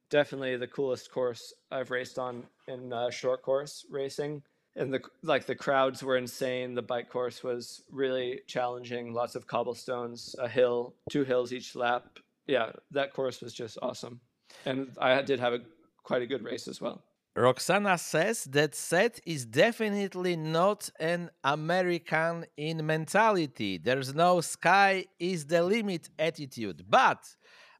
definitely 0.09 0.57
the 0.57 0.67
coolest 0.67 1.11
course 1.11 1.53
I've 1.71 1.91
raced 1.91 2.19
on 2.19 2.43
in 2.67 2.93
uh, 2.93 3.09
short 3.09 3.41
course 3.41 3.85
racing. 3.89 4.43
And 4.75 4.93
the 4.93 5.01
like 5.23 5.45
the 5.45 5.55
crowds 5.55 6.03
were 6.03 6.17
insane. 6.17 6.75
The 6.75 6.81
bike 6.81 7.09
course 7.09 7.43
was 7.43 7.83
really 7.89 8.41
challenging. 8.47 9.13
Lots 9.13 9.35
of 9.35 9.47
cobblestones, 9.47 10.35
a 10.37 10.49
hill, 10.49 10.95
two 11.09 11.23
hills 11.23 11.53
each 11.53 11.75
lap. 11.75 12.19
Yeah, 12.47 12.71
that 12.91 13.13
course 13.13 13.41
was 13.41 13.53
just 13.53 13.77
awesome. 13.81 14.19
And 14.65 14.91
I 14.99 15.21
did 15.21 15.39
have 15.39 15.53
a 15.53 15.59
quite 16.03 16.21
a 16.21 16.27
good 16.27 16.43
race 16.43 16.67
as 16.67 16.81
well. 16.81 17.03
Roksana 17.37 17.99
says 17.99 18.45
that 18.45 18.73
Seth 18.75 19.19
is 19.25 19.45
definitely 19.45 20.37
not 20.37 20.89
an 21.01 21.29
American 21.43 22.45
in 22.55 22.85
mentality. 22.85 23.77
There's 23.77 24.15
no 24.15 24.39
sky 24.39 25.05
is 25.19 25.45
the 25.45 25.61
limit 25.61 26.09
attitude. 26.17 26.85
But 26.89 27.25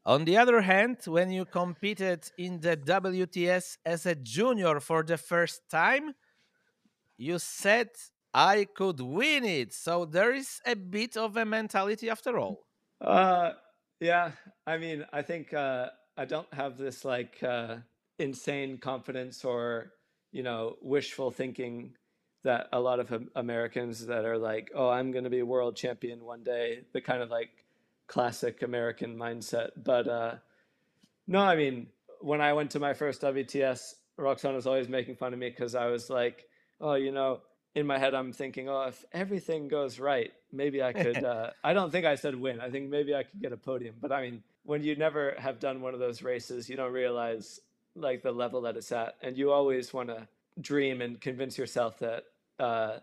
on 0.05 0.25
the 0.25 0.38
other 0.38 0.60
hand, 0.60 0.97
when 1.05 1.31
you 1.31 1.45
competed 1.45 2.29
in 2.38 2.60
the 2.60 2.75
WTS 2.75 3.77
as 3.86 4.05
a 4.05 4.15
junior 4.15 4.81
for 4.81 5.03
the 5.03 5.17
first 5.17 5.62
time, 5.69 6.13
you 7.17 7.39
said 7.39 7.89
I 8.34 8.65
could 8.65 8.99
win 8.99 9.45
it. 9.45 9.73
So 9.73 10.06
there 10.06 10.34
is 10.34 10.62
a 10.65 10.75
bit 10.75 11.15
of 11.15 11.38
a 11.38 11.45
mentality 11.45 12.10
after 12.10 12.38
all. 12.38 12.63
Uh 13.01 13.51
yeah, 13.99 14.32
I 14.67 14.78
mean, 14.78 15.06
I 15.13 15.21
think 15.21 15.54
uh 15.54 15.88
I 16.17 16.25
don't 16.25 16.54
have 16.54 16.78
this 16.78 17.06
like 17.06 17.41
uh 17.43 17.78
insane 18.19 18.78
confidence 18.78 19.43
or 19.43 19.91
you 20.32 20.43
know 20.43 20.75
wishful 20.82 21.32
thinking 21.32 21.93
that 22.45 22.67
a 22.71 22.80
lot 22.80 22.99
of 22.99 23.28
Americans 23.36 24.06
that 24.06 24.23
are 24.23 24.38
like, 24.38 24.71
oh, 24.75 24.88
I'm 24.88 25.12
going 25.12 25.23
to 25.23 25.32
be 25.32 25.41
world 25.41 25.75
champion 25.75 26.23
one 26.23 26.43
day, 26.43 26.82
the 26.93 27.01
kind 27.01 27.21
of 27.23 27.32
like 27.32 27.49
classic 28.08 28.62
American 28.62 29.17
mindset. 29.17 29.71
But 29.84 30.08
uh, 30.08 30.36
no, 31.28 31.39
I 31.39 31.56
mean, 31.56 31.88
when 32.21 32.41
I 32.41 32.54
went 32.54 32.69
to 32.71 32.80
my 32.80 32.93
first 32.93 33.21
WTS, 33.21 33.95
Roxanne 34.17 34.54
was 34.54 34.67
always 34.67 34.88
making 34.88 35.15
fun 35.15 35.34
of 35.34 35.39
me 35.39 35.49
because 35.49 35.73
I 35.73 35.88
was 35.88 36.10
like, 36.10 36.45
oh, 36.81 36.95
you 36.95 37.11
know, 37.11 37.41
in 37.73 37.85
my 37.85 37.97
head, 37.97 38.13
I'm 38.13 38.31
thinking, 38.31 38.69
oh, 38.69 38.83
if 38.83 39.03
everything 39.11 39.67
goes 39.67 39.99
right, 39.99 40.31
maybe 40.51 40.81
I 40.81 40.93
could. 40.93 41.23
Uh, 41.25 41.49
I 41.63 41.73
don't 41.73 41.91
think 41.91 42.05
I 42.05 42.15
said 42.15 42.35
win. 42.35 42.61
I 42.61 42.69
think 42.69 42.89
maybe 42.89 43.13
I 43.15 43.23
could 43.23 43.41
get 43.41 43.51
a 43.51 43.57
podium. 43.57 43.95
But 44.01 44.11
I 44.11 44.21
mean, 44.21 44.43
when 44.63 44.83
you 44.83 44.95
never 44.95 45.35
have 45.38 45.59
done 45.59 45.81
one 45.81 45.93
of 45.93 45.99
those 45.99 46.21
races, 46.21 46.69
you 46.69 46.75
don't 46.75 46.91
realize 46.93 47.59
like 47.95 48.21
the 48.21 48.31
level 48.31 48.61
that 48.61 48.75
it's 48.75 48.91
at 48.91 49.15
and 49.21 49.38
you 49.38 49.51
always 49.51 49.93
want 49.93 50.09
to 50.09 50.27
dream 50.59 51.01
and 51.01 51.19
convince 51.19 51.57
yourself 51.57 51.99
that 51.99 52.23
uh, 52.59 52.97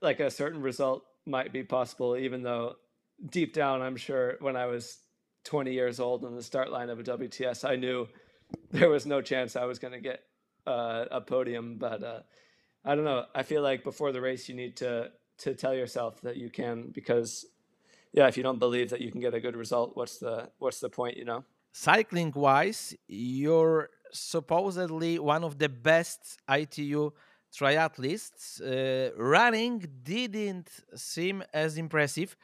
like 0.00 0.20
a 0.20 0.30
certain 0.30 0.62
result 0.62 1.04
might 1.26 1.52
be 1.52 1.62
possible 1.62 2.16
even 2.16 2.42
though 2.42 2.76
deep 3.30 3.52
down 3.52 3.82
i'm 3.82 3.96
sure 3.96 4.36
when 4.40 4.56
i 4.56 4.66
was 4.66 4.98
20 5.44 5.72
years 5.72 5.98
old 5.98 6.24
on 6.24 6.34
the 6.34 6.42
start 6.42 6.70
line 6.70 6.90
of 6.90 7.00
a 7.00 7.02
wts 7.02 7.68
i 7.68 7.74
knew 7.74 8.06
there 8.70 8.88
was 8.88 9.06
no 9.06 9.20
chance 9.20 9.56
i 9.56 9.64
was 9.64 9.78
going 9.78 9.92
to 9.92 10.00
get 10.00 10.22
uh, 10.66 11.04
a 11.10 11.20
podium 11.20 11.76
but 11.78 12.02
uh, 12.02 12.20
i 12.86 12.94
don't 12.94 13.04
know 13.04 13.24
i 13.34 13.42
feel 13.42 13.62
like 13.62 13.84
before 13.84 14.12
the 14.12 14.20
race 14.20 14.48
you 14.48 14.54
need 14.54 14.76
to 14.76 15.10
to 15.38 15.54
tell 15.54 15.74
yourself 15.74 16.20
that 16.22 16.36
you 16.36 16.48
can 16.48 16.90
because 16.92 17.44
yeah 18.12 18.26
if 18.26 18.36
you 18.36 18.42
don't 18.42 18.58
believe 18.58 18.88
that 18.90 19.00
you 19.00 19.10
can 19.12 19.20
get 19.20 19.34
a 19.34 19.40
good 19.40 19.56
result 19.56 19.96
what's 19.96 20.18
the 20.18 20.48
what's 20.58 20.80
the 20.80 20.88
point 20.88 21.16
you 21.16 21.24
know 21.24 21.44
cycling 21.72 22.32
wise 22.34 22.94
you're 23.06 23.90
supposedly 24.12 25.18
one 25.18 25.44
of 25.44 25.58
the 25.58 25.68
best 25.68 26.38
ITU 26.48 27.10
triathletes. 27.52 28.60
Uh, 28.60 29.12
running 29.16 29.84
didn't 30.02 30.70
seem 30.94 31.42
as 31.52 31.78
impressive. 31.78 32.36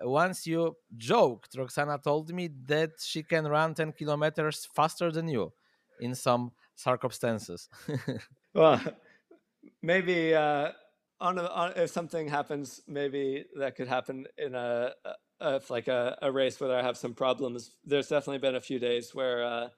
Once 0.00 0.46
you 0.46 0.76
joked, 0.96 1.56
Roksana 1.56 2.02
told 2.02 2.32
me 2.32 2.50
that 2.66 2.92
she 3.00 3.22
can 3.22 3.46
run 3.46 3.74
10 3.74 3.92
kilometers 3.92 4.68
faster 4.74 5.10
than 5.10 5.28
you 5.28 5.52
in 6.00 6.14
some 6.14 6.52
circumstances. 6.74 7.68
well, 8.54 8.80
maybe 9.86 10.34
uh, 10.34 10.72
on, 11.20 11.38
a, 11.38 11.44
on, 11.44 11.72
if 11.76 11.90
something 11.90 12.28
happens, 12.28 12.82
maybe 12.88 13.44
that 13.56 13.76
could 13.76 13.88
happen 13.88 14.26
in 14.36 14.54
a, 14.54 14.92
a 15.40 15.60
like 15.70 15.88
a, 15.88 16.18
a, 16.20 16.32
race 16.32 16.58
where 16.60 16.76
I 16.76 16.82
have 16.82 16.96
some 16.96 17.14
problems. 17.14 17.70
There's 17.84 18.08
definitely 18.08 18.38
been 18.38 18.56
a 18.56 18.60
few 18.60 18.78
days 18.78 19.14
where 19.14 19.44
uh, 19.44 19.68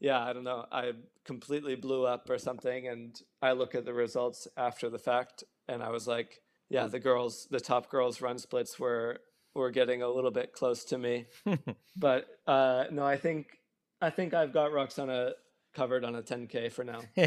yeah, 0.00 0.20
I 0.20 0.32
don't 0.32 0.44
know, 0.44 0.66
I 0.70 0.92
completely 1.24 1.76
blew 1.76 2.04
up 2.04 2.28
or 2.28 2.36
something. 2.36 2.88
And 2.88 3.18
I 3.40 3.52
look 3.52 3.74
at 3.74 3.84
the 3.84 3.94
results 3.94 4.48
after 4.56 4.90
the 4.90 4.98
fact 4.98 5.44
and 5.68 5.82
I 5.82 5.90
was 5.90 6.06
like, 6.06 6.40
yeah, 6.68 6.86
the 6.88 6.98
girls, 6.98 7.46
the 7.50 7.60
top 7.60 7.88
girls 7.88 8.20
run 8.20 8.38
splits 8.38 8.80
were, 8.80 9.20
were 9.54 9.70
getting 9.70 10.02
a 10.02 10.08
little 10.08 10.30
bit 10.30 10.52
close 10.52 10.84
to 10.86 10.98
me. 10.98 11.26
but 11.96 12.26
uh, 12.46 12.84
no, 12.90 13.06
I 13.06 13.16
think, 13.16 13.58
I 14.00 14.10
think 14.10 14.34
I've 14.34 14.52
got 14.52 14.72
Roksana 14.72 15.32
covered 15.72 16.04
on 16.04 16.16
a 16.16 16.22
10K 16.22 16.72
for 16.72 16.82
now. 16.82 17.00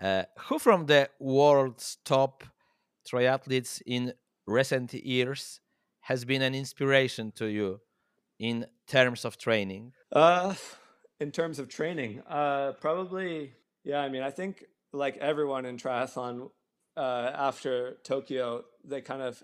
uh, 0.00 0.24
who 0.48 0.58
from 0.58 0.86
the 0.86 1.08
world's 1.18 1.98
top 2.04 2.44
triathletes 3.06 3.82
in 3.86 4.12
recent 4.46 4.94
years 4.94 5.60
has 6.00 6.24
been 6.24 6.42
an 6.42 6.54
inspiration 6.54 7.32
to 7.36 7.46
you 7.46 7.80
in 8.38 8.66
terms 8.86 9.24
of 9.24 9.36
training? 9.36 9.92
Uh, 10.12 10.54
in 11.20 11.30
terms 11.30 11.58
of 11.58 11.68
training, 11.68 12.22
uh, 12.28 12.72
probably, 12.80 13.52
yeah. 13.84 14.00
I 14.00 14.08
mean, 14.08 14.22
I 14.22 14.30
think 14.30 14.64
like 14.92 15.16
everyone 15.18 15.66
in 15.66 15.76
triathlon 15.76 16.50
uh, 16.96 17.30
after 17.34 17.98
Tokyo, 18.02 18.64
they 18.84 19.02
kind 19.02 19.22
of 19.22 19.42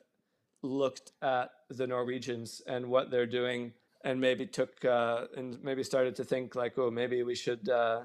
looked 0.62 1.12
at 1.22 1.50
the 1.68 1.86
Norwegians 1.86 2.62
and 2.66 2.86
what 2.86 3.10
they're 3.10 3.26
doing, 3.26 3.72
and 4.04 4.20
maybe 4.20 4.46
took 4.46 4.84
uh, 4.84 5.26
and 5.36 5.62
maybe 5.62 5.84
started 5.84 6.16
to 6.16 6.24
think 6.24 6.54
like, 6.54 6.78
oh, 6.78 6.90
maybe 6.90 7.22
we 7.22 7.34
should 7.34 7.68
uh, 7.68 8.04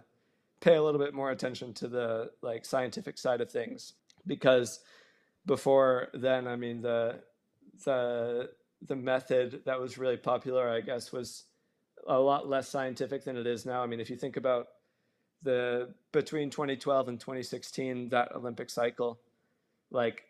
pay 0.62 0.76
a 0.76 0.84
little 0.84 1.00
bit 1.00 1.13
more 1.13 1.32
attention 1.32 1.74
to 1.74 1.88
the 1.88 2.32
like 2.41 2.65
scientific 2.65 3.17
side 3.17 3.41
of 3.41 3.52
things 3.52 3.93
because 4.26 4.80
before 5.45 6.08
then, 6.13 6.47
I 6.47 6.56
mean 6.56 6.82
the 6.82 7.19
the 7.84 8.50
the 8.88 8.95
method 8.95 9.62
that 9.65 9.80
was 9.80 9.97
really 9.97 10.17
popular, 10.17 10.69
I 10.69 10.82
guess, 10.82 11.12
was 11.12 11.43
a 12.08 12.19
lot 12.19 12.47
less 12.47 12.67
scientific 12.67 13.24
than 13.24 13.38
it 13.38 13.45
is 13.45 13.65
now. 13.65 13.84
I 13.84 13.88
mean, 13.88 14.00
if 14.00 14.10
you 14.10 14.15
think 14.15 14.38
about 14.38 14.67
the 15.43 15.93
between 16.12 16.50
2012 16.50 17.08
and 17.08 17.19
2016, 17.19 18.10
that 18.10 18.34
Olympic 18.36 18.69
cycle, 18.69 19.19
like 19.89 20.24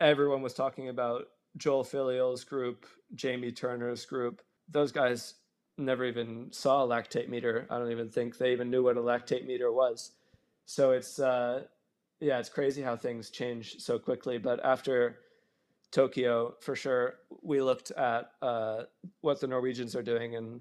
everyone 0.00 0.42
was 0.42 0.54
talking 0.54 0.88
about 0.88 1.26
Joel 1.56 1.84
Filliol's 1.84 2.44
group, 2.44 2.86
Jamie 3.14 3.52
Turner's 3.52 4.04
group. 4.06 4.42
Those 4.68 4.92
guys 4.92 5.34
never 5.78 6.04
even 6.04 6.48
saw 6.50 6.84
a 6.84 6.88
lactate 6.88 7.28
meter. 7.28 7.66
I 7.70 7.78
don't 7.78 7.90
even 7.90 8.08
think 8.08 8.38
they 8.38 8.52
even 8.52 8.70
knew 8.70 8.82
what 8.82 8.96
a 8.96 9.00
lactate 9.00 9.46
meter 9.46 9.72
was. 9.72 10.12
So 10.66 10.92
it's 10.92 11.18
uh, 11.18 11.64
yeah, 12.20 12.38
it's 12.38 12.48
crazy 12.48 12.82
how 12.82 12.96
things 12.96 13.30
change 13.30 13.80
so 13.80 13.98
quickly. 13.98 14.38
But 14.38 14.64
after 14.64 15.18
Tokyo, 15.90 16.54
for 16.60 16.76
sure, 16.76 17.14
we 17.42 17.60
looked 17.60 17.90
at 17.92 18.30
uh, 18.40 18.84
what 19.20 19.40
the 19.40 19.46
Norwegians 19.46 19.96
are 19.96 20.02
doing 20.02 20.36
and 20.36 20.60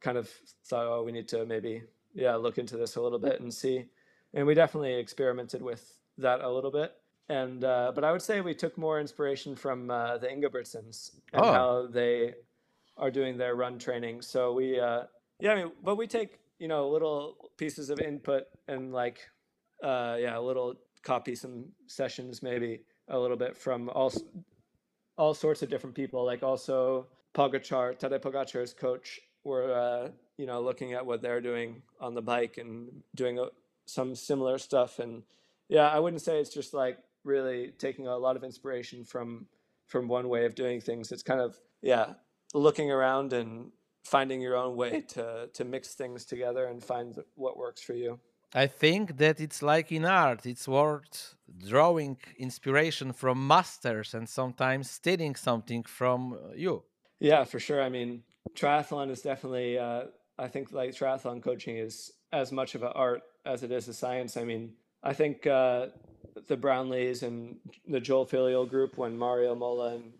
kind 0.00 0.16
of 0.16 0.28
thought, 0.64 0.86
oh, 0.86 1.02
we 1.02 1.12
need 1.12 1.28
to 1.28 1.44
maybe 1.46 1.82
yeah 2.14 2.34
look 2.34 2.58
into 2.58 2.76
this 2.76 2.96
a 2.96 3.00
little 3.00 3.18
bit 3.18 3.40
and 3.40 3.52
see. 3.52 3.86
And 4.34 4.46
we 4.46 4.54
definitely 4.54 4.94
experimented 4.94 5.62
with 5.62 5.98
that 6.18 6.40
a 6.40 6.50
little 6.50 6.70
bit. 6.70 6.92
And 7.28 7.64
uh, 7.64 7.92
but 7.94 8.04
I 8.04 8.12
would 8.12 8.22
say 8.22 8.40
we 8.40 8.54
took 8.54 8.76
more 8.76 9.00
inspiration 9.00 9.56
from 9.56 9.90
uh, 9.90 10.18
the 10.18 10.26
Ingebrigtsens 10.26 11.12
and 11.32 11.42
oh. 11.42 11.52
how 11.52 11.86
they 11.90 12.34
are 12.96 13.10
doing 13.10 13.36
their 13.36 13.54
run 13.54 13.78
training. 13.78 14.22
So 14.22 14.52
we 14.52 14.78
uh, 14.78 15.04
yeah, 15.40 15.52
I 15.52 15.56
mean, 15.56 15.72
but 15.82 15.96
we 15.96 16.06
take 16.06 16.38
you 16.58 16.68
know 16.68 16.88
little 16.88 17.50
pieces 17.56 17.90
of 17.90 18.00
input 18.00 18.44
and 18.68 18.92
like 18.92 19.20
uh, 19.82 20.16
yeah, 20.18 20.38
a 20.38 20.40
little 20.40 20.74
copy 21.02 21.34
some 21.34 21.66
sessions 21.88 22.42
maybe 22.42 22.80
a 23.08 23.18
little 23.18 23.36
bit 23.36 23.56
from 23.56 23.88
all 23.90 24.12
all 25.16 25.34
sorts 25.34 25.62
of 25.62 25.68
different 25.68 25.96
people. 25.96 26.24
Like 26.24 26.42
also 26.42 27.06
Pogacar, 27.34 27.98
Tadej 27.98 28.22
Pogacar's 28.22 28.72
coach 28.72 29.20
we're 29.44 29.72
uh, 29.72 30.08
you 30.36 30.46
know 30.46 30.60
looking 30.60 30.92
at 30.92 31.04
what 31.04 31.22
they're 31.22 31.40
doing 31.40 31.82
on 32.00 32.14
the 32.14 32.22
bike 32.22 32.58
and 32.58 32.88
doing 33.14 33.38
a, 33.38 33.46
some 33.86 34.14
similar 34.14 34.58
stuff 34.58 34.98
and 34.98 35.22
yeah 35.68 35.88
i 35.88 35.98
wouldn't 35.98 36.22
say 36.22 36.38
it's 36.38 36.54
just 36.54 36.72
like 36.72 36.98
really 37.24 37.72
taking 37.78 38.06
a 38.06 38.16
lot 38.16 38.36
of 38.36 38.44
inspiration 38.44 39.04
from 39.04 39.46
from 39.86 40.08
one 40.08 40.28
way 40.28 40.44
of 40.44 40.54
doing 40.54 40.80
things 40.80 41.10
it's 41.10 41.22
kind 41.22 41.40
of 41.40 41.58
yeah 41.82 42.14
looking 42.52 42.90
around 42.90 43.32
and 43.32 43.72
finding 44.04 44.40
your 44.40 44.56
own 44.56 44.76
way 44.76 45.00
to 45.14 45.48
to 45.52 45.64
mix 45.64 45.94
things 45.94 46.24
together 46.24 46.66
and 46.66 46.82
find 46.82 47.18
what 47.34 47.56
works 47.56 47.82
for 47.82 47.94
you? 47.94 48.18
I 48.54 48.66
think 48.66 49.16
that 49.16 49.40
it's 49.40 49.62
like 49.62 49.90
in 49.92 50.04
art 50.04 50.44
it's 50.44 50.68
worth 50.68 51.34
drawing 51.68 52.18
inspiration 52.36 53.12
from 53.12 53.46
masters 53.46 54.14
and 54.14 54.28
sometimes 54.28 54.90
stealing 54.90 55.34
something 55.36 55.82
from 55.84 56.38
you. 56.54 56.82
Yeah 57.20 57.44
for 57.44 57.58
sure. 57.58 57.82
I 57.82 57.88
mean 57.88 58.22
triathlon 58.54 59.10
is 59.10 59.22
definitely 59.22 59.78
uh, 59.78 60.04
I 60.38 60.48
think 60.48 60.72
like 60.72 60.90
triathlon 60.90 61.42
coaching 61.42 61.76
is 61.76 62.12
as 62.32 62.50
much 62.50 62.74
of 62.74 62.82
an 62.82 62.92
art 62.94 63.22
as 63.44 63.62
it 63.62 63.70
is 63.70 63.88
a 63.88 63.94
science. 63.94 64.36
I 64.36 64.44
mean, 64.44 64.72
I 65.02 65.12
think 65.12 65.46
uh, 65.46 65.88
the 66.48 66.56
Brownlees 66.56 67.22
and 67.22 67.56
the 67.86 68.00
Joel 68.00 68.26
Filliol 68.26 68.68
group, 68.68 68.96
when 68.96 69.16
Mario 69.16 69.54
Mola 69.54 69.96
and 69.96 70.12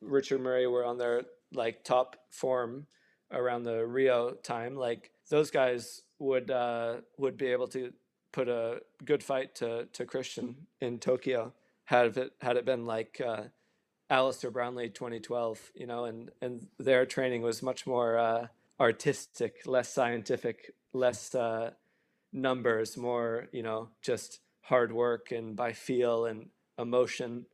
Richard 0.00 0.40
Murray 0.40 0.66
were 0.66 0.84
on 0.84 0.98
their 0.98 1.22
like 1.52 1.84
top 1.84 2.16
form 2.30 2.86
around 3.32 3.64
the 3.64 3.86
Rio 3.86 4.32
time, 4.32 4.76
like 4.76 5.10
those 5.28 5.50
guys 5.50 6.02
would 6.18 6.50
uh, 6.50 6.96
would 7.18 7.36
be 7.36 7.46
able 7.46 7.68
to 7.68 7.92
put 8.32 8.48
a 8.48 8.80
good 9.04 9.22
fight 9.22 9.54
to 9.56 9.86
to 9.92 10.04
Kristian 10.04 10.54
in 10.80 10.98
Tokyo 10.98 11.52
had 11.84 12.16
it 12.16 12.32
had 12.40 12.56
it 12.56 12.64
been 12.64 12.86
like 12.86 13.20
uh, 13.24 13.44
Alistair 14.08 14.50
Brownlee 14.50 14.90
2012, 14.90 15.72
you 15.74 15.86
know, 15.86 16.04
and 16.04 16.30
and 16.40 16.66
their 16.78 17.04
training 17.06 17.42
was 17.42 17.62
much 17.62 17.86
more 17.86 18.18
uh, 18.18 18.46
artistic, 18.78 19.66
less 19.66 19.92
scientific, 19.92 20.72
less 20.92 21.34
uh, 21.34 21.70
numbers, 22.32 22.96
more 22.96 23.48
you 23.52 23.62
know, 23.62 23.88
just 24.02 24.40
hard 24.62 24.92
work 24.92 25.32
and 25.32 25.56
by 25.56 25.72
feel 25.72 26.26
and 26.26 26.48
emotion. 26.78 27.46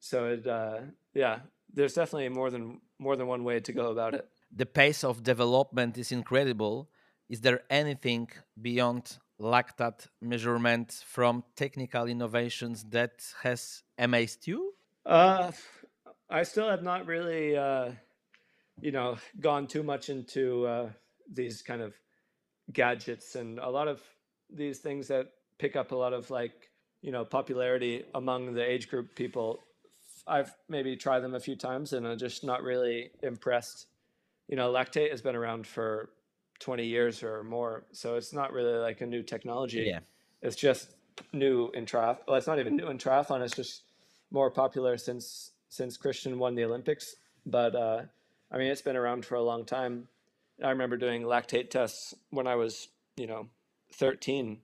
So 0.00 0.26
it, 0.26 0.46
uh, 0.46 0.80
yeah, 1.14 1.40
there's 1.72 1.94
definitely 1.94 2.28
more 2.30 2.50
than 2.50 2.80
more 2.98 3.16
than 3.16 3.26
one 3.26 3.44
way 3.44 3.60
to 3.60 3.72
go 3.72 3.90
about 3.90 4.14
it. 4.14 4.28
The 4.54 4.66
pace 4.66 5.04
of 5.04 5.22
development 5.22 5.98
is 5.98 6.12
incredible. 6.12 6.88
Is 7.28 7.40
there 7.40 7.60
anything 7.70 8.30
beyond 8.60 9.18
lactate 9.40 10.08
measurement 10.20 11.04
from 11.06 11.44
technical 11.54 12.06
innovations 12.06 12.84
that 12.90 13.22
has 13.42 13.82
amazed 13.98 14.46
you? 14.46 14.74
Uh, 15.06 15.52
I 16.30 16.42
still 16.42 16.68
have 16.68 16.82
not 16.82 17.06
really, 17.06 17.56
uh, 17.56 17.90
you 18.80 18.92
know, 18.92 19.18
gone 19.40 19.66
too 19.66 19.82
much 19.82 20.08
into 20.08 20.66
uh, 20.66 20.90
these 21.32 21.62
kind 21.62 21.82
of 21.82 21.94
gadgets 22.72 23.34
and 23.34 23.58
a 23.58 23.68
lot 23.68 23.88
of 23.88 24.02
these 24.50 24.78
things 24.78 25.08
that 25.08 25.26
pick 25.58 25.76
up 25.76 25.92
a 25.92 25.96
lot 25.96 26.12
of 26.12 26.30
like, 26.30 26.70
you 27.00 27.12
know, 27.12 27.24
popularity 27.24 28.04
among 28.14 28.54
the 28.54 28.64
age 28.64 28.88
group 28.88 29.14
people. 29.14 29.60
I've 30.28 30.54
maybe 30.68 30.96
tried 30.96 31.20
them 31.20 31.34
a 31.34 31.40
few 31.40 31.56
times 31.56 31.92
and 31.92 32.06
I'm 32.06 32.18
just 32.18 32.44
not 32.44 32.62
really 32.62 33.10
impressed. 33.22 33.86
You 34.48 34.56
know, 34.56 34.72
lactate 34.72 35.10
has 35.10 35.22
been 35.22 35.36
around 35.36 35.66
for 35.66 36.10
20 36.60 36.84
years 36.86 37.22
or 37.22 37.42
more, 37.44 37.84
so 37.92 38.16
it's 38.16 38.32
not 38.32 38.52
really 38.52 38.78
like 38.78 39.00
a 39.00 39.06
new 39.06 39.22
technology. 39.22 39.84
Yeah. 39.86 40.00
It's 40.42 40.56
just 40.56 40.94
new 41.32 41.70
in 41.70 41.86
triathlon. 41.86 42.18
Well, 42.26 42.36
it's 42.36 42.46
not 42.46 42.58
even 42.58 42.76
new 42.76 42.88
in 42.88 42.98
triathlon. 42.98 43.40
It's 43.42 43.56
just 43.56 43.82
more 44.30 44.50
popular 44.50 44.96
since 44.96 45.52
since 45.68 45.98
Kristian 45.98 46.38
won 46.38 46.54
the 46.54 46.64
Olympics. 46.64 47.16
But 47.44 47.74
uh, 47.74 48.02
I 48.50 48.58
mean, 48.58 48.68
it's 48.68 48.82
been 48.82 48.96
around 48.96 49.24
for 49.24 49.34
a 49.34 49.42
long 49.42 49.64
time. 49.64 50.08
I 50.62 50.70
remember 50.70 50.96
doing 50.96 51.22
lactate 51.22 51.70
tests 51.70 52.14
when 52.30 52.46
I 52.46 52.56
was, 52.56 52.88
you 53.16 53.26
know, 53.26 53.48
13, 53.92 54.58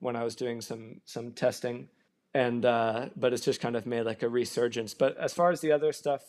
when 0.00 0.16
I 0.16 0.24
was 0.24 0.34
doing 0.34 0.60
some 0.60 1.00
some 1.04 1.32
testing, 1.32 1.88
and 2.34 2.66
uh, 2.66 3.08
but 3.16 3.32
it's 3.32 3.44
just 3.44 3.60
kind 3.60 3.76
of 3.76 3.86
made 3.86 4.02
like 4.02 4.22
a 4.22 4.28
resurgence. 4.28 4.92
But 4.92 5.16
as 5.16 5.32
far 5.32 5.50
as 5.50 5.60
the 5.60 5.72
other 5.72 5.92
stuff, 5.92 6.22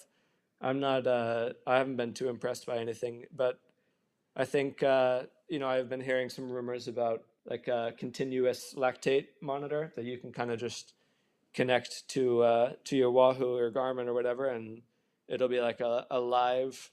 I'm 0.61 0.79
not. 0.79 1.07
Uh, 1.07 1.53
I 1.65 1.77
haven't 1.77 1.97
been 1.97 2.13
too 2.13 2.29
impressed 2.29 2.65
by 2.65 2.77
anything. 2.77 3.25
But 3.35 3.59
I 4.35 4.45
think 4.45 4.83
uh, 4.83 5.23
you 5.49 5.59
know 5.59 5.67
I've 5.67 5.89
been 5.89 6.01
hearing 6.01 6.29
some 6.29 6.51
rumors 6.51 6.87
about 6.87 7.23
like 7.45 7.67
a 7.67 7.93
continuous 7.97 8.73
lactate 8.77 9.27
monitor 9.41 9.91
that 9.95 10.05
you 10.05 10.17
can 10.17 10.31
kind 10.31 10.51
of 10.51 10.59
just 10.59 10.93
connect 11.53 12.07
to 12.09 12.43
uh, 12.43 12.73
to 12.85 12.95
your 12.95 13.11
Wahoo 13.11 13.57
or 13.57 13.71
Garmin 13.71 14.07
or 14.07 14.13
whatever, 14.13 14.47
and 14.47 14.83
it'll 15.27 15.49
be 15.49 15.59
like 15.59 15.79
a, 15.79 16.05
a 16.11 16.19
live 16.19 16.91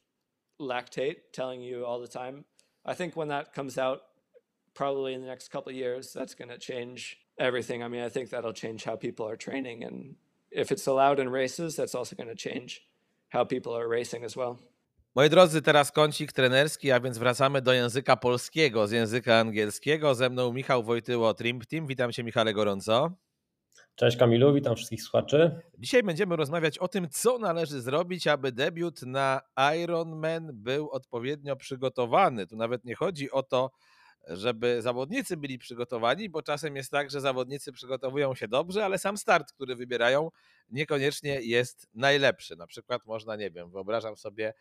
lactate 0.58 1.16
telling 1.32 1.60
you 1.60 1.84
all 1.84 2.00
the 2.00 2.08
time. 2.08 2.44
I 2.84 2.94
think 2.94 3.14
when 3.14 3.28
that 3.28 3.52
comes 3.52 3.76
out, 3.76 4.00
probably 4.74 5.14
in 5.14 5.20
the 5.20 5.26
next 5.26 5.48
couple 5.48 5.70
years, 5.72 6.12
that's 6.12 6.34
going 6.34 6.48
to 6.48 6.58
change 6.58 7.18
everything. 7.38 7.82
I 7.82 7.88
mean, 7.88 8.06
I 8.06 8.10
think 8.10 8.30
that'll 8.30 8.54
change 8.54 8.84
how 8.84 8.96
people 8.96 9.26
are 9.26 9.36
training, 9.36 9.84
and 9.84 10.14
if 10.50 10.70
it's 10.70 10.88
allowed 10.88 11.18
in 11.18 11.32
races, 11.32 11.76
that's 11.76 11.94
also 11.94 12.16
going 12.16 12.28
to 12.28 12.50
change 12.50 12.88
how 13.28 13.44
people 13.44 13.76
are 13.76 13.88
racing 13.88 14.24
as 14.24 14.36
well. 14.36 14.58
Moi 15.14 15.28
drodzy, 15.28 15.62
teraz 15.62 15.92
kącik 15.92 16.32
trenerski, 16.32 16.90
a 16.90 17.00
więc 17.00 17.18
wracamy 17.18 17.62
do 17.62 17.72
języka 17.72 18.16
polskiego 18.16 18.86
z 18.86 18.90
języka 18.90 19.38
angielskiego. 19.38 20.14
Ze 20.14 20.30
mną 20.30 20.52
Michał 20.52 20.82
Wojtyło, 20.82 21.34
Trimp 21.34 21.66
Team. 21.66 21.86
Witam 21.86 22.12
Cię 22.12 22.24
Michale 22.24 22.52
gorąco. 22.52 23.10
Cześć 23.94 24.16
Kamilu, 24.16 24.54
witam 24.54 24.76
wszystkich 24.76 25.02
słuchaczy. 25.02 25.60
Dzisiaj 25.78 26.02
będziemy 26.02 26.36
rozmawiać 26.36 26.78
o 26.78 26.88
tym, 26.88 27.08
co 27.10 27.38
należy 27.38 27.80
zrobić, 27.80 28.26
aby 28.26 28.52
debiut 28.52 29.02
na 29.02 29.40
Ironman 29.82 30.50
był 30.52 30.90
odpowiednio 30.90 31.56
przygotowany. 31.56 32.46
Tu 32.46 32.56
nawet 32.56 32.84
nie 32.84 32.94
chodzi 32.94 33.30
o 33.30 33.42
to, 33.42 33.70
żeby 34.28 34.82
zawodnicy 34.82 35.36
byli 35.36 35.58
przygotowani, 35.58 36.28
bo 36.28 36.42
czasem 36.42 36.76
jest 36.76 36.90
tak, 36.90 37.10
że 37.10 37.20
zawodnicy 37.20 37.72
przygotowują 37.72 38.34
się 38.34 38.48
dobrze, 38.48 38.84
ale 38.84 38.98
sam 38.98 39.16
start, 39.16 39.52
który 39.52 39.76
wybierają, 39.76 40.30
niekoniecznie 40.70 41.40
jest 41.40 41.88
najlepszy. 41.94 42.56
Na 42.56 42.66
przykład 42.66 43.06
można, 43.06 43.36
nie 43.36 43.50
wiem, 43.50 43.70
wyobrażam 43.70 44.16
sobie 44.16 44.54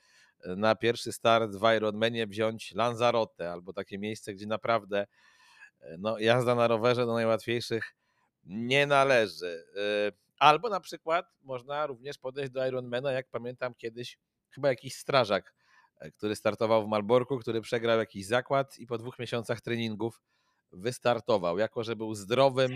na 0.46 0.76
pierwszy 0.76 1.12
start 1.12 1.52
w 1.52 1.76
Ironmanie 1.78 2.28
wziąć 2.28 2.74
Lanzarote 2.74 3.52
albo 3.52 3.74
takie 3.74 4.00
miejsce, 4.00 4.34
gdzie 4.34 4.48
naprawdę 4.48 5.08
no, 5.98 6.20
jazda 6.20 6.56
na 6.56 6.68
rowerze 6.68 7.06
do 7.06 7.14
najłatwiejszych 7.14 7.96
nie 8.44 8.86
należy. 8.86 9.66
Y, 10.10 10.14
albo 10.38 10.70
na 10.70 10.80
przykład 10.80 11.26
można 11.42 11.88
również 11.88 12.18
podejść 12.18 12.52
do 12.52 12.68
Ironmana, 12.68 13.12
jak 13.12 13.30
pamiętam 13.30 13.74
kiedyś, 13.76 14.18
chyba 14.50 14.70
jakiś 14.70 14.96
strażak, 14.96 15.54
e, 15.54 15.61
który 16.14 16.36
startował 16.36 16.86
w 16.86 16.88
Malborku, 16.88 17.38
który 17.38 17.62
przegrał 17.62 18.00
jakiś 18.00 18.26
zakład 18.26 18.80
i 18.80 18.88
po 18.88 18.98
dwóch 18.98 19.20
miesiącach 19.20 19.62
treningów 19.62 20.22
wystartował. 20.72 21.58
Jako, 21.58 21.84
że 21.84 21.96
był 21.96 22.16
zdrowym 22.16 22.72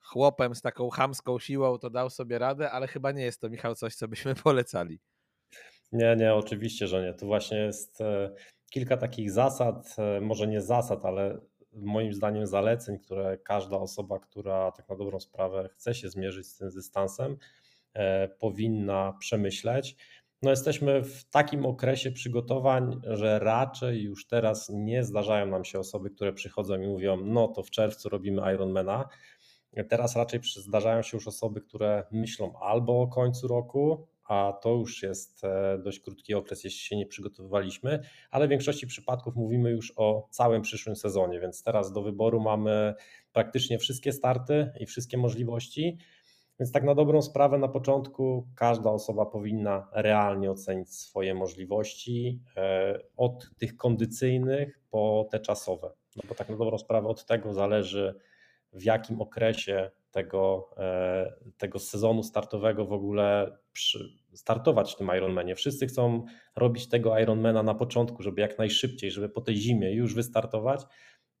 chłopem 0.00 0.54
z 0.54 0.60
taką 0.60 0.90
chamską 0.90 1.38
siłą, 1.38 1.78
to 1.78 1.90
dał 1.90 2.10
sobie 2.10 2.38
radę, 2.38 2.70
ale 2.70 2.86
chyba 2.86 3.12
nie 3.12 3.22
jest 3.22 3.40
to, 3.40 3.50
Michał, 3.50 3.74
coś, 3.74 3.94
co 3.94 4.08
byśmy 4.08 4.34
polecali. 4.44 5.00
Nie, 5.92 6.16
nie, 6.16 6.34
oczywiście, 6.34 6.86
że 6.86 7.02
nie. 7.02 7.14
To 7.14 7.26
właśnie 7.26 7.58
jest 7.58 8.00
e, 8.00 8.34
kilka 8.70 8.96
takich 8.96 9.30
zasad, 9.30 9.96
e, 9.98 10.20
może 10.20 10.46
nie 10.46 10.60
zasad, 10.60 11.04
ale 11.04 11.40
moim 11.72 12.12
zdaniem 12.12 12.46
zaleceń, 12.46 12.98
które 12.98 13.38
każda 13.38 13.76
osoba, 13.76 14.18
która 14.18 14.72
tak 14.72 14.88
na 14.88 14.96
dobrą 14.96 15.20
sprawę 15.20 15.68
chce 15.72 15.94
się 15.94 16.08
zmierzyć 16.08 16.46
z 16.46 16.56
tym 16.56 16.70
dystansem, 16.70 17.36
e, 17.94 18.28
powinna 18.28 19.12
przemyśleć. 19.18 19.96
No 20.42 20.50
jesteśmy 20.50 21.02
w 21.02 21.24
takim 21.24 21.66
okresie 21.66 22.12
przygotowań, 22.12 23.00
że 23.04 23.38
raczej 23.38 24.02
już 24.02 24.26
teraz 24.26 24.70
nie 24.74 25.04
zdarzają 25.04 25.46
nam 25.46 25.64
się 25.64 25.78
osoby, 25.78 26.10
które 26.10 26.32
przychodzą 26.32 26.80
i 26.80 26.86
mówią, 26.86 27.16
no 27.24 27.48
to 27.48 27.62
w 27.62 27.70
czerwcu 27.70 28.08
robimy 28.08 28.54
Ironmana. 28.54 29.08
Teraz 29.88 30.16
raczej 30.16 30.40
zdarzają 30.56 31.02
się 31.02 31.16
już 31.16 31.28
osoby, 31.28 31.60
które 31.60 32.04
myślą 32.10 32.58
albo 32.60 33.00
o 33.00 33.08
końcu 33.08 33.48
roku, 33.48 34.06
a 34.24 34.52
to 34.62 34.70
już 34.70 35.02
jest 35.02 35.44
e, 35.44 35.78
dość 35.78 36.00
krótki 36.00 36.34
okres, 36.34 36.64
jeśli 36.64 36.80
się 36.80 36.96
nie 36.96 37.06
przygotowywaliśmy, 37.06 38.00
ale 38.30 38.46
w 38.46 38.50
większości 38.50 38.86
przypadków 38.86 39.36
mówimy 39.36 39.70
już 39.70 39.92
o 39.96 40.28
całym 40.30 40.62
przyszłym 40.62 40.96
sezonie, 40.96 41.40
więc 41.40 41.62
teraz 41.62 41.92
do 41.92 42.02
wyboru 42.02 42.40
mamy 42.40 42.94
praktycznie 43.32 43.78
wszystkie 43.78 44.12
starty 44.12 44.72
i 44.80 44.86
wszystkie 44.86 45.18
możliwości. 45.18 45.98
Więc 46.60 46.72
tak 46.72 46.84
na 46.84 46.94
dobrą 46.94 47.22
sprawę 47.22 47.58
na 47.58 47.68
początku 47.68 48.46
każda 48.56 48.90
osoba 48.90 49.26
powinna 49.26 49.88
realnie 49.92 50.50
ocenić 50.50 50.94
swoje 50.94 51.34
możliwości 51.34 52.40
e, 52.56 52.98
od 53.16 53.50
tych 53.58 53.76
kondycyjnych 53.76 54.80
po 54.90 55.28
te 55.30 55.40
czasowe. 55.40 55.92
No 56.16 56.22
bo 56.28 56.34
tak 56.34 56.48
na 56.48 56.56
dobrą 56.56 56.78
sprawę 56.78 57.08
od 57.08 57.26
tego 57.26 57.54
zależy 57.54 58.14
w 58.72 58.82
jakim 58.84 59.20
okresie 59.20 59.90
tego, 60.10 60.70
e, 60.76 61.34
tego 61.58 61.78
sezonu 61.78 62.22
startowego 62.22 62.86
w 62.86 62.92
ogóle 62.92 63.58
startować 64.34 64.92
w 64.94 64.96
tym 64.96 65.10
Ironmanie. 65.16 65.54
Wszyscy 65.54 65.86
chcą 65.86 66.24
robić 66.56 66.88
tego 66.88 67.18
Ironmana 67.18 67.62
na 67.62 67.74
początku, 67.74 68.22
żeby 68.22 68.40
jak 68.40 68.58
najszybciej, 68.58 69.10
żeby 69.10 69.28
po 69.28 69.40
tej 69.40 69.56
zimie 69.56 69.94
już 69.94 70.14
wystartować, 70.14 70.82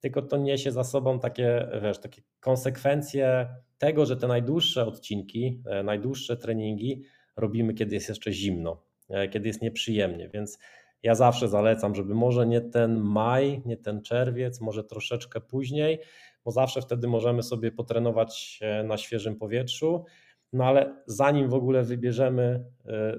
tylko 0.02 0.22
to 0.22 0.36
niesie 0.36 0.72
za 0.72 0.84
sobą 0.84 1.18
takie, 1.18 1.68
wiesz, 1.82 1.98
takie 1.98 2.22
konsekwencje 2.40 3.48
tego, 3.78 4.06
że 4.06 4.16
te 4.16 4.26
najdłuższe 4.26 4.86
odcinki, 4.86 5.62
e, 5.66 5.82
najdłuższe 5.82 6.36
treningi 6.36 7.02
robimy, 7.36 7.74
kiedy 7.74 7.94
jest 7.94 8.08
jeszcze 8.08 8.32
zimno, 8.32 8.82
e, 9.10 9.28
kiedy 9.28 9.48
jest 9.48 9.62
nieprzyjemnie, 9.62 10.28
więc 10.28 10.58
ja 11.02 11.14
zawsze 11.14 11.48
zalecam, 11.48 11.94
żeby 11.94 12.14
może 12.14 12.46
nie 12.46 12.60
ten 12.60 13.00
maj, 13.00 13.62
nie 13.66 13.76
ten 13.76 14.02
czerwiec, 14.02 14.60
może 14.60 14.84
troszeczkę 14.84 15.40
później, 15.40 15.98
bo 16.44 16.50
zawsze 16.50 16.82
wtedy 16.82 17.08
możemy 17.08 17.42
sobie 17.42 17.72
potrenować 17.72 18.58
e, 18.62 18.82
na 18.82 18.96
świeżym 18.96 19.36
powietrzu. 19.36 20.04
No 20.52 20.64
ale 20.64 21.02
zanim 21.06 21.48
w 21.48 21.54
ogóle 21.54 21.82
wybierzemy, 21.82 22.64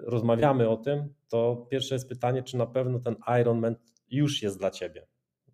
rozmawiamy 0.04 0.69
o 0.69 0.78
tym, 0.78 1.13
to 1.30 1.67
pierwsze 1.69 1.96
jest 1.96 2.10
pytanie, 2.10 2.43
czy 2.43 2.58
na 2.58 2.65
pewno 2.65 3.00
ten 3.00 3.15
Ironman 3.41 3.76
już 4.10 4.41
jest 4.41 4.60
dla 4.60 4.72
Ciebie. 4.72 5.08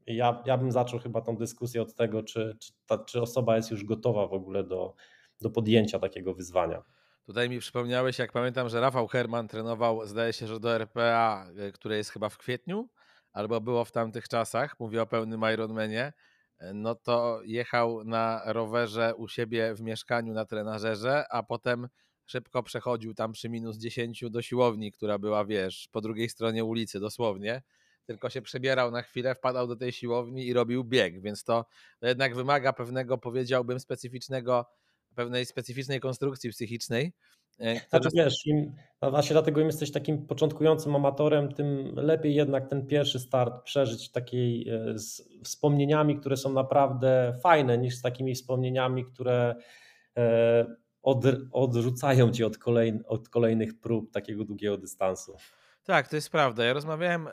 Ja, 0.10 0.44
ja 0.46 0.58
bym 0.58 0.72
zaczął 0.72 1.00
chyba 1.00 1.22
tą 1.22 1.38
dyskusję 1.38 1.82
od 1.82 1.96
tego, 1.96 2.24
czy, 2.24 2.58
czy, 2.60 2.72
ta, 2.86 2.98
czy 2.98 3.22
osoba 3.22 3.56
jest 3.56 3.72
już 3.72 3.86
gotowa 3.86 4.28
w 4.28 4.34
ogóle 4.34 4.64
do, 4.64 4.94
do 5.42 5.50
podjęcia 5.50 6.00
takiego 6.00 6.34
wyzwania. 6.34 6.84
Tutaj 7.26 7.50
mi 7.50 7.60
przypomniałeś, 7.60 8.20
jak 8.20 8.32
pamiętam, 8.32 8.70
że 8.70 8.82
Rafał 8.82 9.08
Herman 9.08 9.48
trenował, 9.48 10.06
zdaje 10.06 10.34
się, 10.34 10.48
że 10.48 10.60
do 10.60 10.76
RPA, 10.76 11.46
e, 11.58 11.72
które 11.72 11.98
jest 11.98 12.10
chyba 12.10 12.30
w 12.30 12.38
kwietniu, 12.38 12.90
albo 13.32 13.62
było 13.62 13.86
w 13.86 13.92
tamtych 13.92 14.28
czasach, 14.28 14.80
mówię 14.80 15.02
o 15.02 15.06
pełnym 15.06 15.42
Ironmanie, 15.54 16.14
no 16.74 16.96
to 16.96 17.42
jechał 17.44 18.04
na 18.04 18.42
rowerze 18.46 19.16
u 19.16 19.28
siebie 19.28 19.76
w 19.76 19.82
mieszkaniu 19.82 20.34
na 20.34 20.46
trenażerze, 20.46 21.26
a 21.30 21.44
potem 21.44 21.88
szybko 22.26 22.64
przechodził 22.64 23.14
tam 23.14 23.32
przy 23.32 23.50
minus 23.50 23.78
10 23.78 24.24
do 24.30 24.42
siłowni, 24.42 24.92
która 24.92 25.20
była, 25.20 25.46
wiesz, 25.46 25.90
po 25.92 26.02
drugiej 26.02 26.30
stronie 26.30 26.66
ulicy 26.66 27.00
dosłownie, 27.00 27.62
tylko 28.10 28.30
się 28.30 28.42
przebierał 28.42 28.92
na 28.92 29.02
chwilę, 29.02 29.36
wpadał 29.36 29.68
do 29.68 29.76
tej 29.76 29.92
siłowni 29.92 30.48
i 30.48 30.54
robił 30.54 30.84
bieg, 30.84 31.22
więc 31.22 31.44
to, 31.44 31.66
jednak 32.02 32.36
wymaga 32.36 32.74
pewnego, 32.74 33.18
powiedziałbym, 33.18 33.80
specyficznego, 33.80 34.66
pewnej 35.16 35.46
specyficznej 35.46 36.00
konstrukcji 36.00 36.50
psychicznej. 36.50 37.14
E, 37.60 37.80
znaczy 37.90 38.10
wiesz, 38.14 38.46
im, 38.46 38.76
no 39.02 39.12
właśnie 39.12 39.34
dlatego 39.34 39.62
im 39.62 39.68
jesteś 39.68 39.92
takim 39.92 40.28
początkującym 40.28 40.96
amatorem, 40.96 41.54
tym 41.54 41.96
lepiej 41.96 42.36
jednak 42.36 42.70
ten 42.70 42.88
pierwszy 42.88 43.20
start 43.20 43.64
przeżyć 43.64 44.12
takiej 44.12 44.70
e, 44.70 45.00
z 45.00 45.30
wspomnieniami, 45.44 46.20
które 46.20 46.38
są 46.38 46.54
naprawdę 46.54 47.40
fajne, 47.44 47.78
niż 47.78 47.96
z 47.96 48.02
takimi 48.02 48.36
wspomnieniami, 48.36 49.06
które 49.06 49.56
e, 50.18 50.66
od, 51.04 51.26
odrzucają 51.52 52.32
cię 52.32 52.46
od, 52.46 52.58
kolejn, 52.58 53.04
od 53.08 53.30
kolejnych 53.30 53.80
prób 53.80 54.12
takiego 54.12 54.46
długiego 54.46 54.78
dystansu. 54.78 55.38
Tak, 55.84 56.08
to 56.08 56.16
jest 56.16 56.30
prawda. 56.30 56.66
Ja 56.66 56.74
rozmawiałem 56.74 57.28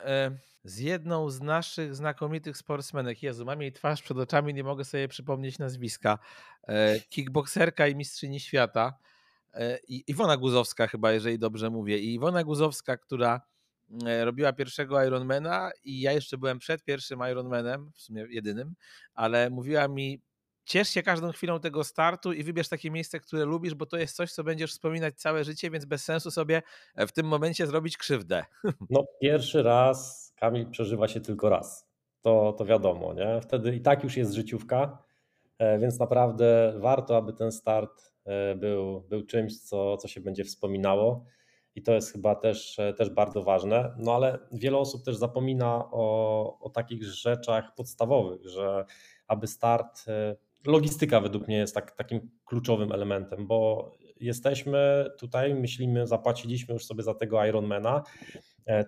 z 0.63 0.79
jedną 0.79 1.29
z 1.29 1.41
naszych 1.41 1.95
znakomitych 1.95 2.57
sportsmenek. 2.57 3.23
Jezu, 3.23 3.45
mam 3.45 3.61
jej 3.61 3.71
twarz 3.71 4.01
przed 4.01 4.17
oczami, 4.17 4.53
nie 4.53 4.63
mogę 4.63 4.85
sobie 4.85 5.07
przypomnieć 5.07 5.59
nazwiska. 5.59 6.19
Kickbokserka 7.09 7.87
i 7.87 7.95
mistrzyni 7.95 8.39
świata 8.39 8.97
E, 9.57 9.77
Iwona 9.87 10.37
Guzowska 10.37 10.87
chyba, 10.87 11.11
jeżeli 11.11 11.39
dobrze 11.39 11.69
mówię. 11.69 11.99
I 11.99 12.13
Iwona 12.13 12.43
Guzowska, 12.43 12.97
która 12.97 13.41
robiła 14.23 14.53
pierwszego 14.53 15.03
Ironmana 15.05 15.71
i 15.83 16.01
ja 16.01 16.11
jeszcze 16.11 16.37
byłem 16.37 16.59
przed 16.59 16.83
pierwszym 16.83 17.19
Ironmanem, 17.31 17.91
w 17.95 18.01
sumie 18.01 18.25
jedynym, 18.29 18.75
ale 19.13 19.49
mówiła 19.49 19.87
mi 19.87 20.21
ciesz 20.67 20.89
się 20.89 21.03
każdą 21.03 21.31
chwilą 21.31 21.59
tego 21.59 21.83
startu 21.83 22.33
i 22.33 22.43
wybierz 22.43 22.69
takie 22.69 22.91
miejsce, 22.91 23.19
które 23.19 23.45
lubisz, 23.45 23.75
bo 23.75 23.85
to 23.85 23.97
jest 23.97 24.15
coś, 24.15 24.31
co 24.31 24.43
będziesz 24.43 24.71
wspominać 24.71 25.15
całe 25.15 25.43
życie, 25.43 25.71
więc 25.71 25.85
bez 25.85 26.03
sensu 26.03 26.31
sobie 26.31 26.61
w 26.97 27.11
tym 27.11 27.25
momencie 27.25 27.67
zrobić 27.67 27.97
krzywdę. 27.97 28.45
No 28.89 29.05
pierwszy 29.21 29.63
raz 29.63 30.27
Kamil 30.35 30.69
przeżywa 30.69 31.07
się 31.07 31.21
tylko 31.21 31.49
raz. 31.49 31.87
To, 32.21 32.53
to 32.57 32.65
wiadomo, 32.65 33.13
nie? 33.13 33.41
Wtedy 33.41 33.75
i 33.75 33.81
tak 33.81 34.03
już 34.03 34.17
jest 34.17 34.33
życiówka, 34.33 35.03
e, 35.57 35.79
więc 35.79 35.99
naprawdę 35.99 36.73
warto, 36.77 37.17
aby 37.17 37.33
ten 37.33 37.51
start 37.51 38.17
E, 38.27 38.55
był, 38.55 39.01
był 39.01 39.25
czymś, 39.25 39.59
co, 39.59 39.97
co 39.97 40.07
się 40.07 40.21
będzie 40.21 40.43
wspominało. 40.43 41.25
I 41.75 41.83
to 41.83 41.93
jest 41.93 42.11
chyba 42.11 42.35
też, 42.35 42.79
e, 42.79 42.93
też 42.93 43.09
bardzo 43.09 43.43
ważne. 43.43 43.95
No 43.97 44.15
ale 44.15 44.39
wiele 44.51 44.77
osób 44.77 45.05
też 45.05 45.15
zapomina 45.15 45.89
o, 45.91 46.59
o 46.59 46.69
takich 46.69 47.03
rzeczach 47.03 47.75
podstawowych, 47.75 48.47
że 48.49 48.85
aby 49.27 49.47
start, 49.47 50.07
e, 50.07 50.35
logistyka 50.65 51.21
według 51.21 51.47
mnie 51.47 51.57
jest 51.57 51.75
tak, 51.75 51.91
takim 51.91 52.29
kluczowym 52.45 52.91
elementem, 52.91 53.47
bo 53.47 53.91
jesteśmy 54.19 55.05
tutaj, 55.19 55.55
myślimy, 55.55 56.07
zapłaciliśmy 56.07 56.73
już 56.73 56.85
sobie 56.85 57.03
za 57.03 57.13
tego 57.13 57.45
Ironmana, 57.45 58.03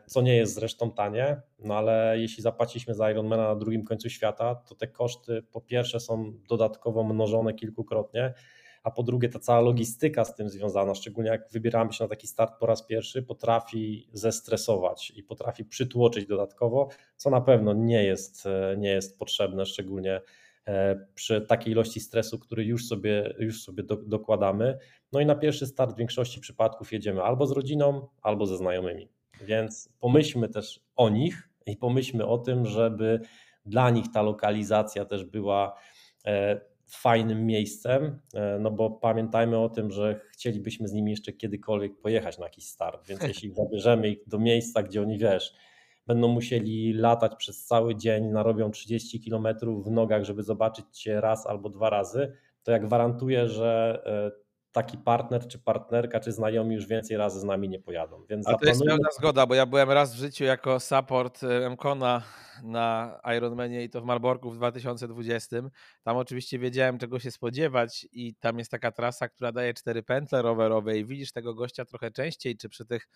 co 0.06 0.22
nie 0.22 0.36
jest 0.36 0.54
zresztą 0.54 0.92
tanie, 0.92 1.42
no 1.60 1.76
ale 1.76 2.16
jeśli 2.20 2.44
zapłaciliśmy 2.44 2.94
za 2.94 3.12
Ironmana 3.12 3.44
na 3.44 3.56
drugim 3.56 3.84
końcu 3.84 4.10
świata, 4.10 4.56
to 4.56 4.76
te 4.76 4.88
koszty 4.88 5.44
po 5.52 5.62
pierwsze 5.62 6.00
są 6.00 6.34
dodatkowo 6.50 7.04
mnożone 7.04 7.54
kilkukrotnie, 7.54 8.34
a 8.84 8.92
po 8.92 9.04
drugie 9.04 9.30
ta 9.30 9.40
cała 9.40 9.60
logistyka 9.60 10.26
z 10.26 10.36
tym 10.36 10.50
związana, 10.50 10.96
szczególnie 10.96 11.30
jak 11.30 11.52
wybieramy 11.52 11.94
się 11.94 12.04
na 12.04 12.08
taki 12.08 12.28
start 12.28 12.60
po 12.60 12.66
raz 12.66 12.86
pierwszy, 12.86 13.24
potrafi 13.24 14.10
zestresować 14.14 15.12
i 15.16 15.24
potrafi 15.24 15.66
przytłoczyć 15.66 16.26
dodatkowo, 16.26 16.90
co 17.18 17.30
na 17.30 17.42
pewno 17.42 17.74
nie 17.74 18.04
jest, 18.04 18.46
e, 18.46 18.76
nie 18.78 18.90
jest 18.90 19.20
potrzebne, 19.20 19.66
szczególnie 19.66 20.16
e, 20.16 20.22
przy 21.16 21.42
takiej 21.42 21.74
ilości 21.74 22.00
stresu, 22.00 22.40
który 22.40 22.66
już 22.66 22.88
sobie, 22.88 23.36
już 23.40 23.64
sobie 23.64 23.84
do, 23.84 23.98
dokładamy. 23.98 24.78
No 25.12 25.20
i 25.20 25.26
na 25.26 25.36
pierwszy 25.36 25.68
start 25.68 25.94
w 25.94 25.98
większości 25.98 26.40
przypadków 26.40 26.92
jedziemy 26.92 27.24
albo 27.24 27.48
z 27.48 27.52
rodziną, 27.52 28.08
albo 28.22 28.46
ze 28.46 28.58
znajomymi. 28.58 29.10
Więc 29.42 29.90
pomyślmy 30.00 30.50
też 30.50 30.80
o 30.96 31.10
nich 31.10 31.50
i 31.66 31.78
pomyślmy 31.78 32.26
o 32.26 32.38
tym, 32.38 32.66
żeby 32.66 33.20
dla 33.66 33.90
nich 33.90 34.06
ta 34.14 34.22
lokalizacja 34.22 35.06
też 35.06 35.26
była 35.26 35.76
e, 36.26 36.62
fajnym 36.88 37.46
miejscem, 37.46 38.20
e, 38.34 38.60
no 38.60 38.72
bo 38.72 38.92
pamiętajmy 38.92 39.58
o 39.58 39.70
tym, 39.70 39.92
że 39.92 40.20
chcielibyśmy 40.32 40.88
z 40.88 40.94
nimi 40.94 41.12
jeszcze 41.12 41.34
kiedykolwiek 41.34 42.02
pojechać 42.02 42.38
na 42.38 42.46
jakiś 42.46 42.66
start, 42.66 43.08
więc 43.08 43.22
jeśli 43.28 43.54
zabierzemy 43.54 44.10
ich 44.10 44.20
do 44.28 44.40
miejsca, 44.40 44.84
gdzie 44.84 45.02
oni 45.02 45.18
wiesz, 45.18 45.54
będą 46.10 46.28
musieli 46.28 46.94
latać 46.94 47.36
przez 47.36 47.66
cały 47.66 47.96
dzień, 47.96 48.26
narobią 48.26 48.72
30 48.72 49.30
km 49.30 49.48
w 49.84 49.92
nogach, 49.92 50.24
żeby 50.24 50.44
zobaczyć 50.44 50.86
cię 50.92 51.22
raz 51.22 51.48
albo 51.48 51.70
dwa 51.70 51.90
razy, 51.90 52.34
to 52.64 52.72
ja 52.72 52.80
gwarantuję, 52.80 53.48
że 53.48 54.02
e, 54.06 54.32
taki 54.72 54.98
partner, 54.98 55.48
czy 55.48 55.60
partnerka, 55.60 56.20
czy 56.20 56.32
znajomi 56.32 56.76
już 56.76 56.86
więcej 56.88 57.18
razy 57.18 57.40
z 57.40 57.44
nami 57.44 57.70
nie 57.70 57.80
pojadą. 57.80 58.26
Więc 58.30 58.48
A 58.48 58.58
to 58.58 58.66
jest 58.66 58.86
pełna 58.86 59.10
zgoda, 59.18 59.46
bo 59.46 59.56
ja 59.56 59.66
byłem 59.66 59.92
raz 59.92 60.16
w 60.16 60.18
życiu 60.18 60.44
jako 60.44 60.80
support 60.80 61.44
e, 61.44 61.70
Mkona 61.70 62.24
na 62.64 63.20
Ironmanie 63.38 63.84
i 63.84 63.90
to 63.90 64.02
w 64.02 64.06
Marborku 64.06 64.52
w 64.52 64.56
2020. 64.56 65.58
Tam 66.04 66.18
oczywiście 66.18 66.60
wiedziałem, 66.60 66.98
czego 66.98 67.20
się 67.20 67.32
spodziewać 67.32 68.08
i 68.12 68.36
tam 68.36 68.60
jest 68.60 68.72
taka 68.72 68.92
trasa, 68.92 69.30
która 69.30 69.52
daje 69.52 69.74
cztery 69.74 70.04
pętle 70.04 70.42
rowerowe 70.42 70.98
i 70.98 71.06
widzisz 71.06 71.32
tego 71.32 71.54
gościa 71.54 71.86
trochę 71.86 72.12
częściej, 72.12 72.58
czy 72.58 72.70
przy 72.70 72.86
tych 72.86 73.08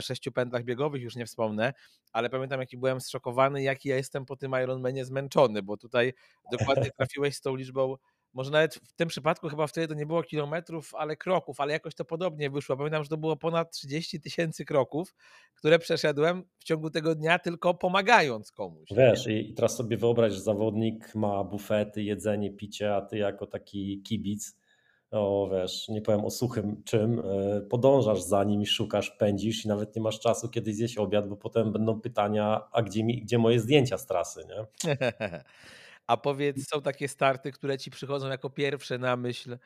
sześciu 0.00 0.32
pętlach 0.32 0.64
biegowych 0.64 1.02
już 1.02 1.16
nie 1.16 1.26
wspomnę, 1.26 1.72
ale 2.12 2.30
pamiętam 2.30 2.60
jaki 2.60 2.76
byłem 2.76 3.00
zszokowany, 3.00 3.62
jaki 3.62 3.88
ja 3.88 3.96
jestem 3.96 4.26
po 4.26 4.36
tym 4.36 4.52
Ironmanie 4.62 5.04
zmęczony, 5.04 5.62
bo 5.62 5.76
tutaj 5.76 6.12
dokładnie 6.52 6.90
trafiłeś 6.98 7.36
z 7.36 7.40
tą 7.40 7.56
liczbą 7.56 7.96
może 8.34 8.50
nawet 8.50 8.74
w 8.74 8.92
tym 8.92 9.08
przypadku 9.08 9.48
chyba 9.48 9.66
wtedy 9.66 9.88
to 9.88 9.94
nie 9.94 10.06
było 10.06 10.22
kilometrów, 10.22 10.94
ale 10.94 11.16
kroków, 11.16 11.60
ale 11.60 11.72
jakoś 11.72 11.94
to 11.94 12.04
podobnie 12.04 12.50
wyszło. 12.50 12.76
Pamiętam, 12.76 13.02
że 13.02 13.08
to 13.08 13.16
było 13.16 13.36
ponad 13.36 13.72
30 13.72 14.20
tysięcy 14.20 14.64
kroków, 14.64 15.14
które 15.54 15.78
przeszedłem 15.78 16.44
w 16.58 16.64
ciągu 16.64 16.90
tego 16.90 17.14
dnia 17.14 17.38
tylko 17.38 17.74
pomagając 17.74 18.52
komuś. 18.52 18.88
Wiesz, 18.96 19.26
i 19.26 19.54
teraz 19.54 19.76
sobie 19.76 19.96
wyobraź, 19.96 20.32
że 20.32 20.40
zawodnik 20.40 21.14
ma 21.14 21.44
bufety, 21.44 22.02
jedzenie, 22.02 22.52
picie, 22.52 22.94
a 22.94 23.02
ty 23.02 23.18
jako 23.18 23.46
taki 23.46 24.02
kibic, 24.02 24.56
o 25.10 25.48
wiesz, 25.52 25.88
nie 25.88 26.02
powiem 26.02 26.24
o 26.24 26.30
suchym 26.30 26.82
czym, 26.84 27.18
e, 27.20 27.60
podążasz 27.60 28.22
za 28.22 28.44
nim 28.44 28.62
i 28.62 28.66
szukasz, 28.66 29.10
pędzisz 29.10 29.64
i 29.64 29.68
nawet 29.68 29.96
nie 29.96 30.02
masz 30.02 30.20
czasu, 30.20 30.48
kiedy 30.48 30.74
zjeść 30.74 30.98
obiad, 30.98 31.28
bo 31.28 31.36
potem 31.36 31.72
będą 31.72 32.00
pytania, 32.00 32.68
a 32.72 32.82
gdzie, 32.82 33.04
mi, 33.04 33.22
gdzie 33.22 33.38
moje 33.38 33.60
zdjęcia 33.60 33.98
z 33.98 34.06
trasy, 34.06 34.40
nie? 34.48 34.66
A 36.06 36.16
powiedz, 36.16 36.68
są 36.68 36.82
takie 36.82 37.08
starty, 37.08 37.52
które 37.52 37.78
ci 37.78 37.90
przychodzą 37.90 38.28
jako 38.28 38.50
pierwsze 38.50 38.98
na 38.98 39.16
myśl 39.16 39.58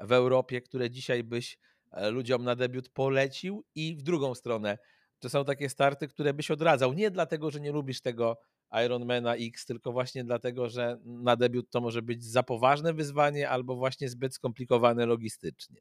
w 0.00 0.12
Europie, 0.12 0.60
które 0.60 0.90
dzisiaj 0.90 1.24
byś 1.24 1.58
e, 1.92 2.10
ludziom 2.10 2.44
na 2.44 2.56
debiut 2.56 2.88
polecił 2.88 3.64
i 3.74 3.96
w 3.96 4.02
drugą 4.02 4.34
stronę, 4.34 4.78
czy 5.18 5.28
są 5.30 5.44
takie 5.44 5.68
starty, 5.68 6.08
które 6.08 6.34
byś 6.34 6.50
odradzał? 6.50 6.92
Nie 6.92 7.10
dlatego, 7.10 7.50
że 7.50 7.60
nie 7.60 7.72
lubisz 7.72 8.00
tego 8.00 8.38
Ironmana 8.72 9.34
X, 9.36 9.66
tylko 9.66 9.92
właśnie 9.92 10.24
dlatego, 10.24 10.68
że 10.68 10.98
na 11.04 11.36
debiut 11.36 11.70
to 11.70 11.80
może 11.80 12.02
być 12.02 12.24
za 12.24 12.42
poważne 12.42 12.94
wyzwanie 12.94 13.48
albo 13.48 13.76
właśnie 13.76 14.08
zbyt 14.08 14.34
skomplikowane 14.34 15.06
logistycznie. 15.06 15.80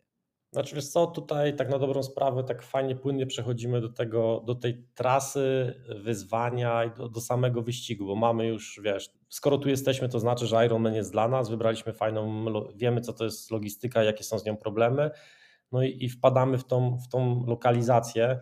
Znaczy 0.51 0.75
wiesz 0.75 0.87
co, 0.87 1.07
tutaj 1.07 1.55
tak 1.55 1.69
na 1.69 1.79
dobrą 1.79 2.03
sprawę 2.03 2.43
tak 2.43 2.61
fajnie, 2.61 2.95
płynnie 2.95 3.25
przechodzimy 3.25 3.81
do 3.81 3.89
tego, 3.89 4.43
do 4.45 4.55
tej 4.55 4.83
trasy, 4.95 5.73
wyzwania 6.03 6.85
i 6.85 6.91
do, 6.91 7.09
do, 7.09 7.21
samego 7.21 7.61
wyścigu, 7.61 8.05
bo 8.05 8.15
mamy 8.15 8.47
już, 8.47 8.79
wiesz, 8.83 9.09
skoro 9.29 9.57
tu 9.57 9.69
jesteśmy, 9.69 10.09
to 10.09 10.19
znaczy, 10.19 10.47
że 10.47 10.65
Ironman 10.65 10.93
jest 10.93 11.11
dla 11.11 11.27
nas, 11.27 11.49
wybraliśmy 11.49 11.93
fajną, 11.93 12.45
wiemy 12.75 13.01
co 13.01 13.13
to 13.13 13.23
jest 13.23 13.51
logistyka, 13.51 14.03
jakie 14.03 14.23
są 14.23 14.39
z 14.39 14.45
nią 14.45 14.57
problemy, 14.57 15.11
no 15.71 15.83
i, 15.83 16.05
i 16.05 16.09
wpadamy 16.09 16.57
w 16.57 16.63
tą, 16.63 16.97
w 16.97 17.07
tą 17.07 17.45
lokalizację. 17.47 18.39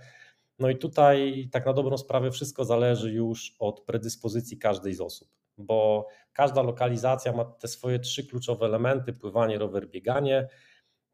No 0.60 0.70
i 0.70 0.78
tutaj 0.78 1.50
tak 1.52 1.66
na 1.66 1.74
dobrą 1.74 1.98
sprawę 1.98 2.32
wszystko 2.32 2.66
zależy 2.66 3.12
już 3.12 3.56
od 3.60 3.82
predyspozycji 3.82 4.58
każdej 4.58 4.94
z 4.94 5.02
osób, 5.02 5.30
bo 5.58 6.08
każda 6.34 6.62
lokalizacja 6.62 7.34
ma 7.34 7.46
te 7.46 7.68
swoje 7.68 8.00
trzy 8.00 8.28
kluczowe 8.28 8.66
elementy: 8.66 9.14
pływanie, 9.14 9.58
rower, 9.58 9.90
bieganie 9.90 10.48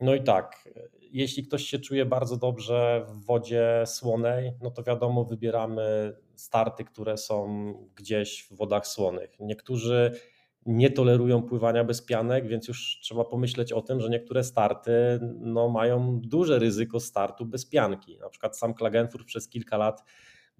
no 0.04 0.16
i 0.16 0.24
tak, 0.24 0.70
jeśli 1.00 1.44
ktoś 1.44 1.64
się 1.64 1.80
czuje 1.80 2.06
bardzo 2.06 2.38
dobrze 2.38 3.06
w 3.08 3.26
wodzie 3.26 3.84
słonej, 3.86 4.54
no 4.62 4.72
to 4.72 4.84
wiadomo, 4.84 5.26
wybieramy 5.26 6.14
starty, 6.36 6.84
które 6.84 7.18
są 7.18 7.74
gdzieś 7.96 8.44
w 8.44 8.56
wodach 8.56 8.88
słonych. 8.88 9.40
Niektórzy 9.40 10.20
nie 10.66 10.90
tolerują 10.90 11.44
pływania 11.44 11.84
bez 11.84 12.02
pianek, 12.02 12.48
więc 12.48 12.68
już 12.68 13.00
trzeba 13.02 13.26
pomyśleć 13.26 13.72
o 13.72 13.82
tym, 13.82 14.00
że 14.02 14.10
niektóre 14.10 14.44
starty 14.44 15.20
no, 15.40 15.70
mają 15.70 16.20
duże 16.20 16.60
ryzyko 16.60 17.00
startu 17.00 17.46
bez 17.46 17.66
pianki. 17.66 18.18
Na 18.18 18.30
przykład 18.30 18.58
sam 18.58 18.74
Klagenfurt 18.74 19.28
przez 19.28 19.50
kilka 19.50 19.78
lat 19.78 20.04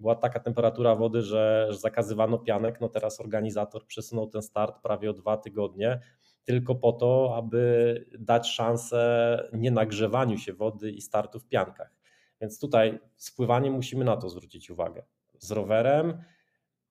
była 0.00 0.14
taka 0.14 0.40
temperatura 0.40 0.94
wody, 0.94 1.22
że 1.22 1.68
zakazywano 1.70 2.38
pianek. 2.38 2.80
No 2.80 2.88
teraz 2.88 3.20
organizator 3.20 3.86
przesunął 3.86 4.26
ten 4.26 4.42
start 4.42 4.82
prawie 4.82 5.10
o 5.10 5.12
dwa 5.12 5.36
tygodnie 5.36 6.00
tylko 6.44 6.74
po 6.74 6.92
to, 6.92 7.34
aby 7.36 8.04
dać 8.18 8.48
szansę 8.48 9.48
nienagrzewaniu 9.52 10.38
się 10.38 10.52
wody 10.52 10.90
i 10.90 11.00
startu 11.00 11.40
w 11.40 11.46
piankach. 11.46 11.94
Więc 12.40 12.60
tutaj 12.60 12.98
z 13.16 13.30
pływaniem 13.30 13.74
musimy 13.74 14.04
na 14.04 14.16
to 14.16 14.28
zwrócić 14.28 14.70
uwagę. 14.70 15.04
Z 15.38 15.50
rowerem 15.50 16.22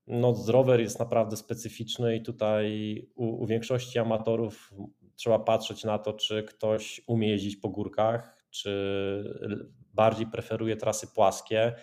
no, 0.07 0.35
rower 0.47 0.79
jest 0.79 0.99
naprawdę 0.99 1.37
specyficzny 1.37 2.15
i 2.15 2.21
tutaj 2.21 2.97
u, 3.15 3.43
u 3.43 3.45
większości 3.45 3.99
amatorów 3.99 4.73
trzeba 5.15 5.39
patrzeć 5.39 5.83
na 5.83 5.99
to, 5.99 6.13
czy 6.13 6.43
ktoś 6.43 7.01
umie 7.07 7.29
jeździć 7.29 7.57
po 7.57 7.69
górkach, 7.69 8.45
czy 8.49 8.69
bardziej 9.93 10.27
preferuje 10.27 10.77
trasy 10.77 11.07
płaskie. 11.07 11.73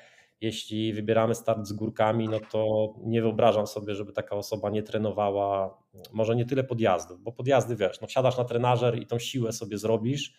Jeśli 0.40 0.92
wybieramy 0.92 1.34
start 1.34 1.66
z 1.66 1.72
górkami, 1.72 2.28
no 2.28 2.40
to 2.50 2.94
nie 3.02 3.22
wyobrażam 3.22 3.66
sobie, 3.66 3.94
żeby 3.94 4.12
taka 4.12 4.36
osoba 4.36 4.70
nie 4.70 4.82
trenowała, 4.82 5.78
może 6.12 6.36
nie 6.36 6.44
tyle 6.44 6.64
podjazdów, 6.64 7.22
bo 7.22 7.32
podjazdy 7.32 7.76
wiesz, 7.76 8.00
no 8.00 8.06
wsiadasz 8.06 8.38
na 8.38 8.44
trenażer 8.44 8.98
i 8.98 9.06
tą 9.06 9.18
siłę 9.18 9.52
sobie 9.52 9.78
zrobisz, 9.78 10.34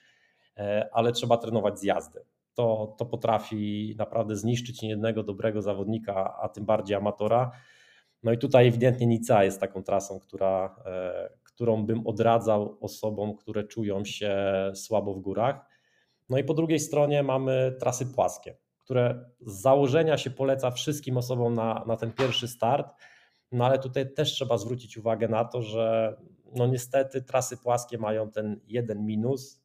e, 0.58 0.90
ale 0.94 1.12
trzeba 1.12 1.38
trenować 1.38 1.80
z 1.80 1.84
jazdy. 1.84 2.20
To, 2.54 2.96
to 2.98 3.06
potrafi 3.06 3.96
naprawdę 3.98 4.36
zniszczyć 4.36 4.82
niejednego 4.82 5.24
dobrego 5.24 5.62
zawodnika, 5.62 6.38
a 6.42 6.50
tym 6.50 6.66
bardziej 6.66 6.98
amatora. 6.98 7.52
No 8.24 8.32
i 8.32 8.38
tutaj 8.38 8.68
ewidentnie 8.68 9.08
Nica 9.08 9.44
jest 9.44 9.60
taką 9.60 9.84
trasą, 9.84 10.20
która, 10.20 10.76
e, 10.86 11.30
którą 11.44 11.86
bym 11.86 12.08
odradzał 12.08 12.78
osobom, 12.82 13.36
które 13.36 13.64
czują 13.64 14.06
się 14.06 14.36
słabo 14.76 15.14
w 15.14 15.20
górach. 15.20 15.66
No 16.30 16.38
i 16.38 16.44
po 16.44 16.54
drugiej 16.54 16.80
stronie 16.80 17.24
mamy 17.24 17.76
trasy 17.80 18.06
płaskie, 18.06 18.58
które 18.80 19.26
z 19.40 19.62
założenia 19.62 20.18
się 20.18 20.30
poleca 20.30 20.72
wszystkim 20.72 21.18
osobom 21.18 21.54
na, 21.54 21.84
na 21.88 21.98
ten 21.98 22.12
pierwszy 22.12 22.48
start, 22.48 22.88
no 23.52 23.66
ale 23.66 23.80
tutaj 23.80 24.14
też 24.14 24.32
trzeba 24.32 24.58
zwrócić 24.58 24.98
uwagę 24.98 25.28
na 25.28 25.46
to, 25.46 25.62
że 25.62 26.16
no 26.56 26.68
niestety 26.68 27.22
trasy 27.22 27.58
płaskie 27.58 27.98
mają 27.98 28.32
ten 28.32 28.60
jeden 28.68 29.06
minus, 29.06 29.61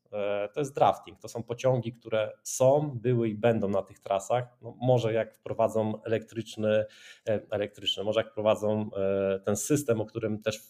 to 0.54 0.60
jest 0.60 0.74
drafting. 0.74 1.20
To 1.20 1.28
są 1.28 1.42
pociągi, 1.42 1.92
które 1.92 2.32
są, 2.42 2.98
były 3.02 3.28
i 3.28 3.34
będą 3.34 3.68
na 3.68 3.82
tych 3.82 4.00
trasach. 4.00 4.56
No 4.62 4.76
może 4.80 5.12
jak 5.12 5.34
wprowadzą 5.34 6.02
elektryczny, 6.02 6.84
e, 7.28 7.40
elektryczny, 7.50 8.04
może 8.04 8.20
jak 8.20 8.30
wprowadzą 8.30 8.90
e, 8.96 9.40
ten 9.40 9.56
system, 9.56 10.00
o 10.00 10.06
którym 10.06 10.42
też 10.42 10.60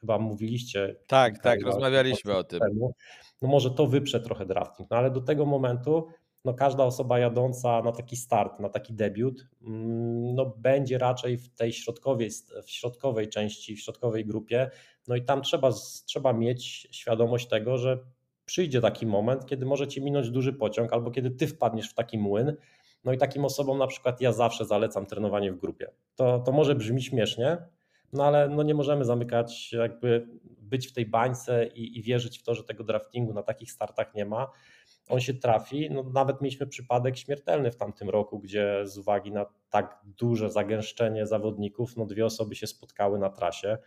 chyba 0.00 0.18
mówiliście. 0.18 0.96
Tak, 1.06 1.42
tak, 1.42 1.62
rozmawialiśmy 1.62 2.36
o 2.36 2.44
tym. 2.44 2.60
Temu, 2.60 2.94
no 3.42 3.48
może 3.48 3.70
to 3.70 3.86
wyprze 3.86 4.20
trochę 4.20 4.46
drafting, 4.46 4.90
no 4.90 4.96
ale 4.96 5.10
do 5.10 5.20
tego 5.20 5.46
momentu 5.46 6.06
no 6.44 6.54
każda 6.54 6.84
osoba 6.84 7.18
jadąca 7.18 7.82
na 7.82 7.92
taki 7.92 8.16
start, 8.16 8.60
na 8.60 8.68
taki 8.68 8.92
debiut, 8.92 9.46
mm, 9.62 10.34
no 10.34 10.46
będzie 10.56 10.98
raczej 10.98 11.38
w 11.38 11.54
tej 11.54 11.72
środkowej, 11.72 12.30
w 12.64 12.70
środkowej 12.70 13.28
części, 13.28 13.76
w 13.76 13.80
środkowej 13.80 14.26
grupie. 14.26 14.70
No 15.08 15.16
i 15.16 15.24
tam 15.24 15.42
trzeba, 15.42 15.70
trzeba 16.06 16.32
mieć 16.32 16.88
świadomość 16.90 17.48
tego, 17.48 17.78
że 17.78 17.98
przyjdzie 18.48 18.80
taki 18.80 19.06
moment, 19.06 19.46
kiedy 19.46 19.66
możecie 19.66 20.00
minąć 20.00 20.30
duży 20.30 20.52
pociąg, 20.52 20.92
albo 20.92 21.10
kiedy 21.10 21.30
ty 21.30 21.46
wpadniesz 21.46 21.90
w 21.90 21.94
taki 21.94 22.18
młyn. 22.18 22.56
No 23.04 23.12
i 23.12 23.18
takim 23.18 23.44
osobom 23.44 23.78
na 23.78 23.86
przykład 23.86 24.20
ja 24.20 24.32
zawsze 24.32 24.64
zalecam 24.64 25.06
trenowanie 25.06 25.52
w 25.52 25.58
grupie. 25.58 25.90
To, 26.16 26.38
to 26.38 26.52
może 26.52 26.74
brzmi 26.74 27.02
śmiesznie, 27.02 27.58
no 28.12 28.24
ale 28.24 28.48
no 28.48 28.62
nie 28.62 28.74
możemy 28.74 29.04
zamykać, 29.04 29.72
jakby 29.72 30.26
być 30.44 30.88
w 30.88 30.92
tej 30.92 31.06
bańce 31.06 31.66
i, 31.66 31.98
i 31.98 32.02
wierzyć 32.02 32.38
w 32.38 32.42
to, 32.42 32.54
że 32.54 32.64
tego 32.64 32.84
draftingu 32.84 33.32
na 33.32 33.42
takich 33.42 33.72
startach 33.72 34.14
nie 34.14 34.24
ma. 34.24 34.50
On 35.08 35.20
się 35.20 35.34
trafi. 35.34 35.90
No, 35.90 36.02
nawet 36.02 36.40
mieliśmy 36.40 36.66
przypadek 36.66 37.16
śmiertelny 37.16 37.70
w 37.70 37.76
tamtym 37.76 38.10
roku, 38.10 38.38
gdzie 38.38 38.82
z 38.84 38.98
uwagi 38.98 39.32
na 39.32 39.46
tak 39.70 40.00
duże 40.04 40.50
zagęszczenie 40.50 41.26
zawodników, 41.26 41.96
no 41.96 42.06
dwie 42.06 42.26
osoby 42.26 42.54
się 42.54 42.66
spotkały 42.66 43.18
na 43.18 43.30
trasie, 43.30 43.78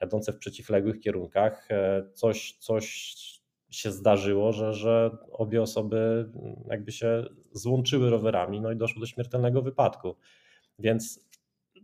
jadące 0.00 0.32
w 0.32 0.38
przeciwległych 0.38 1.00
kierunkach. 1.00 1.70
E, 1.70 2.02
coś, 2.14 2.56
coś 2.60 3.39
się 3.70 3.92
zdarzyło, 3.92 4.52
że, 4.52 4.74
że 4.74 5.10
obie 5.32 5.62
osoby 5.62 6.30
jakby 6.70 6.92
się 6.92 7.24
złączyły 7.52 8.10
rowerami, 8.10 8.60
no 8.60 8.72
i 8.72 8.76
doszło 8.76 9.00
do 9.00 9.06
śmiertelnego 9.06 9.62
wypadku. 9.62 10.16
Więc 10.78 11.30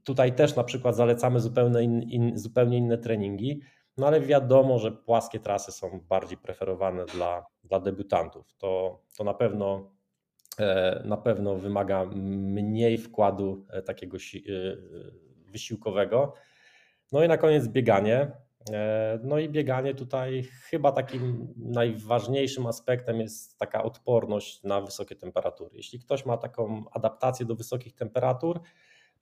Tutaj 0.06 0.34
też 0.34 0.56
na 0.56 0.64
przykład 0.64 0.96
zalecamy 0.96 1.40
zupełnie, 1.40 1.82
in, 1.82 2.02
in, 2.02 2.38
zupełnie 2.38 2.78
inne 2.78 2.98
treningi, 2.98 3.60
no 3.96 4.06
ale 4.06 4.20
wiadomo, 4.20 4.78
że 4.78 4.92
płaskie 4.92 5.40
trasy 5.40 5.72
są 5.72 6.00
bardziej 6.08 6.38
preferowane 6.38 7.04
dla, 7.04 7.46
dla 7.64 7.80
debiutantów. 7.80 8.54
To, 8.58 9.00
to 9.16 9.24
na 9.24 9.34
pewno 9.34 9.90
e, 10.58 11.02
na 11.04 11.16
pewno 11.16 11.56
wymaga 11.56 12.04
mniej 12.14 12.98
wkładu 12.98 13.66
e, 13.70 13.82
takiego 13.82 14.16
e, 14.16 14.40
wysiłkowego. 15.50 16.34
No 17.12 17.24
i 17.24 17.28
na 17.28 17.36
koniec 17.36 17.68
bieganie. 17.68 18.30
No 19.22 19.38
i 19.38 19.48
bieganie 19.48 19.94
tutaj 19.94 20.42
chyba 20.42 20.92
takim 20.92 21.54
najważniejszym 21.56 22.66
aspektem 22.66 23.20
jest 23.20 23.58
taka 23.58 23.82
odporność 23.82 24.62
na 24.62 24.80
wysokie 24.80 25.16
temperatury. 25.16 25.70
Jeśli 25.76 25.98
ktoś 25.98 26.26
ma 26.26 26.36
taką 26.36 26.84
adaptację 26.92 27.46
do 27.46 27.54
wysokich 27.54 27.94
temperatur, 27.94 28.60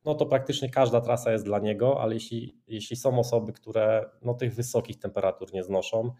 no 0.04 0.14
to 0.14 0.26
praktycznie 0.26 0.70
każda 0.70 1.00
trasa 1.00 1.32
jest 1.32 1.44
dla 1.44 1.58
niego, 1.58 2.00
ale 2.00 2.14
jeśli, 2.14 2.60
jeśli 2.68 2.96
są 2.96 3.18
osoby, 3.18 3.52
które 3.52 4.10
no, 4.22 4.34
tych 4.34 4.54
wysokich 4.54 4.98
temperatur 4.98 5.52
nie 5.52 5.62
znoszą, 5.62 6.12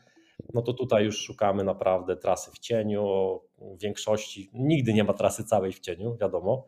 no 0.55 0.63
to 0.63 0.73
tutaj 0.73 1.05
już 1.05 1.19
szukamy 1.19 1.65
naprawdę 1.65 2.17
trasy 2.17 2.51
w 2.51 2.59
cieniu. 2.59 3.41
W 3.59 3.83
większości 3.83 4.51
nigdy 4.55 4.95
nie 4.95 5.05
ma 5.05 5.13
trasy 5.13 5.45
całej 5.45 5.73
w 5.73 5.81
cieniu, 5.81 6.17
wiadomo. 6.17 6.67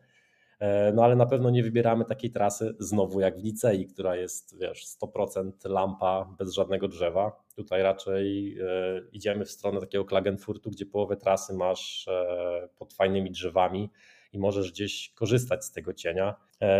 E, 0.59 0.91
no 0.93 1.03
ale 1.03 1.15
na 1.15 1.25
pewno 1.25 1.49
nie 1.49 1.63
wybieramy 1.63 2.05
takiej 2.05 2.31
trasy 2.31 2.75
znowu 2.79 3.19
jak 3.19 3.39
w 3.39 3.43
Licei, 3.43 3.85
która 3.85 4.15
jest 4.15 4.59
wiesz, 4.59 4.85
100% 5.01 5.51
lampa 5.69 6.35
bez 6.37 6.53
żadnego 6.53 6.87
drzewa. 6.87 7.43
Tutaj 7.55 7.83
raczej 7.83 8.57
e, 8.59 8.65
idziemy 9.11 9.45
w 9.45 9.51
stronę 9.51 9.79
takiego 9.79 10.05
Klagenfurtu, 10.05 10.69
gdzie 10.71 10.85
połowę 10.85 11.17
trasy 11.17 11.53
masz 11.53 12.07
e, 12.07 12.69
pod 12.77 12.93
fajnymi 12.93 13.31
drzewami 13.31 13.89
i 14.33 14.39
możesz 14.39 14.71
gdzieś 14.71 15.11
korzystać 15.15 15.65
z 15.65 15.71
tego 15.71 15.93
cienia. 15.93 16.35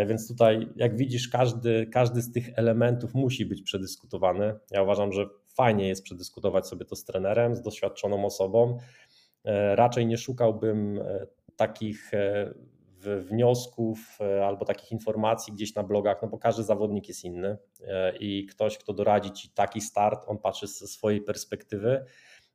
Więc 0.08 0.28
tutaj, 0.28 0.70
jak 0.76 0.98
widzisz, 0.98 1.30
każdy, 1.30 1.88
każdy 1.94 2.22
z 2.22 2.32
tych 2.32 2.50
elementów 2.56 3.14
musi 3.14 3.46
być 3.46 3.62
przedyskutowany. 3.62 4.56
Ja 4.72 4.84
uważam, 4.84 5.12
że 5.12 5.26
fajnie 5.56 5.88
jest 5.88 6.04
przedyskutować 6.04 6.68
sobie 6.68 6.86
to 6.86 6.96
z 6.96 7.06
trenerem, 7.06 7.56
z 7.56 7.62
doświadczoną 7.62 8.26
osobą. 8.26 8.78
Raczej 9.76 10.08
nie 10.08 10.18
szukałbym 10.18 11.00
takich 11.56 12.12
wniosków 13.22 14.18
albo 14.46 14.66
takich 14.66 14.92
informacji 14.92 15.54
gdzieś 15.54 15.76
na 15.76 15.84
blogach, 15.84 16.22
no 16.22 16.28
bo 16.28 16.38
każdy 16.38 16.64
zawodnik 16.64 17.08
jest 17.08 17.24
inny 17.24 17.58
i 18.20 18.46
ktoś, 18.46 18.78
kto 18.78 18.94
doradzi 18.94 19.32
ci 19.32 19.50
taki 19.50 19.82
start, 19.82 20.24
on 20.28 20.38
patrzy 20.38 20.68
ze 20.68 20.88
swojej 20.88 21.22
perspektywy 21.22 22.06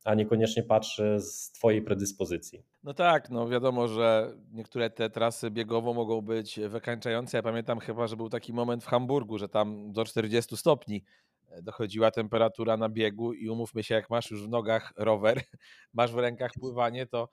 a 0.03 0.13
niekoniecznie 0.13 0.63
patrzy 0.63 1.19
z 1.19 1.51
Twojej 1.51 1.81
predyspozycji. 1.81 2.63
No 2.83 2.93
tak, 2.93 3.29
no 3.29 3.49
wiadomo, 3.49 3.87
że 3.87 4.33
niektóre 4.51 4.89
te 4.89 5.09
trasy 5.09 5.51
biegowo 5.51 5.93
mogą 5.93 6.21
być 6.21 6.59
wykańczające. 6.59 7.37
Ja 7.37 7.43
pamiętam 7.43 7.79
chyba, 7.79 8.07
że 8.07 8.17
był 8.17 8.29
taki 8.29 8.53
moment 8.53 8.83
w 8.83 8.87
Hamburgu, 8.87 9.37
że 9.37 9.49
tam 9.49 9.91
do 9.91 10.05
40 10.05 10.57
stopni 10.57 11.03
e, 11.49 11.61
dochodziła 11.61 12.11
temperatura 12.11 12.77
na 12.77 12.89
biegu 12.89 13.33
i 13.33 13.49
umówmy 13.49 13.83
się, 13.83 13.95
jak 13.95 14.09
masz 14.09 14.31
już 14.31 14.47
w 14.47 14.49
nogach 14.49 14.93
rower, 14.97 15.41
masz 15.93 16.11
w 16.11 16.17
rękach 16.17 16.51
pływanie, 16.59 17.07
to, 17.07 17.29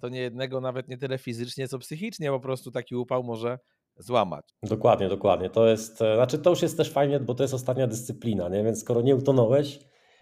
to 0.00 0.08
nie 0.08 0.20
jednego, 0.20 0.60
nawet 0.60 0.88
nie 0.88 0.98
tyle 0.98 1.18
fizycznie, 1.18 1.68
co 1.68 1.78
psychicznie 1.78 2.30
po 2.30 2.40
prostu 2.40 2.70
taki 2.70 2.96
upał 2.96 3.22
może 3.22 3.58
złamać. 3.96 4.44
Dokładnie, 4.62 5.08
dokładnie. 5.08 5.50
To 5.50 5.68
jest, 5.68 6.02
e, 6.02 6.14
znaczy 6.14 6.38
to 6.38 6.50
już 6.50 6.62
jest 6.62 6.76
też 6.76 6.90
fajnie, 6.90 7.20
bo 7.20 7.34
to 7.34 7.44
jest 7.44 7.54
ostatnia 7.54 7.86
dyscyplina, 7.86 8.48
nie? 8.48 8.64
więc 8.64 8.80
skoro 8.80 9.00
nie 9.00 9.16
utonąłeś, 9.16 9.78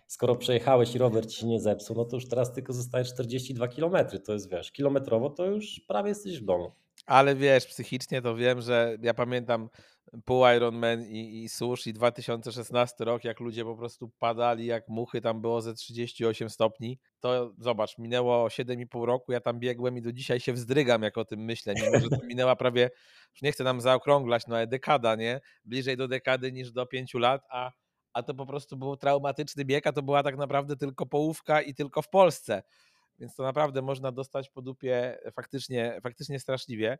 skoro 0.06 0.36
przejechałeś 0.36 0.94
i 0.94 0.98
rower 0.98 1.26
ci 1.26 1.40
się 1.40 1.46
nie 1.46 1.60
zepsuł, 1.60 1.96
no 1.96 2.04
to 2.04 2.16
już 2.16 2.28
teraz 2.28 2.52
tylko 2.52 2.72
zostaje 2.72 3.04
42 3.04 3.68
km. 3.68 3.96
To 4.26 4.32
jest, 4.32 4.50
wiesz, 4.50 4.72
kilometrowo 4.72 5.30
to 5.30 5.46
już 5.46 5.80
prawie 5.88 6.08
jesteś 6.08 6.40
w 6.40 6.44
domu. 6.44 6.72
Ale 7.06 7.34
wiesz, 7.34 7.66
psychicznie 7.66 8.22
to 8.22 8.36
wiem, 8.36 8.60
że 8.60 8.96
ja 9.02 9.14
pamiętam 9.14 9.68
pół 10.24 10.46
Ironman 10.56 11.02
i, 11.02 11.42
i 11.42 11.48
Sush 11.48 11.86
i 11.86 11.92
2016 11.92 13.04
rok, 13.04 13.24
jak 13.24 13.40
ludzie 13.40 13.64
po 13.64 13.76
prostu 13.76 14.10
padali 14.18 14.66
jak 14.66 14.88
muchy, 14.88 15.20
tam 15.20 15.40
było 15.40 15.62
ze 15.62 15.74
38 15.74 16.50
stopni. 16.50 16.98
To 17.20 17.54
zobacz, 17.58 17.98
minęło 17.98 18.48
7,5 18.48 19.04
roku, 19.04 19.32
ja 19.32 19.40
tam 19.40 19.58
biegłem 19.58 19.98
i 19.98 20.02
do 20.02 20.12
dzisiaj 20.12 20.40
się 20.40 20.52
wzdrygam, 20.52 21.02
jak 21.02 21.18
o 21.18 21.24
tym 21.24 21.40
myślę, 21.40 21.74
mimo 21.74 22.00
że 22.00 22.08
to 22.08 22.26
minęła 22.28 22.56
prawie, 22.56 22.90
już 23.34 23.42
nie 23.42 23.52
chcę 23.52 23.64
nam 23.64 23.80
zaokrąglać, 23.80 24.46
no 24.46 24.56
ale 24.56 24.66
dekada, 24.66 25.14
nie? 25.14 25.40
Bliżej 25.64 25.96
do 25.96 26.08
dekady 26.08 26.52
niż 26.52 26.72
do 26.72 26.86
5 26.86 27.14
lat, 27.14 27.42
a 27.50 27.70
a 28.12 28.22
to 28.22 28.34
po 28.34 28.46
prostu 28.46 28.76
był 28.76 28.96
traumatyczny 28.96 29.64
bieg, 29.64 29.86
a 29.86 29.92
to 29.92 30.02
była 30.02 30.22
tak 30.22 30.36
naprawdę 30.36 30.76
tylko 30.76 31.06
połówka 31.06 31.62
i 31.62 31.74
tylko 31.74 32.02
w 32.02 32.08
Polsce. 32.08 32.62
Więc 33.18 33.34
to 33.34 33.42
naprawdę 33.42 33.82
można 33.82 34.12
dostać 34.12 34.50
po 34.50 34.62
dupie 34.62 35.18
faktycznie, 35.34 36.00
faktycznie 36.02 36.40
straszliwie. 36.40 36.98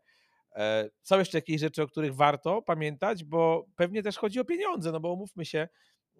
E, 0.55 0.89
są 1.03 1.19
jeszcze 1.19 1.37
jakieś 1.37 1.61
rzeczy, 1.61 1.81
o 1.81 1.87
których 1.87 2.15
warto 2.15 2.61
pamiętać, 2.61 3.23
bo 3.23 3.65
pewnie 3.75 4.03
też 4.03 4.17
chodzi 4.17 4.39
o 4.39 4.45
pieniądze, 4.45 4.91
no 4.91 4.99
bo 4.99 5.13
umówmy 5.13 5.45
się, 5.45 5.67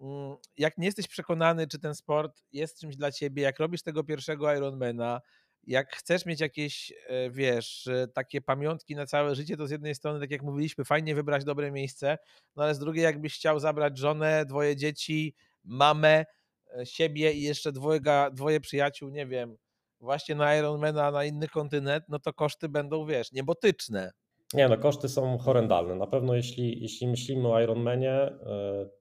mm, 0.00 0.36
jak 0.56 0.78
nie 0.78 0.86
jesteś 0.86 1.08
przekonany, 1.08 1.66
czy 1.66 1.78
ten 1.78 1.94
sport 1.94 2.42
jest 2.52 2.80
czymś 2.80 2.96
dla 2.96 3.12
ciebie, 3.12 3.42
jak 3.42 3.58
robisz 3.58 3.82
tego 3.82 4.04
pierwszego 4.04 4.54
Ironmana, 4.56 5.20
jak 5.66 5.96
chcesz 5.96 6.26
mieć 6.26 6.40
jakieś, 6.40 6.92
e, 7.06 7.30
wiesz, 7.30 7.88
takie 8.14 8.40
pamiątki 8.40 8.96
na 8.96 9.06
całe 9.06 9.34
życie, 9.34 9.56
to 9.56 9.66
z 9.66 9.70
jednej 9.70 9.94
strony, 9.94 10.20
tak 10.20 10.30
jak 10.30 10.42
mówiliśmy, 10.42 10.84
fajnie 10.84 11.14
wybrać 11.14 11.44
dobre 11.44 11.70
miejsce, 11.72 12.18
no 12.56 12.62
ale 12.62 12.74
z 12.74 12.78
drugiej, 12.78 13.04
jakbyś 13.04 13.34
chciał 13.34 13.60
zabrać 13.60 13.98
żonę, 13.98 14.44
dwoje 14.46 14.76
dzieci, 14.76 15.34
mamę, 15.64 16.24
e, 16.78 16.86
siebie 16.86 17.32
i 17.32 17.42
jeszcze 17.42 17.72
dwojga, 17.72 18.30
dwoje 18.30 18.60
przyjaciół, 18.60 19.08
nie 19.10 19.26
wiem, 19.26 19.56
właśnie 20.00 20.34
na 20.34 20.56
Ironmana, 20.56 21.10
na 21.10 21.24
inny 21.24 21.48
kontynent, 21.48 22.04
no 22.08 22.18
to 22.18 22.32
koszty 22.32 22.68
będą, 22.68 23.06
wiesz, 23.06 23.32
niebotyczne. 23.32 24.12
Nie 24.54 24.68
no, 24.68 24.78
koszty 24.78 25.08
są 25.08 25.38
horrendalne. 25.38 25.94
Na 25.94 26.06
pewno 26.06 26.34
jeśli, 26.34 26.82
jeśli 26.82 27.06
myślimy 27.06 27.48
o 27.48 27.60
Ironmanie, 27.60 28.12
e, 28.12 28.36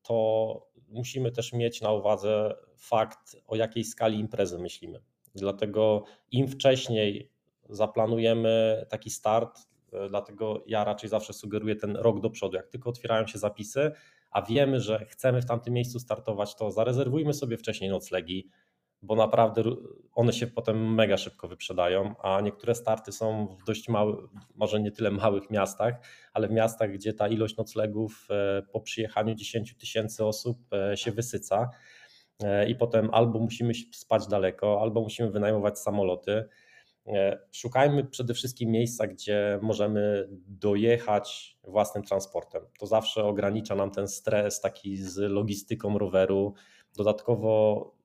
to 0.04 0.68
musimy 0.88 1.32
też 1.32 1.54
mieć 1.54 1.82
na 1.82 1.92
uwadze 1.92 2.56
fakt, 2.78 3.36
o 3.48 3.56
jakiej 3.56 3.84
skali 3.84 4.20
imprezy 4.20 4.60
myślimy. 4.60 5.00
Dlatego 5.36 6.04
im 6.32 6.48
wcześniej 6.48 7.32
zaplanujemy 7.70 8.86
taki 8.90 9.10
start, 9.10 9.60
e, 9.94 10.10
dlatego 10.10 10.64
ja 10.68 10.84
raczej 10.84 11.10
zawsze 11.10 11.34
sugeruję 11.34 11.76
ten 11.76 11.96
rok 11.96 12.20
do 12.20 12.30
przodu. 12.30 12.56
Jak 12.56 12.68
tylko 12.68 12.90
otwierają 12.90 13.28
się 13.28 13.40
zapisy, 13.40 13.92
a 14.32 14.42
wiemy, 14.42 14.80
że 14.80 15.06
chcemy 15.06 15.42
w 15.42 15.46
tamtym 15.46 15.74
miejscu 15.74 16.00
startować, 16.00 16.56
to 16.56 16.72
zarezerwujmy 16.72 17.34
sobie 17.34 17.58
wcześniej 17.58 17.90
noclegi, 17.90 18.50
bo 19.04 19.16
naprawdę 19.16 19.64
one 20.14 20.34
się 20.34 20.48
potem 20.48 20.94
mega 20.94 21.18
szybko 21.18 21.48
wyprzedają, 21.48 22.16
a 22.22 22.42
niektóre 22.42 22.76
starty 22.76 23.12
są 23.12 23.48
w 23.62 23.64
dość 23.64 23.90
małych, 23.90 24.20
może 24.56 24.80
nie 24.80 24.92
tyle 24.92 25.12
małych 25.12 25.50
miastach, 25.50 25.94
ale 26.34 26.48
w 26.48 26.52
miastach, 26.52 26.92
gdzie 26.92 27.14
ta 27.14 27.28
ilość 27.28 27.58
noclegów 27.58 28.28
e, 28.30 28.62
po 28.72 28.82
przyjechaniu 28.82 29.36
10 29.36 29.78
tysięcy 29.78 30.26
osób 30.26 30.58
e, 30.74 30.98
się 30.98 31.12
wysyca 31.12 31.70
e, 32.44 32.70
i 32.70 32.76
potem 32.76 33.10
albo 33.12 33.40
musimy 33.40 33.74
spać 33.92 34.28
daleko, 34.28 34.82
albo 34.82 35.02
musimy 35.02 35.32
wynajmować 35.32 35.80
samoloty. 35.80 36.50
Szukajmy 37.52 38.04
przede 38.04 38.34
wszystkim 38.34 38.72
miejsca, 38.72 39.08
gdzie 39.08 39.60
możemy 39.62 40.28
dojechać 40.48 41.58
własnym 41.64 42.04
transportem. 42.04 42.64
To 42.80 42.88
zawsze 42.88 43.24
ogranicza 43.24 43.76
nam 43.76 43.92
ten 43.92 44.08
stres 44.08 44.62
taki 44.62 44.98
z 44.98 45.18
logistyką 45.18 45.98
roweru. 45.98 46.54
Dodatkowo 46.98 48.03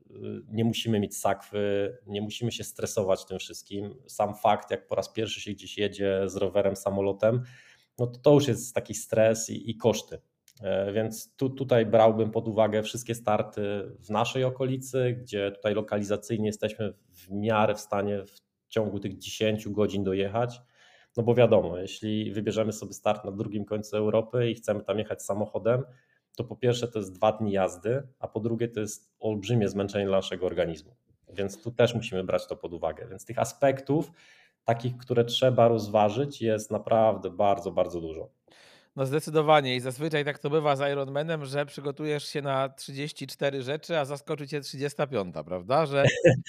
nie 0.49 0.65
musimy 0.65 1.01
mieć 1.01 1.17
sakwy, 1.17 1.97
nie 2.07 2.23
musimy 2.23 2.53
się 2.53 2.65
stresować 2.65 3.27
tym 3.27 3.39
wszystkim. 3.39 3.95
Sam 4.07 4.35
fakt, 4.35 4.71
jak 4.71 4.87
po 4.87 4.95
raz 4.95 5.13
pierwszy 5.13 5.41
się 5.41 5.53
gdzieś 5.53 5.79
jedzie 5.79 6.23
z 6.27 6.37
rowerem, 6.37 6.77
samolotem, 6.77 7.43
no 7.99 8.07
to, 8.07 8.19
to 8.19 8.35
już 8.35 8.49
jest 8.49 8.75
taki 8.75 8.95
stres 8.95 9.51
i, 9.51 9.71
i 9.71 9.77
koszty. 9.77 10.19
E, 10.63 10.93
więc 10.93 11.37
tu, 11.37 11.51
tutaj 11.51 11.87
brałbym 11.87 12.31
pod 12.31 12.49
uwagę 12.49 12.83
wszystkie 12.83 13.15
starty 13.15 13.93
w 14.01 14.11
naszej 14.11 14.45
okolicy, 14.45 15.19
gdzie 15.23 15.53
tutaj 15.53 15.75
lokalizacyjnie 15.75 16.47
jesteśmy 16.47 16.95
w 17.13 17.31
miarę 17.31 17.75
w 17.75 17.81
stanie 17.81 18.25
w 18.25 18.41
ciągu 18.69 19.01
tych 19.01 19.19
10 19.19 19.69
godzin 19.69 20.05
dojechać. 20.05 20.61
No 21.17 21.23
bo 21.23 21.35
wiadomo, 21.35 21.79
jeśli 21.79 22.33
wybierzemy 22.33 22.73
sobie 22.73 22.93
start 22.93 23.25
na 23.25 23.33
drugim 23.33 23.65
końcu 23.65 23.97
Europy 23.97 24.51
i 24.51 24.55
chcemy 24.55 24.85
tam 24.85 24.99
jechać 24.99 25.23
samochodem, 25.23 25.83
to 26.39 26.45
po 26.45 26.57
pierwsze 26.57 26.89
to 26.89 26.99
jest 26.99 27.12
dwa 27.12 27.32
dni 27.32 27.53
jazdy, 27.53 28.03
a 28.18 28.28
po 28.28 28.41
drugie 28.41 28.68
to 28.68 28.80
jest 28.80 29.11
olbrzymie 29.20 29.68
zmęczenie 29.68 30.07
dla 30.07 30.16
naszego 30.16 30.47
organizmu. 30.47 30.97
Więc 31.28 31.62
tu 31.62 31.70
też 31.70 31.95
musimy 31.95 32.24
brać 32.24 32.47
to 32.47 32.57
pod 32.57 32.74
uwagę. 32.74 33.07
Więc 33.11 33.24
tych 33.24 33.39
aspektów, 33.39 34.12
takich, 34.64 34.97
które 34.97 35.24
trzeba 35.24 35.68
rozważyć, 35.68 36.43
jest 36.43 36.70
naprawdę 36.70 37.30
bardzo, 37.30 37.72
bardzo 37.72 38.01
dużo. 38.01 38.28
No 38.97 39.07
zdecydowanie 39.07 39.76
i 39.76 39.80
zazwyczaj 39.80 40.24
tak 40.24 40.39
to 40.39 40.51
bywa 40.51 40.76
z 40.76 40.93
Ironmanem, 40.93 41.45
że 41.45 41.66
przygotujesz 41.66 42.24
się 42.28 42.43
na 42.43 42.68
34 42.68 43.62
rzeczy, 43.62 43.99
a 43.99 44.05
zaskoczy 44.05 44.49
cię 44.49 44.61
35, 44.61 45.34
prawda? 45.47 45.86
Że 45.86 46.05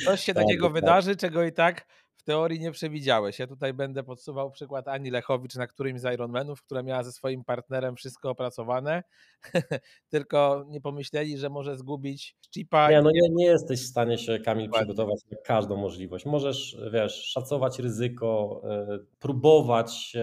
coś 0.06 0.24
się 0.24 0.34
tak, 0.34 0.44
takiego 0.44 0.70
wydarzy, 0.70 1.16
czego 1.16 1.44
i 1.44 1.52
tak 1.52 1.86
teorii 2.30 2.60
nie 2.60 2.72
przewidziałeś. 2.72 3.40
Ja 3.40 3.48
tutaj 3.48 3.74
będę 3.74 4.04
podsuwał 4.04 4.52
przykład 4.52 4.88
Ani 4.88 5.12
Lechowicz 5.12 5.56
na 5.56 5.68
którymś 5.68 6.02
z 6.02 6.14
Ironmanów, 6.14 6.62
która 6.62 6.84
miała 6.84 7.04
ze 7.04 7.12
swoim 7.12 7.44
partnerem 7.44 7.96
wszystko 7.96 8.30
opracowane, 8.30 9.04
tylko 10.10 10.66
nie 10.68 10.82
pomyśleli, 10.82 11.38
że 11.38 11.50
może 11.50 11.78
zgubić 11.78 12.36
chipa. 12.54 12.92
Nie, 12.92 13.02
no 13.02 13.12
nie, 13.12 13.30
nie 13.32 13.46
jesteś 13.46 13.82
w 13.82 13.88
stanie 13.88 14.18
się, 14.18 14.40
Kamil, 14.40 14.70
przygotować 14.72 15.20
na 15.32 15.38
każdą 15.46 15.76
możliwość. 15.76 16.26
Możesz, 16.26 16.78
wiesz, 16.94 17.24
szacować 17.24 17.80
ryzyko, 17.80 18.62
e, 18.64 19.00
próbować 19.20 20.18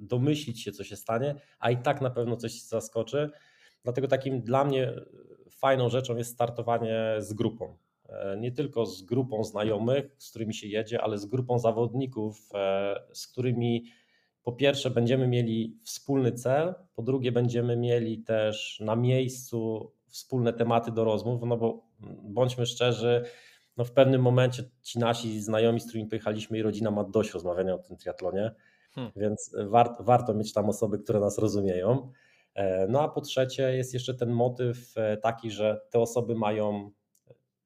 domyślić 0.00 0.62
się, 0.62 0.72
co 0.72 0.84
się 0.84 0.96
stanie, 0.96 1.34
a 1.58 1.70
i 1.70 1.76
tak 1.76 2.00
na 2.00 2.10
pewno 2.10 2.36
coś 2.36 2.62
zaskoczy. 2.62 3.30
Dlatego 3.84 4.08
takim 4.08 4.42
dla 4.42 4.64
mnie 4.64 4.92
fajną 5.50 5.88
rzeczą 5.88 6.16
jest 6.16 6.32
startowanie 6.32 7.14
z 7.18 7.32
grupą. 7.32 7.76
E, 8.12 8.36
nie 8.36 8.52
tylko 8.52 8.86
z 8.86 9.02
grupą 9.02 9.44
znajomych, 9.44 10.04
z 10.18 10.30
którymi 10.30 10.54
się 10.54 10.66
jedzie, 10.66 11.02
ale 11.02 11.18
z 11.18 11.26
grupą 11.26 11.58
zawodników, 11.58 12.48
e, 12.54 13.00
z 13.12 13.26
którymi 13.26 13.84
po 14.42 14.52
pierwsze 14.52 14.90
będziemy 14.90 15.28
mieli 15.28 15.78
wspólny 15.84 16.32
cel, 16.32 16.74
po 16.94 17.02
drugie 17.02 17.32
będziemy 17.32 17.76
mieli 17.76 18.22
też 18.22 18.80
na 18.80 18.96
miejscu 18.96 19.92
wspólne 20.06 20.52
tematy 20.52 20.92
do 20.92 21.04
rozmów, 21.04 21.42
no 21.46 21.56
bo 21.56 21.86
bądźmy 22.22 22.66
szczerzy, 22.66 23.24
no 23.76 23.84
w 23.84 23.92
pewnym 23.92 24.22
momencie 24.22 24.64
ci 24.82 24.98
nasi 24.98 25.40
znajomi, 25.40 25.80
z 25.80 25.86
którymi 25.86 26.08
pojechaliśmy 26.08 26.58
i 26.58 26.62
rodzina 26.62 26.90
ma 26.90 27.04
dość 27.04 27.32
rozmawiania 27.32 27.74
o 27.74 27.78
tym 27.78 27.96
triatlonie, 27.96 28.54
hmm. 28.94 29.12
więc 29.16 29.54
war, 29.66 29.96
warto 30.00 30.34
mieć 30.34 30.52
tam 30.52 30.68
osoby, 30.68 30.98
które 30.98 31.20
nas 31.20 31.38
rozumieją. 31.38 32.10
E, 32.54 32.86
no 32.88 33.00
a 33.00 33.08
po 33.08 33.20
trzecie 33.20 33.76
jest 33.76 33.94
jeszcze 33.94 34.14
ten 34.14 34.30
motyw 34.30 34.94
taki, 35.22 35.50
że 35.50 35.80
te 35.90 35.98
osoby 35.98 36.34
mają 36.34 36.90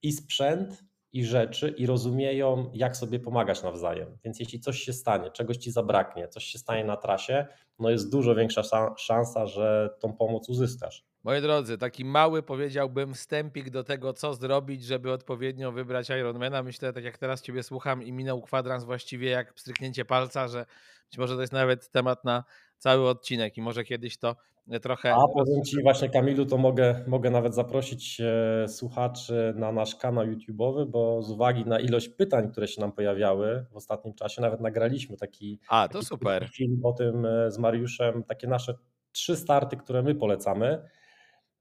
i 0.02 0.12
sprzęt, 0.12 0.84
i 1.12 1.24
rzeczy, 1.24 1.68
i 1.68 1.86
rozumieją, 1.86 2.70
jak 2.74 2.96
sobie 2.96 3.20
pomagać 3.20 3.62
nawzajem. 3.62 4.18
Więc 4.24 4.40
jeśli 4.40 4.60
coś 4.60 4.78
się 4.78 4.92
stanie, 4.92 5.30
czegoś 5.30 5.56
ci 5.56 5.70
zabraknie, 5.70 6.28
coś 6.28 6.44
się 6.44 6.58
stanie 6.58 6.84
na 6.84 6.96
trasie, 6.96 7.46
no 7.78 7.90
jest 7.90 8.12
dużo 8.12 8.34
większa 8.34 8.62
szansa, 8.98 9.46
że 9.46 9.90
tą 10.00 10.12
pomoc 10.12 10.48
uzyskasz. 10.48 11.04
Moi 11.24 11.40
drodzy, 11.40 11.78
taki 11.78 12.04
mały 12.04 12.42
powiedziałbym 12.42 13.14
wstępik 13.14 13.70
do 13.70 13.84
tego, 13.84 14.12
co 14.12 14.34
zrobić, 14.34 14.84
żeby 14.84 15.12
odpowiednio 15.12 15.72
wybrać 15.72 16.10
Ironmana. 16.10 16.62
Myślę, 16.62 16.92
tak 16.92 17.04
jak 17.04 17.18
teraz 17.18 17.42
Ciebie 17.42 17.62
słucham 17.62 18.02
i 18.02 18.12
minął 18.12 18.42
kwadrans 18.42 18.84
właściwie 18.84 19.30
jak 19.30 19.54
pstryknięcie 19.54 20.04
palca, 20.04 20.48
że 20.48 20.66
być 21.10 21.18
może 21.18 21.34
to 21.34 21.40
jest 21.40 21.52
nawet 21.52 21.90
temat 21.90 22.24
na 22.24 22.44
cały 22.78 23.08
odcinek 23.08 23.56
i 23.56 23.62
może 23.62 23.84
kiedyś 23.84 24.18
to 24.18 24.36
trochę. 24.82 25.14
A 25.14 25.28
powiem 25.34 25.64
Ci 25.64 25.82
właśnie 25.82 26.08
Kamilu, 26.08 26.46
to 26.46 26.56
mogę, 26.56 27.04
mogę 27.06 27.30
nawet 27.30 27.54
zaprosić 27.54 28.20
e, 28.20 28.68
słuchaczy 28.68 29.54
na 29.56 29.72
nasz 29.72 29.96
kanał 29.96 30.24
YouTube'owy, 30.24 30.86
bo 30.86 31.22
z 31.22 31.30
uwagi 31.30 31.64
na 31.64 31.80
ilość 31.80 32.08
pytań, 32.08 32.50
które 32.50 32.68
się 32.68 32.80
nam 32.80 32.92
pojawiały 32.92 33.66
w 33.70 33.76
ostatnim 33.76 34.14
czasie, 34.14 34.42
nawet 34.42 34.60
nagraliśmy 34.60 35.16
taki, 35.16 35.60
A, 35.68 35.88
to 35.88 35.94
taki 35.94 36.06
super. 36.06 36.48
film 36.52 36.80
o 36.84 36.92
tym 36.92 37.26
e, 37.26 37.50
z 37.50 37.58
Mariuszem, 37.58 38.22
takie 38.22 38.48
nasze 38.48 38.74
trzy 39.12 39.36
starty, 39.36 39.76
które 39.76 40.02
my 40.02 40.14
polecamy. 40.14 40.82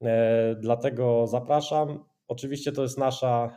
E, 0.02 0.54
dlatego 0.54 1.26
zapraszam. 1.26 2.04
Oczywiście 2.28 2.72
to 2.72 2.82
jest 2.82 2.98
nasza, 2.98 3.56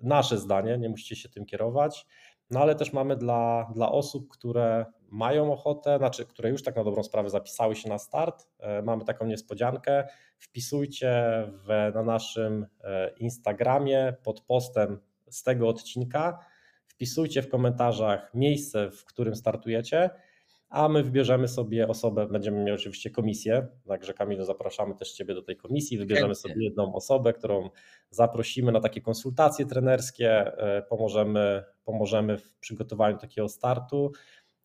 nasze 0.00 0.38
zdanie, 0.38 0.78
nie 0.78 0.88
musicie 0.88 1.16
się 1.16 1.28
tym 1.28 1.46
kierować. 1.46 2.06
No 2.50 2.60
ale 2.60 2.74
też 2.74 2.92
mamy 2.92 3.16
dla, 3.16 3.70
dla 3.74 3.92
osób, 3.92 4.28
które 4.28 4.86
mają 5.10 5.52
ochotę, 5.52 5.98
znaczy, 5.98 6.26
które 6.26 6.50
już 6.50 6.62
tak 6.62 6.76
na 6.76 6.84
dobrą 6.84 7.02
sprawę 7.02 7.30
zapisały 7.30 7.76
się 7.76 7.88
na 7.88 7.98
start, 7.98 8.48
e, 8.58 8.82
mamy 8.82 9.04
taką 9.04 9.26
niespodziankę. 9.26 10.08
Wpisujcie 10.38 11.12
w, 11.48 11.94
na 11.94 12.02
naszym 12.02 12.66
e, 12.84 13.10
Instagramie 13.18 14.14
pod 14.22 14.40
postem 14.40 15.00
z 15.30 15.42
tego 15.42 15.68
odcinka. 15.68 16.38
Wpisujcie 16.86 17.42
w 17.42 17.48
komentarzach 17.48 18.34
miejsce, 18.34 18.90
w 18.90 19.04
którym 19.04 19.36
startujecie, 19.36 20.10
a 20.70 20.88
my 20.88 21.02
wybierzemy 21.02 21.48
sobie 21.48 21.88
osobę, 21.88 22.26
będziemy 22.26 22.58
mieli 22.58 22.72
oczywiście 22.72 23.10
komisję, 23.10 23.66
także 23.88 24.14
Kamilu 24.14 24.44
zapraszamy 24.44 24.94
też 24.94 25.12
Ciebie 25.12 25.34
do 25.34 25.42
tej 25.42 25.56
komisji, 25.56 25.98
wybierzemy 25.98 26.34
sobie 26.34 26.64
jedną 26.64 26.94
osobę, 26.94 27.32
którą 27.32 27.70
zaprosimy 28.10 28.72
na 28.72 28.80
takie 28.80 29.00
konsultacje 29.00 29.66
trenerskie, 29.66 30.30
e, 30.30 30.82
pomożemy, 30.82 31.64
pomożemy 31.84 32.38
w 32.38 32.58
przygotowaniu 32.58 33.18
takiego 33.18 33.48
startu, 33.48 34.12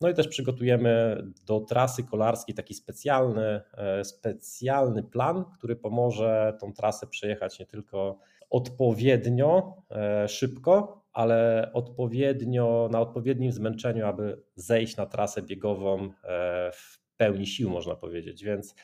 no 0.00 0.08
i 0.08 0.14
też 0.14 0.28
przygotujemy 0.28 1.22
do 1.46 1.60
trasy 1.60 2.04
kolarskiej 2.04 2.54
taki 2.54 2.74
specjalny, 2.74 3.60
e, 3.74 4.04
specjalny 4.04 5.02
plan, 5.02 5.44
który 5.58 5.76
pomoże 5.76 6.56
tą 6.60 6.72
trasę 6.72 7.06
przejechać 7.06 7.58
nie 7.58 7.66
tylko 7.66 8.18
odpowiednio 8.50 9.82
e, 9.90 10.28
szybko, 10.28 11.04
ale 11.12 11.70
odpowiednio, 11.74 12.88
na 12.92 13.00
odpowiednim 13.00 13.52
zmęczeniu, 13.52 14.06
aby 14.06 14.42
zejść 14.54 14.96
na 14.96 15.06
trasę 15.06 15.42
biegową 15.42 16.04
e, 16.04 16.10
w 16.72 16.98
pełni 17.16 17.46
sił, 17.46 17.70
można 17.70 17.94
powiedzieć. 17.94 18.44
Więc 18.44 18.74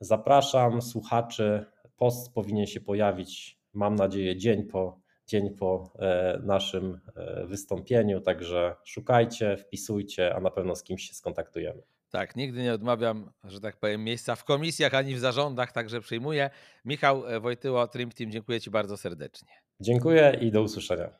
zapraszam 0.00 0.82
słuchaczy. 0.82 1.64
Post 1.96 2.34
powinien 2.34 2.66
się 2.66 2.80
pojawić, 2.80 3.60
mam 3.72 3.94
nadzieję, 3.94 4.36
dzień 4.36 4.64
po 4.64 5.03
dzień 5.26 5.50
po 5.50 5.92
e, 5.98 6.40
naszym 6.42 7.00
e, 7.16 7.46
wystąpieniu, 7.46 8.20
także 8.20 8.76
szukajcie, 8.84 9.56
wpisujcie, 9.56 10.34
a 10.34 10.40
na 10.40 10.50
pewno 10.50 10.76
z 10.76 10.82
kimś 10.82 11.08
się 11.08 11.14
skontaktujemy. 11.14 11.82
Tak, 12.10 12.36
nigdy 12.36 12.62
nie 12.62 12.72
odmawiam, 12.72 13.30
że 13.44 13.60
tak 13.60 13.76
powiem, 13.76 14.04
miejsca 14.04 14.36
w 14.36 14.44
komisjach 14.44 14.94
ani 14.94 15.14
w 15.14 15.18
zarządach, 15.18 15.72
także 15.72 16.00
przyjmuję. 16.00 16.50
Michał 16.84 17.26
e, 17.26 17.40
Wojtyło, 17.40 17.88
Trim 17.88 18.10
Team, 18.10 18.30
dziękuję 18.30 18.60
Ci 18.60 18.70
bardzo 18.70 18.96
serdecznie. 18.96 19.48
Dziękuję 19.80 20.38
i 20.40 20.50
do 20.50 20.62
usłyszenia. 20.62 21.10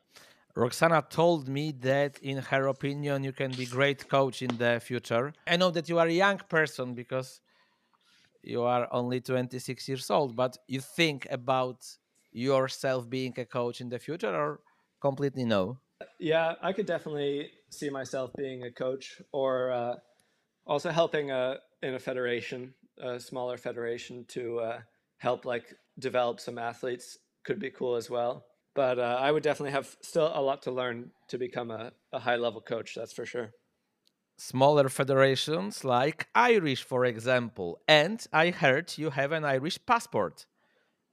Roxana 0.56 1.02
told 1.02 1.48
me 1.48 1.72
that 1.72 2.22
in 2.22 2.40
her 2.40 2.68
opinion 2.68 3.24
you 3.24 3.32
can 3.32 3.50
be 3.50 3.66
great 3.66 4.04
coach 4.04 4.42
in 4.42 4.58
the 4.58 4.80
future. 4.80 5.32
I 5.54 5.56
know 5.56 5.74
that 5.74 5.88
you 5.88 5.98
are 5.98 6.10
a 6.10 6.12
young 6.12 6.44
person 6.44 6.94
because 6.94 7.40
you 8.42 8.64
are 8.64 8.86
only 8.90 9.20
26 9.20 9.88
years 9.88 10.10
old, 10.10 10.36
but 10.36 10.58
you 10.68 10.80
think 10.80 11.26
about 11.30 11.98
yourself 12.34 13.08
being 13.10 13.34
a 13.38 13.46
coach 13.46 13.80
in 13.80 13.88
the 13.90 13.98
future 14.00 14.34
or 14.34 14.60
completely 15.00 15.46
no? 15.46 15.80
Yeah, 16.18 16.54
I 16.62 16.72
could 16.72 16.86
definitely 16.86 17.50
see 17.70 17.88
myself 17.90 18.30
being 18.36 18.64
a 18.64 18.72
coach 18.72 19.20
or 19.32 19.70
uh, 19.72 19.94
Also 20.66 20.90
helping 20.90 21.30
uh, 21.32 21.56
in 21.82 21.94
a 21.94 22.00
federation, 22.00 22.74
a 22.98 23.20
smaller 23.20 23.58
federation, 23.58 24.26
to 24.28 24.60
uh, 24.60 24.80
help 25.18 25.44
like 25.46 25.66
develop 25.98 26.40
some 26.40 26.58
athletes 26.58 27.18
could 27.46 27.60
be 27.60 27.70
cool 27.70 27.96
as 27.96 28.10
well. 28.10 28.46
But 28.74 28.98
uh, 28.98 29.18
I 29.20 29.32
would 29.32 29.44
definitely 29.44 29.72
have 29.72 29.96
still 30.02 30.30
a 30.34 30.42
lot 30.42 30.62
to 30.64 30.72
learn 30.72 31.12
to 31.30 31.38
become 31.38 31.70
a, 31.72 31.92
a 32.12 32.20
high 32.20 32.36
level 32.36 32.62
coach. 32.62 32.94
That's 32.96 33.14
for 33.14 33.26
sure. 33.26 33.50
Smaller 34.38 34.88
federations 34.88 35.84
like 35.84 36.28
Irish, 36.34 36.82
for 36.84 37.04
example, 37.04 37.80
and 37.88 38.24
I 38.32 38.50
heard 38.50 38.96
you 38.98 39.10
have 39.10 39.32
an 39.32 39.44
Irish 39.44 39.78
passport. 39.86 40.46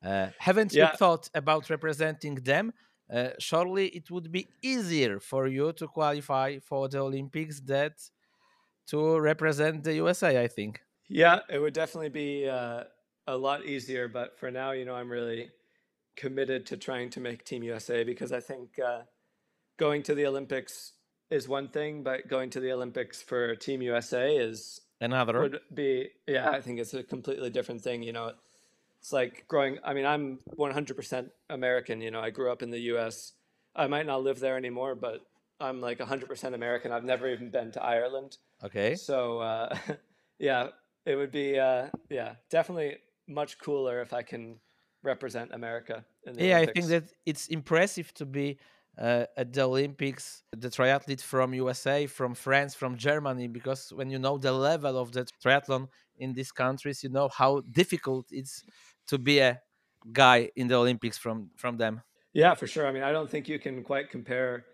Uh, 0.03 0.29
haven't 0.39 0.71
Yeah. 0.71 0.79
you 0.79 0.87
thought 0.87 1.29
about 1.33 1.69
representing 1.69 2.35
them? 2.35 2.73
Uh, 3.09 3.31
surely 3.39 3.87
it 3.89 4.09
would 4.09 4.31
be 4.31 4.49
easier 4.61 5.19
for 5.19 5.47
you 5.47 5.73
to 5.73 5.87
qualify 5.87 6.59
for 6.59 6.87
the 6.89 6.99
Olympics 6.99 7.59
than 7.61 7.91
to 8.87 9.19
represent 9.19 9.83
the 9.83 9.95
USA, 9.95 10.41
I 10.43 10.47
think. 10.47 10.81
Yeah, 11.07 11.39
it 11.49 11.59
would 11.59 11.73
definitely 11.73 12.09
be 12.09 12.47
uh, 12.47 12.85
a 13.27 13.37
lot 13.37 13.65
easier. 13.65 14.07
But 14.07 14.37
for 14.39 14.51
now, 14.51 14.71
you 14.71 14.85
know, 14.85 14.95
I'm 14.95 15.11
really 15.11 15.51
committed 16.15 16.65
to 16.67 16.77
trying 16.77 17.09
to 17.11 17.19
make 17.21 17.45
Team 17.45 17.63
USA 17.63 18.03
because 18.03 18.31
I 18.31 18.39
think 18.39 18.79
uh, 18.79 19.03
going 19.77 20.03
to 20.03 20.15
the 20.15 20.25
Olympics 20.27 20.93
is 21.31 21.47
one 21.47 21.69
thing, 21.69 22.03
but 22.03 22.27
going 22.27 22.49
to 22.51 22.59
the 22.59 22.71
Olympics 22.73 23.21
for 23.21 23.55
Team 23.55 23.81
USA 23.83 24.35
is 24.37 24.81
Another. 25.01 25.41
would 25.41 25.59
be 25.73 26.09
yeah 26.27 26.49
i 26.51 26.61
think 26.61 26.79
it's 26.79 26.93
a 26.93 27.03
completely 27.03 27.49
different 27.49 27.81
thing 27.81 28.03
you 28.03 28.13
know 28.13 28.33
it's 29.01 29.11
like 29.11 29.45
growing 29.47 29.79
i 29.83 29.93
mean 29.93 30.05
i'm 30.05 30.39
100% 30.55 31.29
american 31.49 32.01
you 32.01 32.11
know 32.11 32.21
i 32.21 32.29
grew 32.29 32.51
up 32.51 32.61
in 32.61 32.69
the 32.69 32.79
us 32.79 33.33
i 33.75 33.87
might 33.87 34.05
not 34.05 34.23
live 34.23 34.39
there 34.39 34.57
anymore 34.57 34.93
but 34.93 35.21
i'm 35.59 35.81
like 35.81 35.99
100% 35.99 36.53
american. 36.53 36.91
I've 36.91 37.03
never 37.03 37.27
even 37.27 37.49
been 37.49 37.71
to 37.71 37.83
ireland. 37.83 38.37
Okay. 38.63 38.95
so 38.95 39.39
uh, 39.39 39.75
yeah 40.39 40.67
it 41.05 41.15
would 41.15 41.31
be 41.31 41.57
uh, 41.57 41.87
yeah 42.09 42.35
definitely 42.51 42.97
much 43.27 43.57
cooler 43.57 44.01
if 44.01 44.13
i 44.13 44.21
can 44.21 44.59
represent 45.03 45.51
america 45.51 46.05
in 46.27 46.33
the 46.33 46.45
Yeah, 46.45 46.59
I 46.59 46.67
think 46.67 46.85
that 46.87 47.05
it's 47.25 47.47
impressive 47.47 48.13
to 48.13 48.25
be 48.25 48.59
uh, 48.97 49.25
at 49.37 49.53
the 49.53 49.61
Olympics, 49.61 50.43
the 50.51 50.69
triathlete 50.69 51.21
from 51.21 51.53
USA, 51.53 52.07
from 52.07 52.35
France, 52.35 52.75
from 52.75 52.97
Germany, 52.97 53.47
because 53.47 53.91
when 53.93 54.09
you 54.09 54.19
know 54.19 54.37
the 54.37 54.51
level 54.51 54.97
of 54.97 55.11
the 55.11 55.25
triathlon 55.43 55.87
in 56.17 56.33
these 56.33 56.51
countries, 56.51 57.03
you 57.03 57.09
know 57.09 57.29
how 57.29 57.61
difficult 57.71 58.27
it's 58.31 58.63
to 59.11 59.17
be 59.19 59.39
a 59.39 59.61
guy 60.11 60.49
in 60.55 60.67
the 60.67 60.75
Olympics 60.75 61.17
from 61.19 61.51
from 61.57 61.77
them. 61.77 62.01
Yeah, 62.33 62.55
for 62.55 62.67
sure. 62.67 62.87
I 62.87 62.91
mean, 62.91 63.03
I 63.03 63.11
don't 63.11 63.29
think 63.29 63.47
you 63.49 63.59
can 63.59 63.83
quite 63.83 64.09
compare 64.09 64.65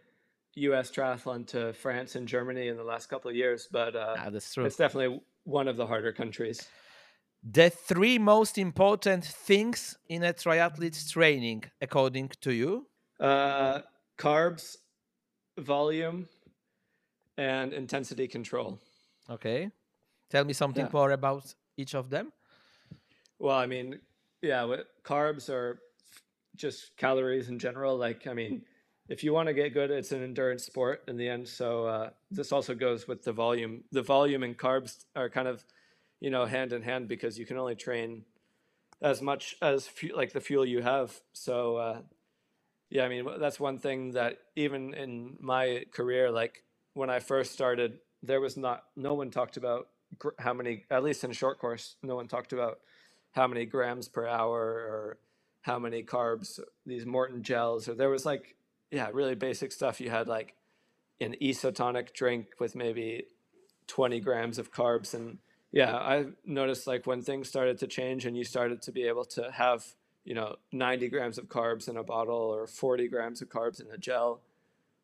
U.S. 0.56 0.92
triathlon 0.92 1.46
to 1.48 1.74
France 1.74 2.16
and 2.16 2.28
Germany 2.28 2.68
in 2.68 2.78
the 2.78 2.84
last 2.84 3.08
couple 3.08 3.30
of 3.30 3.36
years, 3.36 3.68
but 3.72 3.96
uh, 3.96 4.16
Ah, 4.16 4.30
that's 4.30 4.54
true. 4.54 4.66
it's 4.66 4.76
definitely 4.78 5.22
one 5.44 5.68
of 5.68 5.78
the 5.78 5.88
harder 5.88 6.14
countries. 6.14 6.72
The 7.42 7.72
three 7.72 8.20
most 8.20 8.60
important 8.60 9.26
things 9.26 9.98
in 10.08 10.24
a 10.24 10.34
triathlete's 10.34 11.10
training, 11.10 11.64
according 11.82 12.30
to 12.42 12.54
you, 12.54 12.90
Uh, 13.20 13.82
carbs, 14.18 14.78
volume, 15.58 16.30
and 17.38 17.74
intensity 17.74 18.28
control. 18.28 18.80
okay? 19.30 19.72
Tell 20.30 20.46
me 20.46 20.54
something 20.54 20.88
Yeah. 20.88 20.92
more 20.94 21.12
about 21.12 21.56
each 21.78 21.96
of 21.96 22.10
them. 22.10 22.34
Well, 23.40 23.58
I 23.58 23.66
mean, 23.66 24.02
yeah, 24.42 24.64
what, 24.64 24.88
carbs 25.04 25.50
are 25.50 25.80
just 26.56 26.96
calories 26.98 27.50
in 27.50 27.60
general. 27.60 27.98
Like, 27.98 28.28
I 28.28 28.34
mean, 28.34 28.64
if 29.10 29.24
you 29.24 29.34
want 29.34 29.48
to 29.48 29.54
get 29.54 29.74
good, 29.74 29.92
it's 29.92 30.12
an 30.12 30.24
endurance 30.24 30.66
sport 30.66 31.04
in 31.08 31.18
the 31.18 31.28
end. 31.28 31.48
So 31.48 31.86
uh, 31.86 32.10
this 32.32 32.52
also 32.52 32.76
goes 32.76 33.08
with 33.08 33.24
the 33.24 33.32
volume. 33.32 33.84
The 33.92 34.02
volume 34.02 34.44
and 34.44 34.58
carbs 34.58 35.06
are 35.16 35.30
kind 35.30 35.48
of, 35.48 35.64
you 36.20 36.30
know, 36.30 36.46
hand 36.46 36.74
in 36.74 36.82
hand 36.82 37.08
because 37.08 37.38
you 37.38 37.46
can 37.46 37.58
only 37.58 37.76
train 37.76 38.24
as 39.02 39.22
much 39.22 39.56
as 39.62 39.90
like 40.14 40.34
the 40.34 40.42
fuel 40.42 40.66
you 40.66 40.82
have. 40.82 41.20
So 41.34 41.78
uh, 41.78 42.02
yeah, 42.90 43.04
I 43.04 43.10
mean, 43.10 43.28
that's 43.40 43.60
one 43.60 43.78
thing 43.78 44.12
that 44.12 44.40
even 44.56 44.94
in 44.94 45.38
my 45.40 45.86
career, 45.92 46.32
like 46.32 46.64
when 46.94 47.10
I 47.10 47.20
first 47.20 47.52
started, 47.52 48.00
there 48.24 48.42
was 48.42 48.58
not 48.58 48.84
no 48.96 49.14
one 49.14 49.30
talked 49.30 49.58
about 49.58 49.88
how 50.40 50.54
many, 50.54 50.86
at 50.90 51.04
least 51.04 51.24
in 51.24 51.32
short 51.32 51.60
course, 51.60 51.98
no 52.02 52.16
one 52.16 52.28
talked 52.28 52.54
about 52.54 52.80
how 53.34 53.48
many 53.48 53.66
grams 53.66 54.08
per 54.08 54.28
hour 54.28 54.60
or 54.60 55.18
how 55.62 55.78
many 55.78 56.04
carbs 56.04 56.60
these 56.86 57.06
Maurten 57.06 57.42
gels 57.42 57.90
or 57.90 57.94
there 57.94 58.10
was 58.10 58.26
like 58.26 58.56
yeah 58.92 59.10
really 59.14 59.36
basic 59.36 59.72
stuff. 59.72 60.00
You 60.00 60.10
had 60.10 60.28
like 60.28 60.56
an 61.20 61.36
isotonic 61.42 62.14
drink 62.14 62.48
with 62.60 62.76
maybe 62.76 63.26
20 63.88 64.20
grams 64.22 64.60
of 64.60 64.72
carbs. 64.72 65.14
And 65.14 65.40
yeah 65.72 65.96
I 65.96 66.26
noticed 66.46 66.88
like 66.88 67.06
when 67.06 67.22
things 67.22 67.50
started 67.50 67.78
to 67.80 67.88
change 67.88 68.26
and 68.26 68.38
you 68.38 68.44
started 68.44 68.82
to 68.84 68.92
be 68.92 69.04
able 69.04 69.26
to 69.26 69.52
have 69.52 69.84
you 70.24 70.34
know 70.34 70.56
90 70.72 71.10
grams 71.10 71.38
of 71.38 71.48
carbs 71.48 71.90
in 71.90 71.98
a 71.98 72.04
bottle 72.04 72.36
or 72.36 72.68
40 72.68 73.08
grams 73.08 73.42
of 73.42 73.50
carbs 73.50 73.82
in 73.82 73.92
a 73.92 73.98
gel 73.98 74.42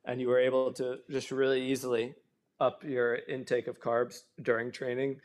and 0.05 0.19
you 0.19 0.28
were 0.28 0.39
able 0.39 0.74
to 0.74 0.99
just 1.09 1.32
really 1.32 1.61
easily 1.61 2.13
up 2.59 2.84
your 2.84 3.15
intake 3.15 3.67
of 3.67 3.80
carbs 3.80 4.24
during 4.41 4.71
training 4.71 5.19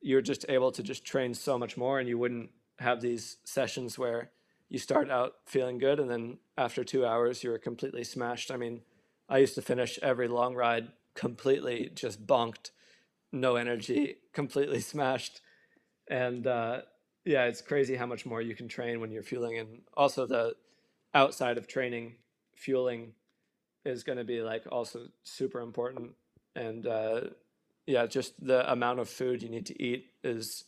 you're 0.00 0.22
just 0.22 0.44
able 0.48 0.70
to 0.72 0.82
just 0.82 1.04
train 1.04 1.34
so 1.34 1.58
much 1.58 1.76
more 1.76 1.98
and 1.98 2.08
you 2.08 2.18
wouldn't 2.18 2.50
have 2.78 3.00
these 3.00 3.38
sessions 3.44 3.98
where 3.98 4.30
you 4.68 4.78
start 4.78 5.10
out 5.10 5.34
feeling 5.46 5.78
good 5.78 5.98
and 5.98 6.10
then 6.10 6.38
after 6.56 6.84
two 6.84 7.04
hours 7.04 7.42
you're 7.42 7.58
completely 7.58 8.04
smashed. 8.04 8.50
I 8.50 8.56
mean 8.56 8.82
i 9.28 9.38
used 9.38 9.54
to 9.54 9.62
finish 9.62 9.98
every 10.02 10.28
long 10.28 10.54
ride 10.54 10.88
completely 11.14 11.90
just 11.94 12.26
bonked 12.26 12.70
no 13.32 13.56
energy 13.56 14.16
completely 14.32 14.80
smashed. 14.92 15.40
And 16.08 16.46
uh, 16.46 16.82
yeah 17.24 17.44
it's 17.44 17.60
crazy 17.60 17.96
how 17.96 18.06
much 18.06 18.24
more 18.24 18.40
you 18.40 18.54
can 18.54 18.68
train 18.68 19.00
when 19.00 19.10
you're 19.10 19.22
fueling. 19.22 19.58
And 19.58 19.82
also 19.96 20.26
the 20.26 20.54
outside 21.14 21.58
of 21.58 21.66
training 21.66 22.16
fueling 22.54 23.12
is 23.84 24.02
going 24.02 24.18
to 24.18 24.24
be 24.24 24.42
like 24.42 24.64
also 24.70 25.08
super 25.24 25.60
important. 25.60 26.12
And 26.54 26.86
uh, 26.86 27.20
yeah, 27.88 28.04
just 28.04 28.34
the 28.44 28.70
amount 28.70 29.00
of 29.00 29.08
food 29.08 29.42
you 29.42 29.48
need 29.48 29.64
to 29.64 29.82
eat 29.82 30.10
is 30.22 30.64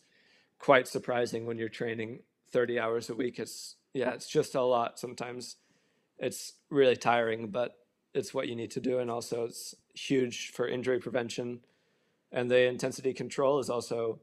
quite 0.58 0.88
surprising 0.88 1.44
when 1.44 1.58
you're 1.58 1.68
training 1.68 2.20
30 2.50 2.80
hours 2.80 3.10
a 3.10 3.14
week. 3.14 3.38
It's 3.38 3.76
yeah, 3.92 4.12
it's 4.12 4.26
just 4.26 4.54
a 4.54 4.62
lot. 4.62 4.98
Sometimes 4.98 5.56
it's 6.18 6.54
really 6.70 6.96
tiring, 6.96 7.48
but 7.48 7.76
it's 8.14 8.32
what 8.32 8.48
you 8.48 8.56
need 8.56 8.70
to 8.70 8.80
do, 8.80 9.00
and 9.00 9.10
also 9.10 9.44
it's 9.44 9.74
huge 9.94 10.50
for 10.52 10.66
injury 10.66 10.98
prevention. 10.98 11.60
And 12.32 12.50
the 12.50 12.66
intensity 12.66 13.12
control 13.12 13.58
is 13.58 13.68
also 13.68 14.20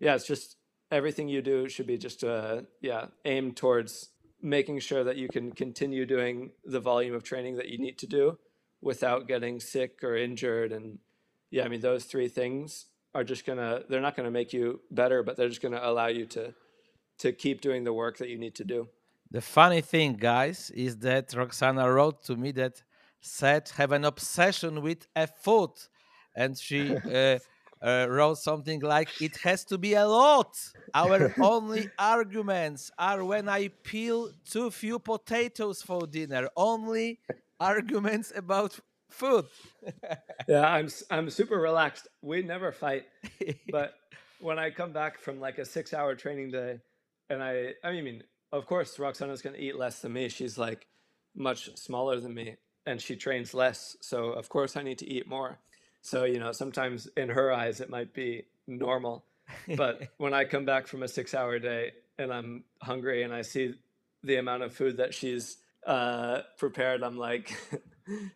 yeah, 0.00 0.16
it's 0.16 0.26
just 0.26 0.56
everything 0.90 1.28
you 1.28 1.42
do 1.42 1.68
should 1.68 1.86
be 1.86 1.96
just 1.96 2.24
uh 2.24 2.62
yeah 2.80 3.06
aimed 3.24 3.56
towards 3.56 4.08
making 4.42 4.80
sure 4.80 5.04
that 5.04 5.16
you 5.16 5.28
can 5.28 5.52
continue 5.52 6.04
doing 6.04 6.50
the 6.64 6.80
volume 6.80 7.14
of 7.14 7.22
training 7.22 7.56
that 7.56 7.68
you 7.68 7.78
need 7.78 7.98
to 7.98 8.06
do 8.08 8.36
without 8.80 9.28
getting 9.28 9.60
sick 9.60 10.02
or 10.02 10.16
injured 10.16 10.72
and 10.72 10.98
yeah, 11.52 11.64
I 11.64 11.68
mean 11.68 11.80
those 11.80 12.04
three 12.04 12.28
things 12.28 12.86
are 13.14 13.22
just 13.22 13.44
gonna 13.46 13.82
they're 13.88 14.00
not 14.00 14.16
gonna 14.16 14.30
make 14.30 14.52
you 14.52 14.80
better, 14.90 15.22
but 15.22 15.36
they're 15.36 15.50
just 15.50 15.62
gonna 15.62 15.80
allow 15.82 16.08
you 16.08 16.26
to 16.26 16.54
to 17.18 17.32
keep 17.32 17.60
doing 17.60 17.84
the 17.84 17.92
work 17.92 18.16
that 18.18 18.28
you 18.30 18.38
need 18.38 18.54
to 18.56 18.64
do. 18.64 18.88
The 19.30 19.42
funny 19.42 19.82
thing, 19.82 20.14
guys, 20.14 20.70
is 20.70 20.96
that 20.98 21.28
Roksana 21.28 21.94
wrote 21.94 22.24
to 22.24 22.36
me 22.36 22.52
that 22.52 22.82
said 23.20 23.70
have 23.76 23.92
an 23.92 24.04
obsession 24.04 24.82
with 24.82 25.06
a 25.14 25.26
food, 25.26 25.74
and 26.34 26.58
she 26.58 26.98
uh, 27.14 27.38
uh, 27.82 28.06
wrote 28.08 28.38
something 28.38 28.80
like, 28.80 29.14
"It 29.20 29.36
has 29.44 29.64
to 29.66 29.76
be 29.78 29.92
a 29.92 30.06
lot. 30.06 30.56
Our 30.94 31.30
only 31.40 31.92
arguments 31.98 32.90
are 32.98 33.24
when 33.24 33.48
I 33.48 33.68
peel 33.68 34.30
too 34.50 34.70
few 34.70 34.98
potatoes 34.98 35.82
for 35.82 36.06
dinner. 36.06 36.48
Only 36.56 37.20
arguments 37.60 38.32
about 38.34 38.80
food." 39.12 39.46
Yeah, 40.48 40.66
I'm 40.66 40.88
I'm 41.10 41.30
super 41.30 41.56
relaxed. 41.56 42.08
We 42.20 42.42
never 42.42 42.72
fight, 42.72 43.04
but 43.70 43.94
when 44.40 44.58
I 44.58 44.70
come 44.70 44.92
back 44.92 45.18
from 45.20 45.38
like 45.40 45.58
a 45.58 45.64
six 45.64 45.94
hour 45.94 46.14
training 46.16 46.50
day, 46.50 46.80
and 47.30 47.42
I 47.42 47.74
I 47.84 47.92
mean, 48.00 48.24
of 48.50 48.66
course, 48.66 48.96
Roksana's 48.96 49.40
gonna 49.42 49.58
eat 49.58 49.76
less 49.78 50.00
than 50.00 50.12
me. 50.12 50.28
She's 50.28 50.58
like 50.58 50.86
much 51.36 51.76
smaller 51.76 52.18
than 52.20 52.34
me, 52.34 52.56
and 52.86 53.00
she 53.00 53.14
trains 53.16 53.54
less. 53.54 53.96
So 54.00 54.30
of 54.30 54.48
course, 54.48 54.76
I 54.76 54.82
need 54.82 54.98
to 54.98 55.08
eat 55.08 55.28
more. 55.28 55.58
So 56.02 56.24
you 56.24 56.40
know, 56.40 56.52
sometimes 56.52 57.08
in 57.16 57.28
her 57.28 57.52
eyes, 57.52 57.80
it 57.80 57.88
might 57.88 58.12
be 58.12 58.46
normal, 58.66 59.24
but 59.76 60.02
when 60.18 60.34
I 60.34 60.44
come 60.44 60.64
back 60.64 60.86
from 60.88 61.02
a 61.02 61.08
six 61.08 61.34
hour 61.34 61.58
day 61.58 61.92
and 62.18 62.32
I'm 62.32 62.64
hungry 62.82 63.22
and 63.22 63.32
I 63.32 63.42
see 63.42 63.74
the 64.24 64.36
amount 64.36 64.62
of 64.64 64.74
food 64.74 64.96
that 64.98 65.14
she's 65.14 65.58
uh, 65.86 66.40
prepared, 66.58 67.02
I'm 67.02 67.16
like, 67.16 67.56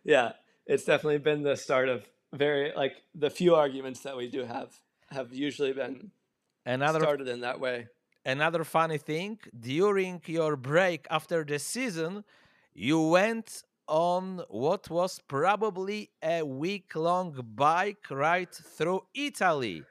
yeah, 0.03 0.33
it's 0.67 0.85
definitely 0.85 1.19
been 1.19 1.43
the 1.43 1.55
start 1.55 1.89
of 1.89 2.05
very 2.33 2.71
like 2.75 2.95
the 3.15 3.29
few 3.29 3.55
arguments 3.55 4.01
that 4.01 4.15
we 4.15 4.27
do 4.27 4.43
have 4.43 4.69
have 5.09 5.33
usually 5.33 5.73
been 5.73 6.11
another 6.65 6.99
started 6.99 7.27
in 7.27 7.39
that 7.41 7.59
way. 7.59 7.87
another 8.25 8.63
funny 8.63 8.97
thing 8.97 9.39
during 9.59 10.21
your 10.25 10.55
break 10.55 11.07
after 11.09 11.43
the 11.43 11.57
season 11.57 12.23
you 12.73 13.01
went 13.01 13.63
on 13.87 14.43
what 14.49 14.89
was 14.89 15.19
probably 15.27 16.09
a 16.21 16.43
week 16.43 16.95
long 16.95 17.33
bike 17.55 18.05
ride 18.11 18.53
through 18.53 19.01
Italy. 19.15 19.83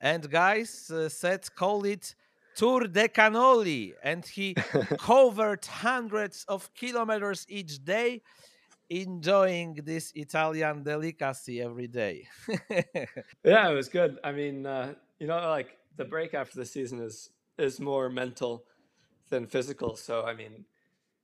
And 0.00 0.30
guys 0.30 0.90
uh, 0.90 1.08
said 1.08 1.44
call 1.54 1.84
it 1.84 2.14
Tour 2.54 2.86
de 2.86 3.08
Cannoli. 3.08 3.92
And 4.02 4.24
he 4.24 4.54
covered 4.98 5.66
hundreds 5.66 6.44
of 6.48 6.72
kilometers 6.74 7.44
each 7.48 7.84
day, 7.84 8.22
enjoying 8.90 9.74
this 9.84 10.12
Italian 10.16 10.82
delicacy 10.82 11.62
every 11.62 11.86
day. 11.86 12.28
yeah, 13.44 13.70
it 13.70 13.74
was 13.74 13.88
good. 13.88 14.18
I 14.24 14.32
mean, 14.32 14.66
uh, 14.66 14.94
you 15.18 15.28
know, 15.28 15.38
like 15.48 15.78
the 15.96 16.04
break 16.04 16.34
after 16.34 16.58
the 16.58 16.66
season 16.66 17.00
is 17.00 17.30
is 17.56 17.78
more 17.78 18.10
mental 18.10 18.64
than 19.30 19.46
physical. 19.46 19.96
So 19.96 20.24
I 20.24 20.34
mean, 20.34 20.64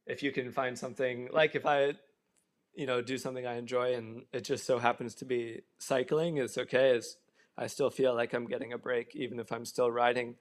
if 0.07 0.23
you 0.23 0.31
can 0.31 0.53
find 0.53 0.79
something 0.79 1.29
like 1.33 1.55
if 1.55 1.67
I, 1.67 1.95
you 2.75 2.87
know, 2.87 3.03
do 3.03 3.19
something 3.19 3.47
I 3.47 3.57
enjoy 3.57 3.95
and 3.95 4.23
it 4.33 4.43
just 4.45 4.65
so 4.65 4.79
happens 4.79 5.15
to 5.17 5.25
be 5.25 5.63
cycling, 5.79 6.39
it's 6.39 6.57
okay. 6.57 6.91
It's 6.91 7.17
I 7.59 7.67
still 7.67 7.91
feel 7.91 8.15
like 8.15 8.33
I'm 8.33 8.47
getting 8.47 8.73
a 8.73 8.79
break 8.79 9.17
even 9.17 9.41
if 9.41 9.51
I'm 9.51 9.65
still 9.65 9.91
riding. 9.91 10.37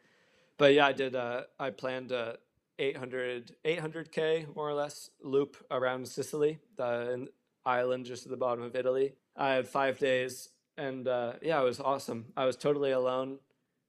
But 0.58 0.74
yeah, 0.74 0.88
I 0.88 0.94
did. 0.94 1.16
Uh, 1.16 1.42
I 1.60 1.72
planned 1.72 2.12
a 2.12 2.38
800 2.78 3.56
800k 3.66 4.56
more 4.56 4.70
or 4.70 4.74
less 4.74 5.10
loop 5.22 5.58
around 5.72 6.08
Sicily, 6.08 6.60
the 6.76 7.28
island 7.66 8.06
just 8.06 8.26
at 8.26 8.32
the 8.32 8.38
bottom 8.38 8.64
of 8.64 8.76
Italy. 8.76 9.14
I 9.36 9.54
had 9.54 9.68
five 9.68 10.00
days, 10.00 10.50
and 10.78 11.08
uh, 11.08 11.34
yeah, 11.42 11.60
it 11.62 11.66
was 11.66 11.80
awesome. 11.80 12.26
I 12.38 12.46
was 12.46 12.56
totally 12.56 12.92
alone, 12.92 13.40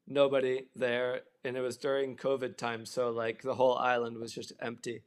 nobody 0.07 0.67
there, 0.75 1.21
and 1.45 1.57
it 1.57 1.61
was 1.61 1.77
during 1.77 2.17
COVID 2.17 2.57
time, 2.57 2.87
so 2.87 3.11
like 3.11 3.43
the 3.43 3.55
whole 3.55 3.77
island 3.77 4.19
was 4.19 4.33
just 4.33 4.53
empty. 4.61 5.03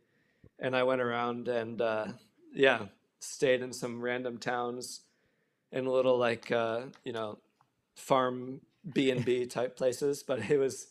And 0.60 0.76
I 0.76 0.84
went 0.84 1.02
around 1.02 1.48
and 1.48 1.82
uh, 1.82 2.08
yeah, 2.54 2.86
stayed 3.20 3.62
in 3.62 3.74
some 3.74 4.02
random 4.02 4.38
towns, 4.38 5.02
in 5.72 5.86
little 5.86 6.18
like 6.18 6.52
uh, 6.52 6.82
you 7.04 7.14
know, 7.14 7.40
farm 7.96 8.62
B 8.94 9.12
and 9.12 9.24
B 9.24 9.46
type 9.46 9.76
places. 9.78 10.24
But 10.24 10.50
it 10.50 10.58
was 10.58 10.88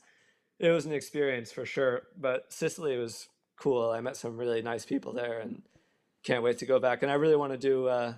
it 0.58 0.70
was 0.70 0.86
an 0.86 0.92
experience 0.92 1.52
for 1.52 1.64
sure. 1.64 2.02
But 2.16 2.52
Sicily 2.52 2.96
was 2.96 3.28
cool. 3.56 3.90
I 3.90 4.00
met 4.00 4.16
some 4.16 4.36
really 4.36 4.62
nice 4.62 4.84
people 4.84 5.12
there, 5.12 5.40
and 5.40 5.62
can't 6.22 6.42
wait 6.42 6.58
to 6.58 6.66
go 6.66 6.78
back. 6.78 7.02
And 7.02 7.10
I 7.10 7.14
really 7.14 7.36
want 7.36 7.52
to 7.52 7.58
do 7.58 7.88
uh, 7.88 8.14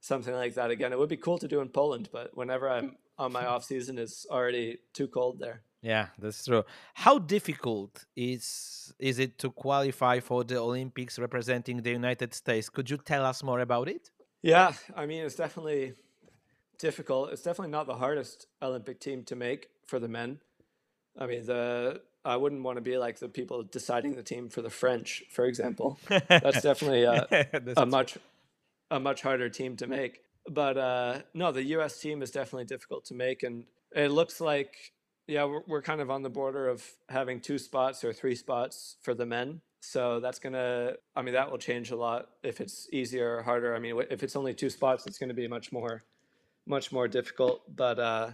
something 0.00 0.34
like 0.34 0.54
that 0.54 0.70
again. 0.70 0.92
It 0.92 0.98
would 0.98 1.08
be 1.08 1.16
cool 1.16 1.38
to 1.38 1.48
do 1.48 1.60
in 1.60 1.68
Poland, 1.68 2.08
but 2.12 2.36
whenever 2.36 2.68
I'm 2.68 2.96
on 3.18 3.32
my 3.32 3.46
off 3.46 3.64
season, 3.64 3.98
it's 3.98 4.26
already 4.30 4.78
too 4.92 5.08
cold 5.08 5.38
there. 5.38 5.62
Yeah, 5.82 6.08
that's 6.18 6.44
true. 6.44 6.64
How 6.94 7.18
difficult 7.18 8.04
is 8.14 8.92
is 8.98 9.18
it 9.18 9.38
to 9.38 9.50
qualify 9.50 10.20
for 10.20 10.44
the 10.44 10.58
Olympics 10.58 11.18
representing 11.18 11.82
the 11.82 11.90
United 11.90 12.34
States? 12.34 12.68
Could 12.68 12.90
you 12.90 12.98
tell 12.98 13.24
us 13.24 13.42
more 13.42 13.60
about 13.60 13.88
it? 13.88 14.10
Yeah, 14.42 14.72
I 14.94 15.06
mean 15.06 15.24
it's 15.24 15.36
definitely 15.36 15.94
difficult. 16.78 17.32
It's 17.32 17.42
definitely 17.42 17.72
not 17.72 17.86
the 17.86 17.94
hardest 17.94 18.46
Olympic 18.60 19.00
team 19.00 19.24
to 19.24 19.36
make 19.36 19.68
for 19.86 19.98
the 19.98 20.08
men. 20.08 20.40
I 21.20 21.26
mean 21.26 21.44
the 21.44 22.00
I 22.24 22.36
wouldn't 22.36 22.62
want 22.62 22.76
to 22.76 22.82
be 22.82 22.98
like 22.98 23.18
the 23.18 23.28
people 23.28 23.62
deciding 23.62 24.14
the 24.14 24.22
team 24.22 24.48
for 24.48 24.60
the 24.62 24.70
French, 24.70 25.24
for 25.30 25.46
example. 25.46 25.98
That's 26.08 26.62
definitely 26.70 27.04
a, 27.04 27.48
a 27.76 27.86
much 27.86 28.18
a 28.90 29.00
much 29.00 29.22
harder 29.22 29.48
team 29.48 29.76
to 29.76 29.86
make. 29.86 30.20
But 30.48 30.76
uh, 30.76 31.20
no, 31.34 31.52
the 31.52 31.62
U.S. 31.76 31.98
team 31.98 32.22
is 32.22 32.30
definitely 32.30 32.64
difficult 32.64 33.04
to 33.06 33.14
make, 33.14 33.42
and 33.42 33.64
it 33.94 34.10
looks 34.10 34.40
like 34.40 34.92
yeah, 35.30 35.44
we're, 35.44 35.62
we're 35.66 35.82
kind 35.82 36.00
of 36.00 36.10
on 36.10 36.22
the 36.22 36.28
border 36.28 36.68
of 36.68 36.84
having 37.08 37.40
two 37.40 37.56
spots 37.56 38.02
or 38.02 38.12
three 38.12 38.34
spots 38.34 38.96
for 39.02 39.14
the 39.14 39.24
men. 39.24 39.60
So 39.80 40.20
that's 40.20 40.38
gonna, 40.40 40.94
I 41.16 41.22
mean, 41.22 41.34
that 41.34 41.50
will 41.50 41.58
change 41.58 41.90
a 41.90 41.96
lot 41.96 42.28
if 42.42 42.60
it's 42.60 42.88
easier 42.92 43.36
or 43.36 43.42
harder. 43.42 43.74
I 43.74 43.78
mean, 43.78 43.98
if 44.10 44.22
it's 44.22 44.36
only 44.36 44.52
two 44.52 44.68
spots, 44.68 45.06
it's 45.06 45.18
gonna 45.18 45.32
be 45.32 45.46
much 45.46 45.72
more, 45.72 46.02
much 46.66 46.90
more 46.92 47.06
difficult. 47.06 47.62
But 47.74 47.98
uh, 47.98 48.30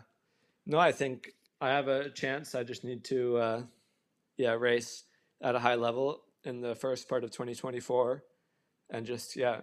no, 0.65 0.79
I 0.79 0.91
think 0.91 1.33
I 1.61 1.71
have 1.71 1.89
a 1.89 2.11
chance. 2.11 2.55
I 2.55 2.65
just 2.65 2.85
need 2.85 3.05
to, 3.05 3.37
uh, 3.39 3.63
yeah, 4.37 4.53
race 4.53 5.05
at 5.43 5.55
a 5.55 5.59
high 5.59 5.75
level 5.75 6.23
in 6.45 6.61
the 6.61 6.75
first 6.75 7.09
part 7.09 7.25
of 7.25 7.31
2024, 7.31 8.23
and 8.91 9.07
just 9.07 9.37
yeah, 9.37 9.61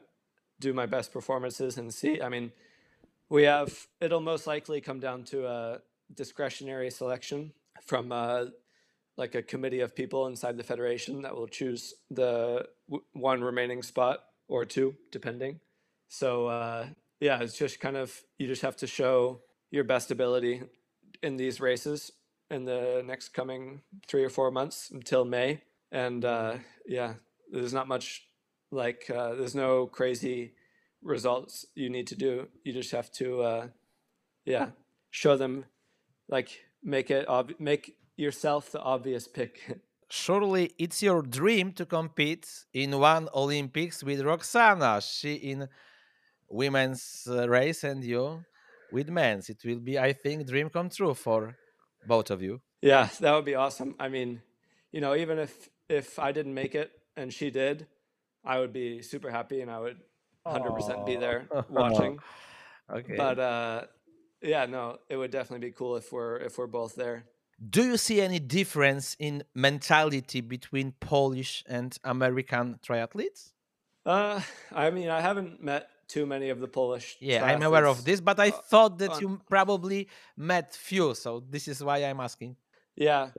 do 0.60 0.74
my 0.74 0.86
best 0.86 1.14
performances 1.14 1.78
and 1.78 1.94
see. 1.94 2.22
I 2.22 2.30
mean, 2.30 2.52
we 3.30 3.44
have. 3.44 3.88
It'll 4.02 4.22
most 4.22 4.48
likely 4.48 4.82
come 4.82 5.00
down 5.00 5.24
to 5.26 5.48
a 5.48 5.80
discretionary 6.14 6.90
selection 6.90 7.54
from 7.86 8.12
uh, 8.12 8.46
like 9.18 9.36
a 9.36 9.44
committee 9.44 9.82
of 9.82 9.96
people 9.96 10.28
inside 10.28 10.58
the 10.58 10.64
federation 10.64 11.22
that 11.22 11.36
will 11.36 11.48
choose 11.48 11.94
the 12.10 12.68
w- 12.90 13.04
one 13.14 13.42
remaining 13.44 13.84
spot 13.84 14.20
or 14.48 14.66
two, 14.66 14.96
depending. 15.12 15.60
So 16.10 16.48
uh, 16.48 16.88
yeah, 17.20 17.40
it's 17.42 17.58
just 17.58 17.80
kind 17.80 17.98
of 17.98 18.20
you 18.40 18.48
just 18.48 18.64
have 18.64 18.78
to 18.78 18.88
show 18.88 19.42
your 19.72 19.84
best 19.84 20.12
ability 20.12 20.64
in 21.24 21.38
these 21.38 21.60
races 21.60 22.12
in 22.52 22.66
the 22.66 23.02
next 23.06 23.30
coming 23.30 23.82
three 24.08 24.24
or 24.24 24.30
four 24.30 24.52
months 24.52 24.92
until 24.92 25.26
May. 25.26 25.62
And 25.92 26.24
uh, 26.26 26.58
yeah, 26.86 27.14
there's 27.52 27.74
not 27.74 27.88
much 27.88 28.28
like 28.72 29.10
uh, 29.10 29.36
there's 29.36 29.56
no 29.56 29.88
crazy 29.88 30.54
results 31.02 31.66
you 31.76 31.90
need 31.90 32.08
to 32.08 32.16
do. 32.16 32.48
You 32.64 32.74
just 32.74 32.92
have 32.92 33.12
to 33.14 33.42
uh, 33.42 33.68
yeah 34.46 34.68
show 35.10 35.38
them 35.38 35.66
like 36.30 36.50
make 36.84 37.10
it 37.10 37.28
ob- 37.28 37.60
make 37.60 37.96
yourself 38.18 38.72
the 38.72 38.82
obvious 38.82 39.28
pick. 39.28 39.80
Surely 40.10 40.72
it's 40.78 41.02
your 41.02 41.24
dream 41.24 41.72
to 41.74 41.86
compete 41.86 42.48
in 42.74 43.00
one 43.00 43.30
Olympics 43.34 44.04
with 44.04 44.20
Roksana. 44.20 45.02
She 45.02 45.34
in 45.36 45.70
women's 46.50 47.28
uh, 47.28 47.50
race 47.50 47.84
and 47.84 48.04
you 48.04 48.44
with 48.94 49.10
men's. 49.10 49.50
It 49.50 49.58
will 49.66 49.80
be, 49.80 50.00
I 50.00 50.14
think, 50.14 50.48
dream 50.48 50.70
come 50.70 50.90
true 50.90 51.14
for 51.14 51.56
both 52.08 52.30
of 52.32 52.42
you. 52.42 52.62
Yeah, 52.82 53.10
that 53.20 53.34
would 53.34 53.46
be 53.46 53.56
awesome. 53.56 53.96
I 54.00 54.08
mean, 54.10 54.42
you 54.92 55.02
know, 55.02 55.16
even 55.16 55.40
if 55.40 55.70
if 55.90 56.20
I 56.20 56.32
didn't 56.32 56.54
make 56.54 56.76
it 56.76 56.92
and 57.18 57.34
she 57.34 57.52
did, 57.52 57.88
I 58.46 58.60
would 58.60 58.72
be 58.72 59.02
super 59.02 59.30
happy 59.30 59.62
and 59.62 59.70
I 59.70 59.80
would 59.80 59.98
100% 60.46 61.06
be 61.06 61.16
there 61.16 61.48
watching. 61.70 62.20
okay. 62.90 63.16
But 63.18 63.40
uh 63.40 63.82
yeah, 64.42 64.66
no, 64.66 64.98
it 65.10 65.16
would 65.16 65.32
definitely 65.32 65.68
be 65.70 65.74
cool 65.74 65.96
if 65.96 66.12
we're 66.12 66.38
if 66.38 66.58
we're 66.58 66.68
both 66.68 66.96
there. 66.96 67.26
Do 67.70 67.84
you 67.84 67.98
see 67.98 68.20
any 68.20 68.40
difference 68.40 69.16
in 69.20 69.44
mentality 69.56 70.42
between 70.42 70.94
Polish 71.00 71.64
and 71.68 71.98
American 72.04 72.80
triathletes? 72.86 73.54
Uh, 74.06 74.42
I 74.72 74.90
mean, 74.90 75.08
I 75.08 75.22
haven't 75.22 75.64
met 75.64 75.88
too 76.08 76.26
many 76.26 76.50
of 76.50 76.60
the 76.60 76.68
Polish. 76.68 77.18
Yeah, 77.20 77.46
I'm 77.46 77.64
aware 77.64 77.86
of 77.86 78.04
this, 78.04 78.22
but 78.22 78.40
I 78.40 78.52
thought 78.52 78.98
that 79.00 79.22
you 79.22 79.40
probably 79.50 80.08
met 80.38 80.74
few, 80.74 81.14
so 81.14 81.44
this 81.50 81.68
is 81.68 81.84
why 81.84 81.98
I'm 81.98 82.20
asking. 82.20 82.56
Yeah, 82.96 83.30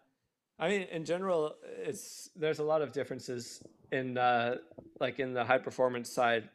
I 0.58 0.68
mean, 0.68 0.82
in 0.82 1.04
general, 1.04 1.54
it's 1.78 2.30
there's 2.36 2.58
a 2.58 2.64
lot 2.64 2.82
of 2.82 2.92
differences 2.92 3.62
in 3.92 4.18
uh, 4.18 4.56
like 5.00 5.18
in 5.20 5.32
the 5.34 5.44
high 5.44 5.58
performance 5.58 6.10
side 6.10 6.48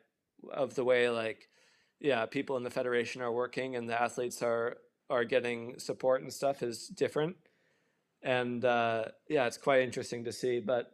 of 0.51 0.74
the 0.76 0.84
way 0.84 1.10
like 1.10 1.49
yeah, 1.99 2.26
people 2.26 2.55
in 2.57 2.64
the 2.64 2.70
federation 2.70 3.22
are 3.22 3.32
working 3.32 3.76
and 3.76 3.89
the 3.89 4.01
athletes 4.01 4.41
are 4.41 4.78
are 5.10 5.26
getting 5.26 5.78
support 5.80 6.22
and 6.22 6.32
stuff 6.32 6.64
is 6.64 6.88
different. 6.88 7.36
And 8.22 8.64
uh, 8.64 9.05
yeah, 9.28 9.47
it's 9.47 9.57
quite 9.57 9.82
interesting 9.82 10.24
to 10.26 10.32
see. 10.32 10.60
But 10.60 10.91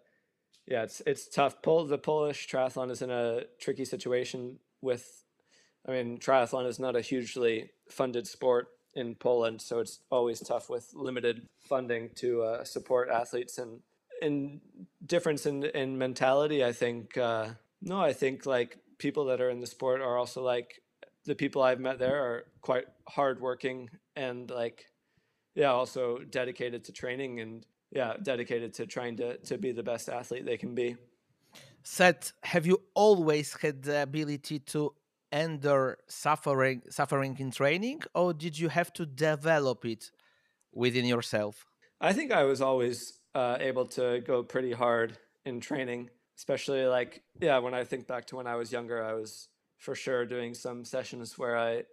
yeah, 0.68 0.84
it's 0.84 1.02
it's 1.06 1.28
tough. 1.28 1.62
Pol- 1.62 1.86
the 1.86 1.98
Polish 1.98 2.48
triathlon 2.48 2.90
is 2.90 3.02
in 3.02 3.12
a 3.12 3.44
tricky 3.60 3.86
situation 3.86 4.58
with. 4.82 5.24
I 5.88 5.92
mean, 5.92 6.18
triathlon 6.18 6.68
is 6.68 6.80
not 6.80 6.96
a 6.96 7.02
hugely 7.02 7.70
funded 7.90 8.28
sport 8.28 8.70
in 8.96 9.14
Poland, 9.14 9.62
so 9.62 9.80
it's 9.80 10.00
always 10.10 10.40
tough 10.40 10.70
with 10.70 10.92
limited 10.96 11.48
funding 11.60 12.10
to 12.16 12.42
uh, 12.42 12.64
support 12.64 13.10
athletes. 13.10 13.58
And 13.60 13.82
in 14.22 14.62
difference 15.06 15.46
in 15.46 15.64
in 15.64 15.98
mentality, 15.98 16.64
I 16.64 16.72
think 16.72 17.18
uh, 17.18 17.50
no, 17.82 18.00
I 18.00 18.14
think 18.14 18.46
like 18.46 18.80
people 18.98 19.26
that 19.26 19.42
are 19.42 19.50
in 19.50 19.60
the 19.60 19.68
sport 19.68 20.02
are 20.02 20.18
also 20.18 20.42
like 20.42 20.82
the 21.26 21.36
people 21.36 21.62
I've 21.62 21.80
met 21.80 22.00
there 22.00 22.24
are 22.24 22.46
quite 22.62 22.86
hardworking 23.08 23.90
and 24.16 24.50
like, 24.50 24.86
yeah, 25.56 25.72
also 25.72 26.20
dedicated 26.20 26.86
to 26.86 26.92
training 26.92 27.40
and 27.40 27.66
yeah, 27.92 28.14
dedicated 28.22 28.74
to 28.76 28.86
trying 28.86 29.18
to 29.18 29.38
to 29.38 29.58
be 29.58 29.72
the 29.72 29.84
best 29.84 30.10
athlete 30.10 30.46
they 30.46 30.58
can 30.58 30.76
be. 30.76 30.96
Seth, 31.86 32.34
have 32.42 32.66
you 32.66 32.82
always 32.96 33.56
had 33.62 33.84
the 33.84 34.02
ability 34.02 34.58
to 34.58 34.94
endure 35.32 35.98
suffering 36.08 36.82
suffering 36.90 37.36
in 37.38 37.52
training, 37.52 38.02
or 38.16 38.34
did 38.34 38.58
you 38.58 38.70
have 38.70 38.92
to 38.94 39.06
develop 39.06 39.86
it 39.86 40.10
within 40.74 41.06
yourself? 41.06 41.68
I 42.02 42.12
think 42.12 42.32
I 42.32 42.44
was 42.44 42.60
always 42.60 43.20
uh, 43.36 43.58
able 43.60 43.86
to 43.98 44.22
go 44.26 44.42
pretty 44.42 44.72
hard 44.72 45.18
in 45.46 45.60
training, 45.60 46.10
especially 46.36 46.86
like 46.88 47.22
yeah. 47.40 47.60
When 47.60 47.76
I 47.76 47.84
think 47.84 48.08
back 48.08 48.26
to 48.28 48.36
when 48.38 48.48
I 48.48 48.56
was 48.56 48.72
younger, 48.72 49.04
I 49.04 49.14
was 49.14 49.48
for 49.78 49.94
sure 49.94 50.26
doing 50.26 50.56
some 50.56 50.86
sessions 50.86 51.38
where 51.38 51.56
I 51.56 51.84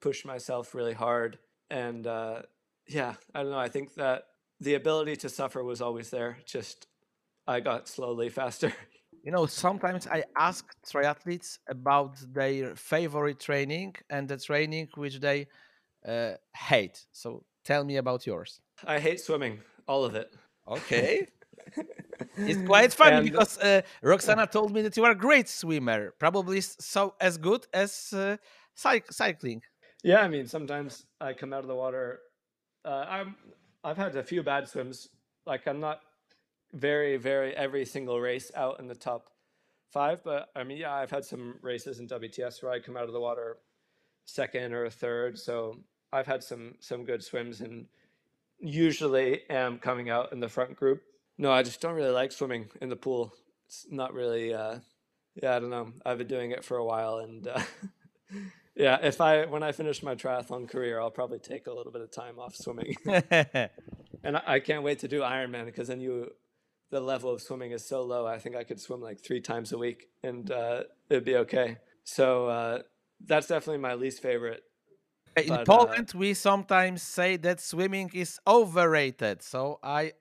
pushed 0.00 0.24
myself 0.24 0.74
really 0.74 0.94
hard. 0.94 1.38
And 1.68 2.06
uh, 2.06 2.42
yeah, 2.86 3.14
I 3.34 3.42
don't 3.42 3.52
know. 3.52 3.58
I 3.58 3.68
think 3.68 3.94
that 3.96 4.24
the 4.58 4.74
ability 4.74 5.16
to 5.16 5.28
suffer 5.28 5.62
was 5.62 5.82
always 5.82 6.08
there. 6.08 6.38
Just 6.46 6.86
I 7.46 7.60
got 7.60 7.88
slowly 7.88 8.28
faster. 8.40 8.72
You 9.22 9.32
know, 9.32 9.46
sometimes 9.46 10.06
I 10.06 10.24
ask 10.36 10.64
triathletes 10.86 11.58
about 11.68 12.16
their 12.32 12.74
favorite 12.76 13.40
training 13.40 13.94
and 14.10 14.28
the 14.28 14.38
training 14.38 14.88
which 14.94 15.20
they 15.20 15.46
uh, 16.06 16.34
hate. 16.54 17.04
So 17.12 17.44
tell 17.64 17.84
me 17.84 17.96
about 17.96 18.26
yours. 18.26 18.60
I 18.86 18.98
hate 19.00 19.20
swimming, 19.20 19.60
all 19.86 20.04
of 20.04 20.14
it. 20.14 20.32
Okay. 20.66 21.26
it's 22.36 22.62
quite 22.66 22.92
funny 22.94 23.16
And- 23.16 23.24
because 23.30 23.58
uh, 23.58 23.82
Roksana 24.02 24.50
told 24.50 24.72
me 24.72 24.82
that 24.82 24.96
you 24.96 25.04
are 25.04 25.10
a 25.12 25.14
great 25.28 25.48
swimmer, 25.48 26.14
probably 26.18 26.60
so 26.60 27.14
as 27.20 27.36
good 27.38 27.66
as 27.74 28.12
uh, 28.12 28.36
cyc- 28.76 29.12
cycling. 29.12 29.62
Yeah, 30.04 30.20
I 30.20 30.28
mean, 30.28 30.46
sometimes 30.46 31.06
I 31.20 31.32
come 31.32 31.52
out 31.52 31.60
of 31.60 31.66
the 31.66 31.74
water. 31.74 32.20
Uh, 32.84 33.04
I'm 33.08 33.34
I've 33.82 33.96
had 33.96 34.14
a 34.16 34.22
few 34.22 34.42
bad 34.42 34.68
swims. 34.68 35.08
Like 35.46 35.66
I'm 35.66 35.80
not 35.80 36.00
very, 36.72 37.16
very 37.16 37.54
every 37.56 37.84
single 37.84 38.20
race 38.20 38.50
out 38.54 38.80
in 38.80 38.88
the 38.88 38.94
top 38.94 39.28
five, 39.90 40.22
but 40.24 40.48
I 40.54 40.64
mean, 40.64 40.78
yeah, 40.78 40.94
I've 40.94 41.10
had 41.10 41.24
some 41.24 41.56
races 41.62 41.98
in 41.98 42.08
WTS 42.08 42.62
where 42.62 42.72
I 42.72 42.80
come 42.80 42.96
out 42.96 43.04
of 43.04 43.12
the 43.12 43.20
water 43.20 43.58
second 44.24 44.72
or 44.72 44.88
third. 44.90 45.38
So 45.38 45.78
I've 46.12 46.26
had 46.26 46.42
some 46.42 46.74
some 46.80 47.04
good 47.04 47.22
swims, 47.22 47.60
and 47.60 47.86
usually 48.58 49.42
am 49.48 49.78
coming 49.78 50.10
out 50.10 50.32
in 50.32 50.40
the 50.40 50.48
front 50.48 50.76
group. 50.76 51.02
No, 51.38 51.50
I 51.50 51.62
just 51.62 51.80
don't 51.80 51.94
really 51.94 52.10
like 52.10 52.32
swimming 52.32 52.68
in 52.80 52.88
the 52.88 52.96
pool. 52.96 53.32
It's 53.66 53.86
not 53.90 54.12
really. 54.12 54.54
Uh, 54.54 54.78
yeah, 55.42 55.56
I 55.56 55.60
don't 55.60 55.70
know. 55.70 55.92
I've 56.04 56.18
been 56.18 56.26
doing 56.26 56.50
it 56.50 56.64
for 56.64 56.76
a 56.76 56.84
while, 56.84 57.18
and 57.18 57.46
uh, 57.46 57.60
yeah, 58.74 58.98
if 59.02 59.20
I 59.20 59.46
when 59.46 59.62
I 59.62 59.72
finish 59.72 60.02
my 60.02 60.14
triathlon 60.14 60.68
career, 60.68 61.00
I'll 61.00 61.10
probably 61.10 61.38
take 61.38 61.66
a 61.66 61.72
little 61.72 61.92
bit 61.92 62.02
of 62.02 62.10
time 62.10 62.38
off 62.38 62.56
swimming, 62.56 62.96
and 63.06 64.36
I, 64.36 64.42
I 64.46 64.60
can't 64.60 64.82
wait 64.82 64.98
to 65.00 65.08
do 65.08 65.20
Ironman 65.20 65.66
because 65.66 65.88
then 65.88 66.00
you, 66.00 66.32
the 66.90 67.00
level 67.00 67.30
of 67.30 67.42
swimming 67.42 67.72
is 67.72 67.84
so 67.86 68.02
low. 68.02 68.26
I 68.26 68.38
think 68.38 68.56
I 68.56 68.64
could 68.64 68.80
swim 68.80 69.00
like 69.00 69.20
three 69.20 69.40
times 69.40 69.72
a 69.72 69.78
week, 69.78 70.08
and 70.22 70.50
uh, 70.50 70.84
it'd 71.10 71.24
be 71.24 71.36
okay. 71.36 71.78
So 72.04 72.46
uh, 72.46 72.82
that's 73.24 73.46
definitely 73.48 73.78
my 73.78 73.94
least 73.94 74.22
favorite. 74.22 74.62
In 75.36 75.48
But, 75.48 75.60
uh, 75.60 75.64
Poland, 75.64 76.12
we 76.14 76.34
sometimes 76.34 77.02
say 77.02 77.36
that 77.36 77.60
swimming 77.60 78.10
is 78.14 78.40
overrated. 78.46 79.42
So 79.42 79.78
I 79.82 80.14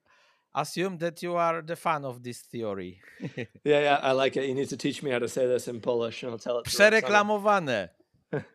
assume 0.54 0.98
that 1.00 1.24
you 1.24 1.36
are 1.36 1.62
the 1.62 1.76
fan 1.76 2.06
of 2.06 2.24
this 2.24 2.42
theory. 2.42 3.02
Yeah, 3.64 3.82
yeah, 3.82 4.00
I 4.02 4.12
like 4.12 4.38
it. 4.38 4.46
You 4.46 4.54
need 4.54 4.70
to 4.70 4.78
teach 4.78 5.02
me 5.04 5.12
how 5.12 5.20
to 5.20 5.28
say 5.28 5.46
this 5.48 5.68
in 5.68 5.82
Polish, 5.82 6.24
and 6.24 6.32
I'll 6.32 6.38
tell 6.38 6.60
it. 6.60 6.66
Przereklamowane. 6.66 7.90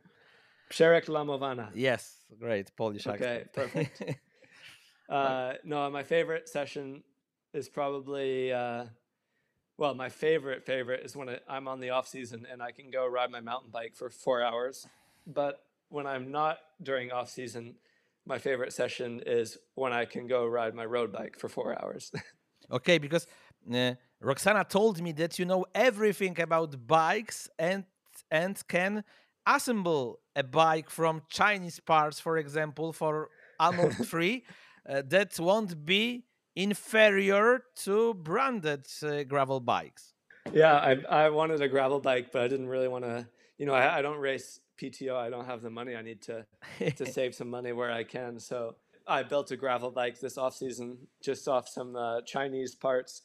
Przereklamowana. 0.71 1.71
Yes, 1.75 2.17
great 2.39 2.75
Polish 2.77 3.07
Okay, 3.07 3.45
accent. 3.45 3.53
perfect. 3.53 4.03
Uh, 5.09 5.55
no, 5.65 5.91
my 5.91 6.03
favorite 6.03 6.49
session 6.49 7.03
is 7.53 7.69
probably 7.69 8.53
uh, 8.53 8.85
well, 9.79 9.95
my 9.95 10.09
favorite 10.09 10.65
favorite 10.65 11.05
is 11.05 11.17
when 11.17 11.29
I'm 11.49 11.67
on 11.67 11.81
the 11.81 11.91
off 11.91 12.07
season 12.07 12.47
and 12.51 12.63
I 12.63 12.71
can 12.73 12.91
go 12.91 13.07
ride 13.07 13.31
my 13.31 13.41
mountain 13.41 13.71
bike 13.71 13.97
for 13.97 14.11
four 14.11 14.43
hours. 14.43 14.87
But 15.27 15.65
when 15.89 16.07
I'm 16.07 16.31
not 16.31 16.59
during 16.83 17.11
off 17.11 17.31
season, 17.31 17.77
my 18.27 18.39
favorite 18.39 18.73
session 18.73 19.23
is 19.27 19.59
when 19.75 19.93
I 19.93 20.05
can 20.05 20.27
go 20.27 20.47
ride 20.47 20.75
my 20.75 20.85
road 20.85 21.13
bike 21.13 21.39
for 21.39 21.49
four 21.49 21.83
hours. 21.83 22.13
okay, 22.71 22.99
because 22.99 23.27
uh, 23.71 23.95
Roksana 24.23 24.69
told 24.69 25.03
me 25.03 25.13
that 25.13 25.39
you 25.39 25.45
know 25.45 25.65
everything 25.75 26.41
about 26.41 26.87
bikes 26.87 27.49
and 27.59 27.85
and 28.31 28.63
can 28.69 29.05
assemble 29.47 30.21
a 30.37 30.45
bike 30.45 30.91
from 30.91 31.23
Chinese 31.29 31.81
parts, 31.81 32.21
for 32.21 32.39
example, 32.39 32.93
for 32.93 33.31
almost 33.59 34.05
free. 34.13 34.45
Uh, 34.89 35.03
that 35.09 35.39
won't 35.41 35.85
be 35.85 36.25
inferior 36.57 37.65
to 37.85 38.15
branded 38.15 38.87
uh, 39.03 39.25
gravel 39.25 39.61
bikes. 39.61 40.15
yeah, 40.53 40.75
I 40.75 41.25
I 41.25 41.31
wanted 41.31 41.61
a 41.63 41.69
gravel 41.69 42.01
bike, 42.01 42.33
but 42.33 42.43
I 42.43 42.49
didn't 42.49 42.69
really 42.69 42.89
want 42.89 43.05
to. 43.05 43.27
You 43.59 43.67
know, 43.67 43.75
I, 43.75 43.99
I 43.99 44.03
don't 44.03 44.19
race 44.19 44.61
PTO. 44.81 45.15
I 45.15 45.31
don't 45.31 45.47
have 45.47 45.63
the 45.63 45.71
money. 45.71 45.95
I 45.95 46.03
need 46.03 46.23
to 46.23 46.47
to 46.97 47.07
save 47.19 47.35
some 47.35 47.49
money 47.49 47.73
where 47.73 47.93
I 47.93 48.05
can. 48.05 48.39
So 48.41 48.77
I 49.07 49.23
built 49.23 49.51
a 49.51 49.57
gravel 49.57 49.91
bike 49.91 50.21
this 50.21 50.39
off 50.39 50.57
season, 50.57 50.99
just 51.23 51.49
off 51.49 51.69
some 51.69 51.97
uh, 51.97 52.23
Chinese 52.23 52.75
parts, 52.75 53.23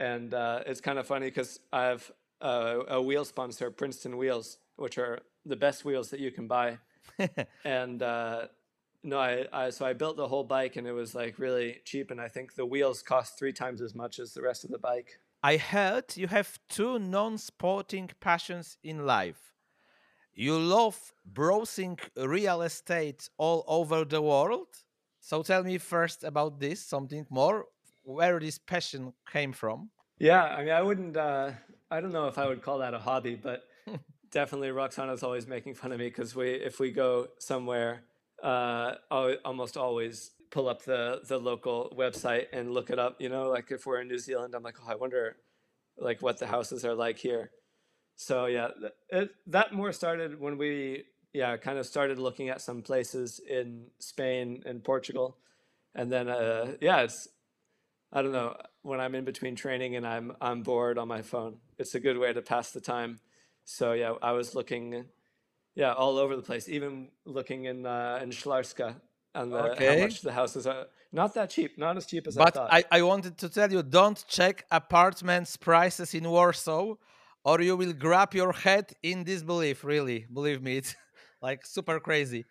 and 0.00 0.34
uh, 0.34 0.60
it's 0.66 0.80
kind 0.80 0.98
of 0.98 1.06
funny 1.06 1.26
because 1.26 1.60
I 1.72 1.84
have 1.84 2.10
a, 2.40 2.80
a 2.88 3.02
wheel 3.02 3.24
sponsor, 3.24 3.70
Princeton 3.70 4.16
Wheels, 4.16 4.58
which 4.76 4.98
are 4.98 5.20
the 5.46 5.56
best 5.56 5.84
wheels 5.84 6.10
that 6.10 6.20
you 6.20 6.30
can 6.30 6.46
buy. 6.46 6.78
and 7.64 8.02
uh, 8.02 8.46
no, 9.02 9.18
I, 9.18 9.46
I 9.52 9.70
so 9.70 9.84
I 9.84 9.92
built 9.92 10.16
the 10.16 10.28
whole 10.28 10.44
bike, 10.44 10.76
and 10.76 10.86
it 10.86 10.92
was 10.92 11.14
like 11.14 11.38
really 11.38 11.80
cheap, 11.84 12.10
and 12.10 12.20
I 12.20 12.28
think 12.28 12.54
the 12.54 12.66
wheels 12.66 13.02
cost 13.02 13.38
three 13.38 13.52
times 13.52 13.80
as 13.80 13.94
much 13.94 14.18
as 14.18 14.32
the 14.32 14.42
rest 14.42 14.64
of 14.64 14.70
the 14.70 14.78
bike. 14.78 15.18
I 15.42 15.56
heard 15.56 16.16
you 16.16 16.28
have 16.28 16.58
two 16.68 16.98
non 16.98 17.38
sporting 17.38 18.10
passions 18.20 18.78
in 18.84 19.04
life. 19.04 19.52
You 20.34 20.58
love 20.58 21.12
browsing 21.26 21.98
real 22.16 22.62
estate 22.62 23.28
all 23.38 23.64
over 23.66 24.04
the 24.04 24.22
world. 24.22 24.68
So 25.20 25.42
tell 25.42 25.62
me 25.62 25.78
first 25.78 26.24
about 26.24 26.58
this, 26.58 26.80
something 26.84 27.26
more, 27.28 27.66
where 28.02 28.40
this 28.40 28.58
passion 28.58 29.12
came 29.30 29.52
from. 29.52 29.90
Yeah, 30.18 30.44
I 30.44 30.62
mean, 30.62 30.72
I 30.72 30.82
wouldn't. 30.82 31.16
Uh, 31.16 31.50
I 31.90 32.00
don't 32.00 32.12
know 32.12 32.28
if 32.28 32.38
I 32.38 32.46
would 32.46 32.62
call 32.62 32.78
that 32.78 32.94
a 32.94 32.98
hobby, 32.98 33.34
but 33.34 33.64
definitely 34.30 34.68
Roksana's 34.68 35.22
always 35.22 35.46
making 35.46 35.74
fun 35.74 35.92
of 35.92 35.98
me 35.98 36.06
because 36.06 36.34
we, 36.34 36.50
if 36.50 36.78
we 36.78 36.92
go 36.92 37.28
somewhere, 37.38 38.04
uh, 38.42 38.94
almost 39.44 39.76
always 39.76 40.32
pull 40.50 40.68
up 40.68 40.82
the 40.84 41.20
the 41.26 41.38
local 41.38 41.94
website 41.96 42.46
and 42.52 42.72
look 42.72 42.90
it 42.90 42.98
up. 42.98 43.20
You 43.20 43.28
know, 43.28 43.48
like 43.48 43.70
if 43.70 43.86
we're 43.86 44.00
in 44.00 44.08
New 44.08 44.18
Zealand, 44.18 44.54
I'm 44.54 44.62
like, 44.62 44.76
oh, 44.82 44.90
I 44.90 44.94
wonder, 44.94 45.36
like 45.96 46.22
what 46.22 46.38
the 46.38 46.46
houses 46.46 46.84
are 46.84 46.94
like 46.94 47.18
here. 47.18 47.50
So 48.16 48.46
yeah, 48.46 48.68
it, 49.08 49.30
that 49.46 49.72
more 49.72 49.92
started 49.92 50.40
when 50.40 50.58
we 50.58 51.04
yeah 51.32 51.56
kind 51.56 51.78
of 51.78 51.86
started 51.86 52.18
looking 52.18 52.50
at 52.50 52.60
some 52.60 52.82
places 52.82 53.40
in 53.48 53.86
Spain 53.98 54.62
and 54.66 54.84
Portugal, 54.84 55.38
and 55.94 56.12
then 56.12 56.28
uh, 56.28 56.72
yeah, 56.80 57.00
it's 57.00 57.28
I 58.12 58.22
don't 58.22 58.32
know 58.32 58.56
when 58.82 59.00
I'm 59.00 59.14
in 59.14 59.24
between 59.24 59.56
training 59.56 59.96
and 59.96 60.06
I'm 60.06 60.32
I'm 60.40 60.62
bored 60.62 60.98
on 60.98 61.08
my 61.08 61.22
phone. 61.22 61.56
It's 61.78 61.94
a 61.94 62.00
good 62.00 62.18
way 62.18 62.32
to 62.32 62.42
pass 62.42 62.70
the 62.70 62.80
time. 62.80 63.20
So 63.64 63.92
yeah, 63.92 64.14
I 64.22 64.32
was 64.32 64.54
looking, 64.54 65.06
yeah, 65.74 65.92
all 65.92 66.18
over 66.18 66.36
the 66.36 66.42
place. 66.42 66.68
Even 66.68 67.08
looking 67.24 67.64
in 67.64 67.86
uh, 67.86 68.20
in 68.22 68.30
Szklarska 68.30 68.96
and 69.34 69.52
the, 69.52 69.58
Okay. 69.58 69.86
how 69.86 69.96
much 69.96 70.20
the 70.22 70.32
houses 70.32 70.66
are. 70.66 70.86
Not 71.12 71.34
that 71.34 71.50
cheap. 71.50 71.78
Not 71.78 71.96
as 71.96 72.06
cheap 72.06 72.26
as 72.26 72.36
I 72.36 72.44
But 72.44 72.54
thought. 72.54 72.72
I, 72.72 72.84
I 72.90 73.02
wanted 73.02 73.36
to 73.38 73.48
tell 73.48 73.70
you 73.70 73.82
don't 73.82 74.24
check 74.28 74.64
apartments 74.70 75.56
prices 75.56 76.14
in 76.14 76.28
Warsaw 76.28 76.94
or 77.44 77.60
you 77.60 77.76
will 77.76 77.92
grab 77.92 78.34
your 78.34 78.52
head 78.52 78.92
in 79.02 79.24
disbelief, 79.24 79.84
really. 79.84 80.26
Believe 80.32 80.62
me, 80.62 80.76
it's 80.78 80.94
like 81.42 81.66
super 81.66 82.00
crazy 82.00 82.44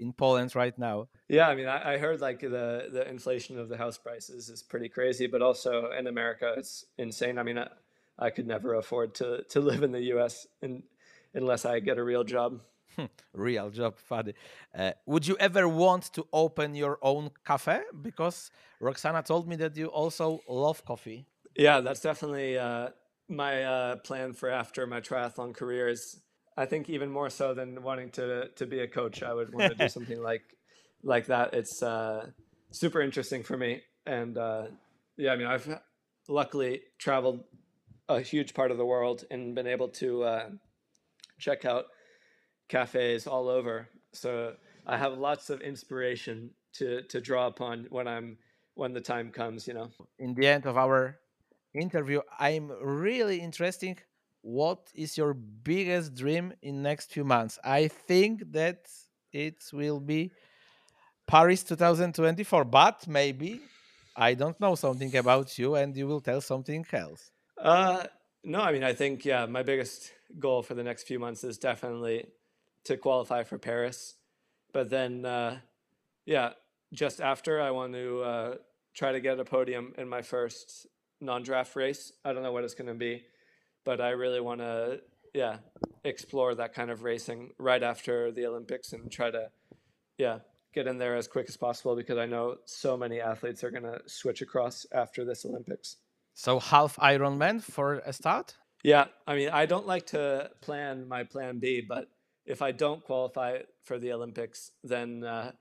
in 0.00 0.12
Poland 0.12 0.54
right 0.54 0.76
now. 0.78 1.08
Yeah, 1.28 1.48
I 1.48 1.54
mean, 1.54 1.66
I, 1.66 1.94
I 1.94 1.98
heard 1.98 2.20
like 2.20 2.40
the 2.40 2.88
the 2.92 3.08
inflation 3.08 3.58
of 3.58 3.68
the 3.68 3.76
house 3.76 3.98
prices 3.98 4.48
is 4.48 4.62
pretty 4.62 4.88
crazy, 4.88 5.26
but 5.26 5.42
also 5.42 5.90
in 5.98 6.06
America, 6.06 6.54
it's 6.56 6.84
insane. 6.96 7.38
I 7.38 7.42
mean, 7.42 7.58
I, 7.58 7.68
I 8.18 8.30
could 8.30 8.46
never 8.46 8.74
afford 8.74 9.14
to 9.16 9.42
to 9.50 9.60
live 9.70 9.82
in 9.82 9.92
the 9.92 10.02
U.S. 10.14 10.46
in, 10.62 10.82
unless 11.34 11.64
I 11.64 11.80
get 11.80 11.98
a 11.98 12.04
real 12.04 12.24
job. 12.24 12.60
Real 13.32 13.70
job, 13.70 13.96
funny. 13.98 14.34
Uh, 14.76 14.92
would 15.06 15.26
you 15.26 15.36
ever 15.38 15.68
want 15.68 16.12
to 16.14 16.26
open 16.32 16.74
your 16.74 16.98
own 17.02 17.30
cafe? 17.44 17.80
Because 18.02 18.50
Roksana 18.82 19.24
told 19.24 19.46
me 19.46 19.56
that 19.56 19.76
you 19.76 19.86
also 19.86 20.40
love 20.48 20.84
coffee. 20.84 21.26
Yeah, 21.56 21.80
that's 21.80 22.00
definitely 22.00 22.58
uh, 22.58 22.88
my 23.28 23.62
uh, 23.62 23.96
plan 23.96 24.32
for 24.32 24.50
after 24.50 24.86
my 24.86 25.00
triathlon 25.00 25.54
career. 25.54 25.88
Is 25.88 26.20
I 26.56 26.66
think 26.66 26.88
even 26.88 27.10
more 27.10 27.30
so 27.30 27.54
than 27.54 27.82
wanting 27.82 28.10
to 28.12 28.48
to 28.48 28.66
be 28.66 28.80
a 28.80 28.88
coach, 28.88 29.22
I 29.22 29.32
would 29.32 29.52
want 29.52 29.70
to 29.70 29.78
do 29.78 29.88
something 29.96 30.20
like 30.20 30.42
like 31.02 31.26
that. 31.26 31.54
It's 31.54 31.82
uh, 31.82 32.26
super 32.70 33.00
interesting 33.00 33.42
for 33.42 33.56
me, 33.56 33.82
and 34.06 34.36
uh, 34.36 34.66
yeah, 35.16 35.32
I 35.32 35.36
mean, 35.36 35.46
I've 35.46 35.80
luckily 36.28 36.82
traveled 36.98 37.44
a 38.08 38.20
huge 38.20 38.54
part 38.54 38.70
of 38.70 38.78
the 38.78 38.86
world 38.86 39.24
and 39.30 39.54
been 39.54 39.66
able 39.66 39.88
to 39.88 40.24
check 41.38 41.64
out 41.64 41.86
cafes 42.68 43.26
all 43.26 43.48
over. 43.48 43.88
So 44.12 44.54
I 44.86 44.96
have 44.96 45.18
lots 45.18 45.50
of 45.50 45.60
inspiration 45.60 46.50
to 46.74 47.02
to 47.02 47.20
draw 47.20 47.46
upon 47.46 47.86
when 47.90 48.06
I'm 48.06 48.38
when 48.74 48.92
the 48.92 49.00
time 49.00 49.30
comes. 49.30 49.66
You 49.66 49.74
know. 49.74 49.90
In 50.18 50.34
the 50.34 50.46
end 50.46 50.66
of 50.66 50.76
our 50.76 51.18
interview, 51.74 52.20
I'm 52.38 52.70
really 52.82 53.40
interesting. 53.40 53.98
What 54.42 54.90
is 54.94 55.18
your 55.18 55.34
biggest 55.34 56.14
dream 56.14 56.52
in 56.62 56.82
next 56.82 57.10
few 57.10 57.24
months? 57.24 57.58
I 57.64 57.88
think 57.88 58.52
that 58.52 58.86
it 59.32 59.62
will 59.72 60.00
be 60.00 60.30
Paris 61.26 61.62
2024, 61.64 62.64
but 62.64 63.06
maybe 63.08 63.60
I 64.16 64.34
don't 64.34 64.58
know 64.60 64.74
something 64.74 65.14
about 65.16 65.58
you, 65.58 65.74
and 65.74 65.96
you 65.96 66.06
will 66.06 66.20
tell 66.20 66.40
something 66.40 66.86
else. 66.92 67.30
Uh, 67.60 68.04
no, 68.44 68.60
I 68.60 68.72
mean, 68.72 68.84
I 68.84 68.94
think, 68.94 69.24
yeah, 69.24 69.46
my 69.46 69.62
biggest 69.62 70.12
goal 70.38 70.62
for 70.62 70.74
the 70.74 70.82
next 70.82 71.04
few 71.04 71.18
months 71.18 71.44
is 71.44 71.58
definitely 71.58 72.26
to 72.84 72.96
qualify 72.96 73.44
for 73.44 73.58
Paris. 73.58 74.16
But 74.72 74.90
then, 74.90 75.24
uh, 75.24 75.58
yeah, 76.26 76.50
just 76.92 77.20
after, 77.20 77.60
I 77.60 77.70
want 77.70 77.92
to 77.94 78.20
uh, 78.22 78.54
try 78.94 79.12
to 79.12 79.20
get 79.20 79.38
a 79.38 79.44
podium 79.44 79.94
in 79.98 80.08
my 80.08 80.22
first 80.22 80.86
non-draft 81.20 81.74
race. 81.76 82.12
I 82.24 82.32
don't 82.32 82.42
know 82.42 82.52
what 82.52 82.64
it's 82.64 82.74
going 82.74 82.88
to 82.88 82.94
be, 82.94 83.24
but 83.84 84.00
I 84.00 84.10
really 84.10 84.40
want 84.40 84.60
to, 84.60 85.00
yeah, 85.34 85.58
explore 86.04 86.54
that 86.54 86.74
kind 86.74 86.90
of 86.90 87.02
racing 87.02 87.52
right 87.58 87.82
after 87.82 88.30
the 88.30 88.46
Olympics 88.46 88.92
and 88.92 89.10
try 89.10 89.30
to, 89.30 89.50
yeah, 90.16 90.38
get 90.74 90.86
in 90.86 90.98
there 90.98 91.16
as 91.16 91.26
quick 91.26 91.46
as 91.48 91.56
possible 91.56 91.96
because 91.96 92.18
I 92.18 92.26
know 92.26 92.56
so 92.64 92.96
many 92.96 93.20
athletes 93.20 93.64
are 93.64 93.70
going 93.70 93.84
to 93.84 94.00
switch 94.06 94.42
across 94.42 94.86
after 94.92 95.24
this 95.24 95.44
Olympics. 95.44 95.96
So 96.34 96.60
half 96.60 96.96
Ironman 96.96 97.62
for 97.62 97.94
a 98.06 98.12
start? 98.12 98.56
Yeah, 98.82 99.06
I 99.26 99.34
mean, 99.34 99.48
I 99.50 99.66
don't 99.66 99.86
like 99.86 100.06
to 100.08 100.50
plan 100.60 101.08
my 101.08 101.24
plan 101.24 101.58
B, 101.58 101.84
but 101.86 102.08
if 102.46 102.62
I 102.62 102.72
don't 102.72 103.02
qualify 103.04 103.58
for 103.84 103.98
the 103.98 104.12
Olympics, 104.12 104.70
then 104.84 105.24
uh, 105.24 105.52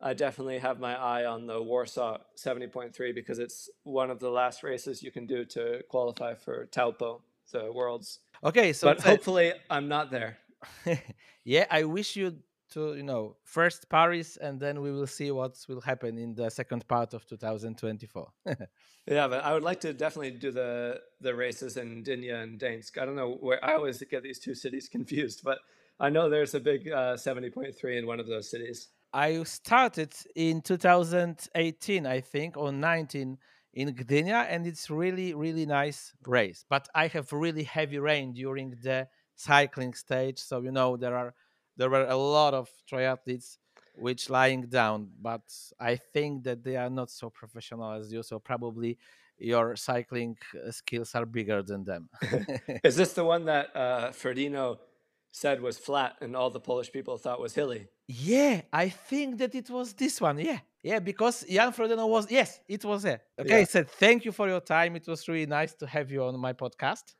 I 0.00 0.12
definitely 0.14 0.58
have 0.58 0.80
my 0.80 0.94
eye 0.94 1.24
on 1.24 1.46
the 1.46 1.62
Warsaw 1.62 2.18
70.3 2.36 3.14
because 3.14 3.38
it's 3.38 3.70
one 3.84 4.10
of 4.10 4.18
the 4.18 4.28
last 4.28 4.62
races 4.62 5.02
you 5.02 5.10
can 5.10 5.26
do 5.26 5.44
to 5.46 5.82
qualify 5.88 6.34
for 6.34 6.66
Taupo, 6.66 7.22
the 7.52 7.72
Worlds. 7.72 8.20
Okay, 8.42 8.72
so 8.72 8.88
but 8.88 9.00
hopefully 9.00 9.52
I'm 9.70 9.88
not 9.88 10.10
there. 10.10 10.38
yeah, 11.44 11.66
I 11.70 11.84
wish 11.84 12.16
you 12.16 12.36
to, 12.74 12.94
you 12.94 13.02
know, 13.02 13.36
first 13.44 13.88
Paris 13.88 14.36
and 14.36 14.60
then 14.60 14.80
we 14.80 14.90
will 14.92 15.06
see 15.06 15.30
what 15.30 15.56
will 15.68 15.80
happen 15.80 16.18
in 16.18 16.34
the 16.34 16.50
second 16.50 16.86
part 16.86 17.14
of 17.14 17.26
2024. 17.26 18.28
yeah, 19.06 19.28
but 19.28 19.44
I 19.44 19.52
would 19.54 19.62
like 19.62 19.80
to 19.80 19.92
definitely 19.92 20.32
do 20.32 20.50
the 20.50 21.00
the 21.20 21.34
races 21.34 21.76
in 21.76 22.04
Gdynia 22.04 22.42
and 22.42 22.60
Gdańsk. 22.60 22.98
I 23.00 23.04
don't 23.04 23.16
know 23.16 23.38
where 23.40 23.64
I 23.64 23.74
always 23.74 24.02
get 24.10 24.22
these 24.22 24.38
two 24.38 24.54
cities 24.54 24.88
confused, 24.96 25.42
but 25.42 25.58
I 25.98 26.10
know 26.10 26.28
there's 26.28 26.54
a 26.54 26.60
big 26.60 26.90
uh, 26.90 27.14
70.3 27.14 27.98
in 27.98 28.06
one 28.06 28.20
of 28.20 28.26
those 28.26 28.50
cities. 28.50 28.88
I 29.12 29.44
started 29.44 30.12
in 30.34 30.60
2018, 30.60 32.04
I 32.04 32.20
think, 32.20 32.56
or 32.56 32.72
19 32.72 33.38
in 33.74 33.94
Gdynia, 33.94 34.46
and 34.48 34.66
it's 34.66 34.90
really, 34.90 35.34
really 35.34 35.66
nice 35.66 36.12
race. 36.26 36.64
But 36.68 36.88
I 36.94 37.06
have 37.08 37.32
really 37.32 37.62
heavy 37.62 37.98
rain 37.98 38.32
during 38.32 38.74
the 38.82 39.08
cycling 39.36 39.94
stage, 39.94 40.38
so 40.38 40.62
you 40.62 40.72
know 40.72 40.96
there 40.96 41.16
are 41.16 41.34
there 41.76 41.90
were 41.90 42.06
a 42.06 42.16
lot 42.16 42.54
of 42.54 42.70
triathletes 42.90 43.58
which 43.96 44.30
lying 44.30 44.62
down. 44.62 45.08
But 45.20 45.42
I 45.78 45.96
think 45.96 46.44
that 46.44 46.64
they 46.64 46.76
are 46.76 46.90
not 46.90 47.10
so 47.10 47.30
professional 47.30 47.92
as 47.92 48.12
you, 48.12 48.22
so 48.22 48.38
probably 48.38 48.98
your 49.38 49.76
cycling 49.76 50.36
uh, 50.54 50.70
skills 50.70 51.14
are 51.14 51.26
bigger 51.26 51.62
than 51.62 51.84
them. 51.84 52.08
Is 52.84 52.96
this 52.96 53.12
the 53.12 53.24
one 53.24 53.44
that 53.46 53.74
uh, 53.74 54.10
Frodeno 54.10 54.78
said 55.32 55.60
was 55.60 55.76
flat 55.76 56.16
and 56.20 56.36
all 56.36 56.50
the 56.50 56.60
Polish 56.60 56.92
people 56.92 57.18
thought 57.18 57.40
was 57.40 57.54
hilly? 57.54 57.88
Yeah, 58.06 58.62
I 58.72 58.88
think 58.88 59.38
that 59.38 59.54
it 59.54 59.70
was 59.70 59.92
this 59.94 60.20
one. 60.20 60.38
Yeah, 60.38 60.58
yeah, 60.82 61.00
because 61.00 61.44
Jan 61.48 61.72
Frodeno 61.72 62.08
was 62.08 62.30
yes, 62.30 62.60
it 62.68 62.84
was 62.84 63.04
it. 63.04 63.20
Okay, 63.38 63.60
yeah. 63.60 63.64
said 63.64 63.88
thank 63.88 64.24
you 64.24 64.32
for 64.32 64.48
your 64.48 64.60
time. 64.60 64.94
It 64.96 65.06
was 65.08 65.26
really 65.26 65.46
nice 65.46 65.74
to 65.74 65.86
have 65.86 66.10
you 66.10 66.22
on 66.22 66.38
my 66.38 66.52
podcast. 66.52 67.14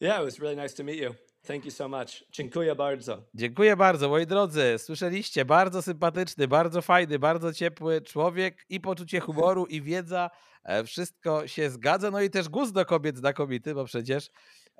Yeah, 0.00 0.20
it 0.20 0.24
was 0.24 0.40
really 0.40 0.56
nice 0.56 0.74
to 0.74 0.84
meet 0.84 0.98
you. 0.98 1.14
Thank 1.46 1.64
you 1.64 1.70
so 1.70 1.88
much. 1.88 2.24
Dziękuję 2.32 2.74
bardzo. 2.74 3.24
Dziękuję 3.34 3.76
bardzo, 3.76 4.08
moi 4.08 4.26
drodzy. 4.26 4.74
Słyszeliście, 4.78 5.44
bardzo 5.44 5.82
sympatyczny, 5.82 6.48
bardzo 6.48 6.82
fajny, 6.82 7.18
bardzo 7.18 7.52
ciepły 7.52 8.00
człowiek 8.00 8.64
i 8.68 8.80
poczucie 8.80 9.20
humoru 9.20 9.66
i 9.66 9.82
wiedza. 9.82 10.30
E, 10.64 10.84
wszystko 10.84 11.46
się 11.46 11.70
zgadza. 11.70 12.10
No 12.10 12.20
i 12.20 12.30
też 12.30 12.48
gust 12.48 12.72
do 12.72 12.84
kobiet 12.84 13.16
znakomity, 13.16 13.74
bo 13.74 13.84
przecież 13.84 14.30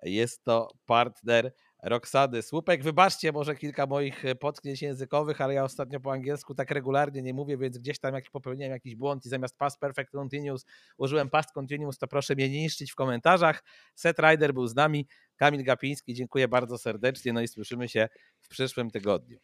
jest 0.03 0.45
to 0.45 0.69
partner 0.87 1.53
Roxady 1.83 2.43
Słupek. 2.43 2.83
Wybaczcie 2.83 3.33
może 3.33 3.57
kilka 3.57 3.87
moich 3.87 4.25
e, 4.25 4.35
potknięć 4.35 4.83
językowych, 4.83 5.41
ale 5.41 5.55
ja 5.55 5.65
ostatnio 5.65 6.01
po 6.01 6.13
angielsku 6.13 6.55
tak 6.55 6.71
regularnie 6.71 7.23
nie 7.23 7.35
mówię, 7.35 7.59
więc 7.59 7.79
gdzieś 7.79 7.99
tam 7.99 8.15
jak 8.15 8.31
popełniłem 8.31 8.73
jakiś 8.73 8.95
błąd 8.95 9.27
i 9.27 9.29
zamiast 9.29 9.59
past 9.59 9.81
perfect 9.81 10.11
continuous 10.11 10.67
użyłem 10.97 11.31
past 11.31 11.53
continuous, 11.53 11.99
to 11.99 12.07
proszę 12.07 12.35
mnie 12.35 12.49
nie 12.49 12.63
niszczyć 12.63 12.93
w 12.93 12.95
komentarzach. 12.95 13.65
Set 13.95 14.19
Rider 14.19 14.55
był 14.55 14.67
z 14.67 14.75
nami, 14.75 15.07
Kamil 15.37 15.65
Gapiński, 15.65 16.15
dziękuję 16.15 16.49
bardzo 16.49 16.79
serdecznie, 16.79 17.33
no 17.33 17.41
i 17.41 17.49
słyszymy 17.49 17.89
się 17.89 18.09
w 18.41 18.49
przyszłym 18.49 18.91
tygodniu. 18.91 19.39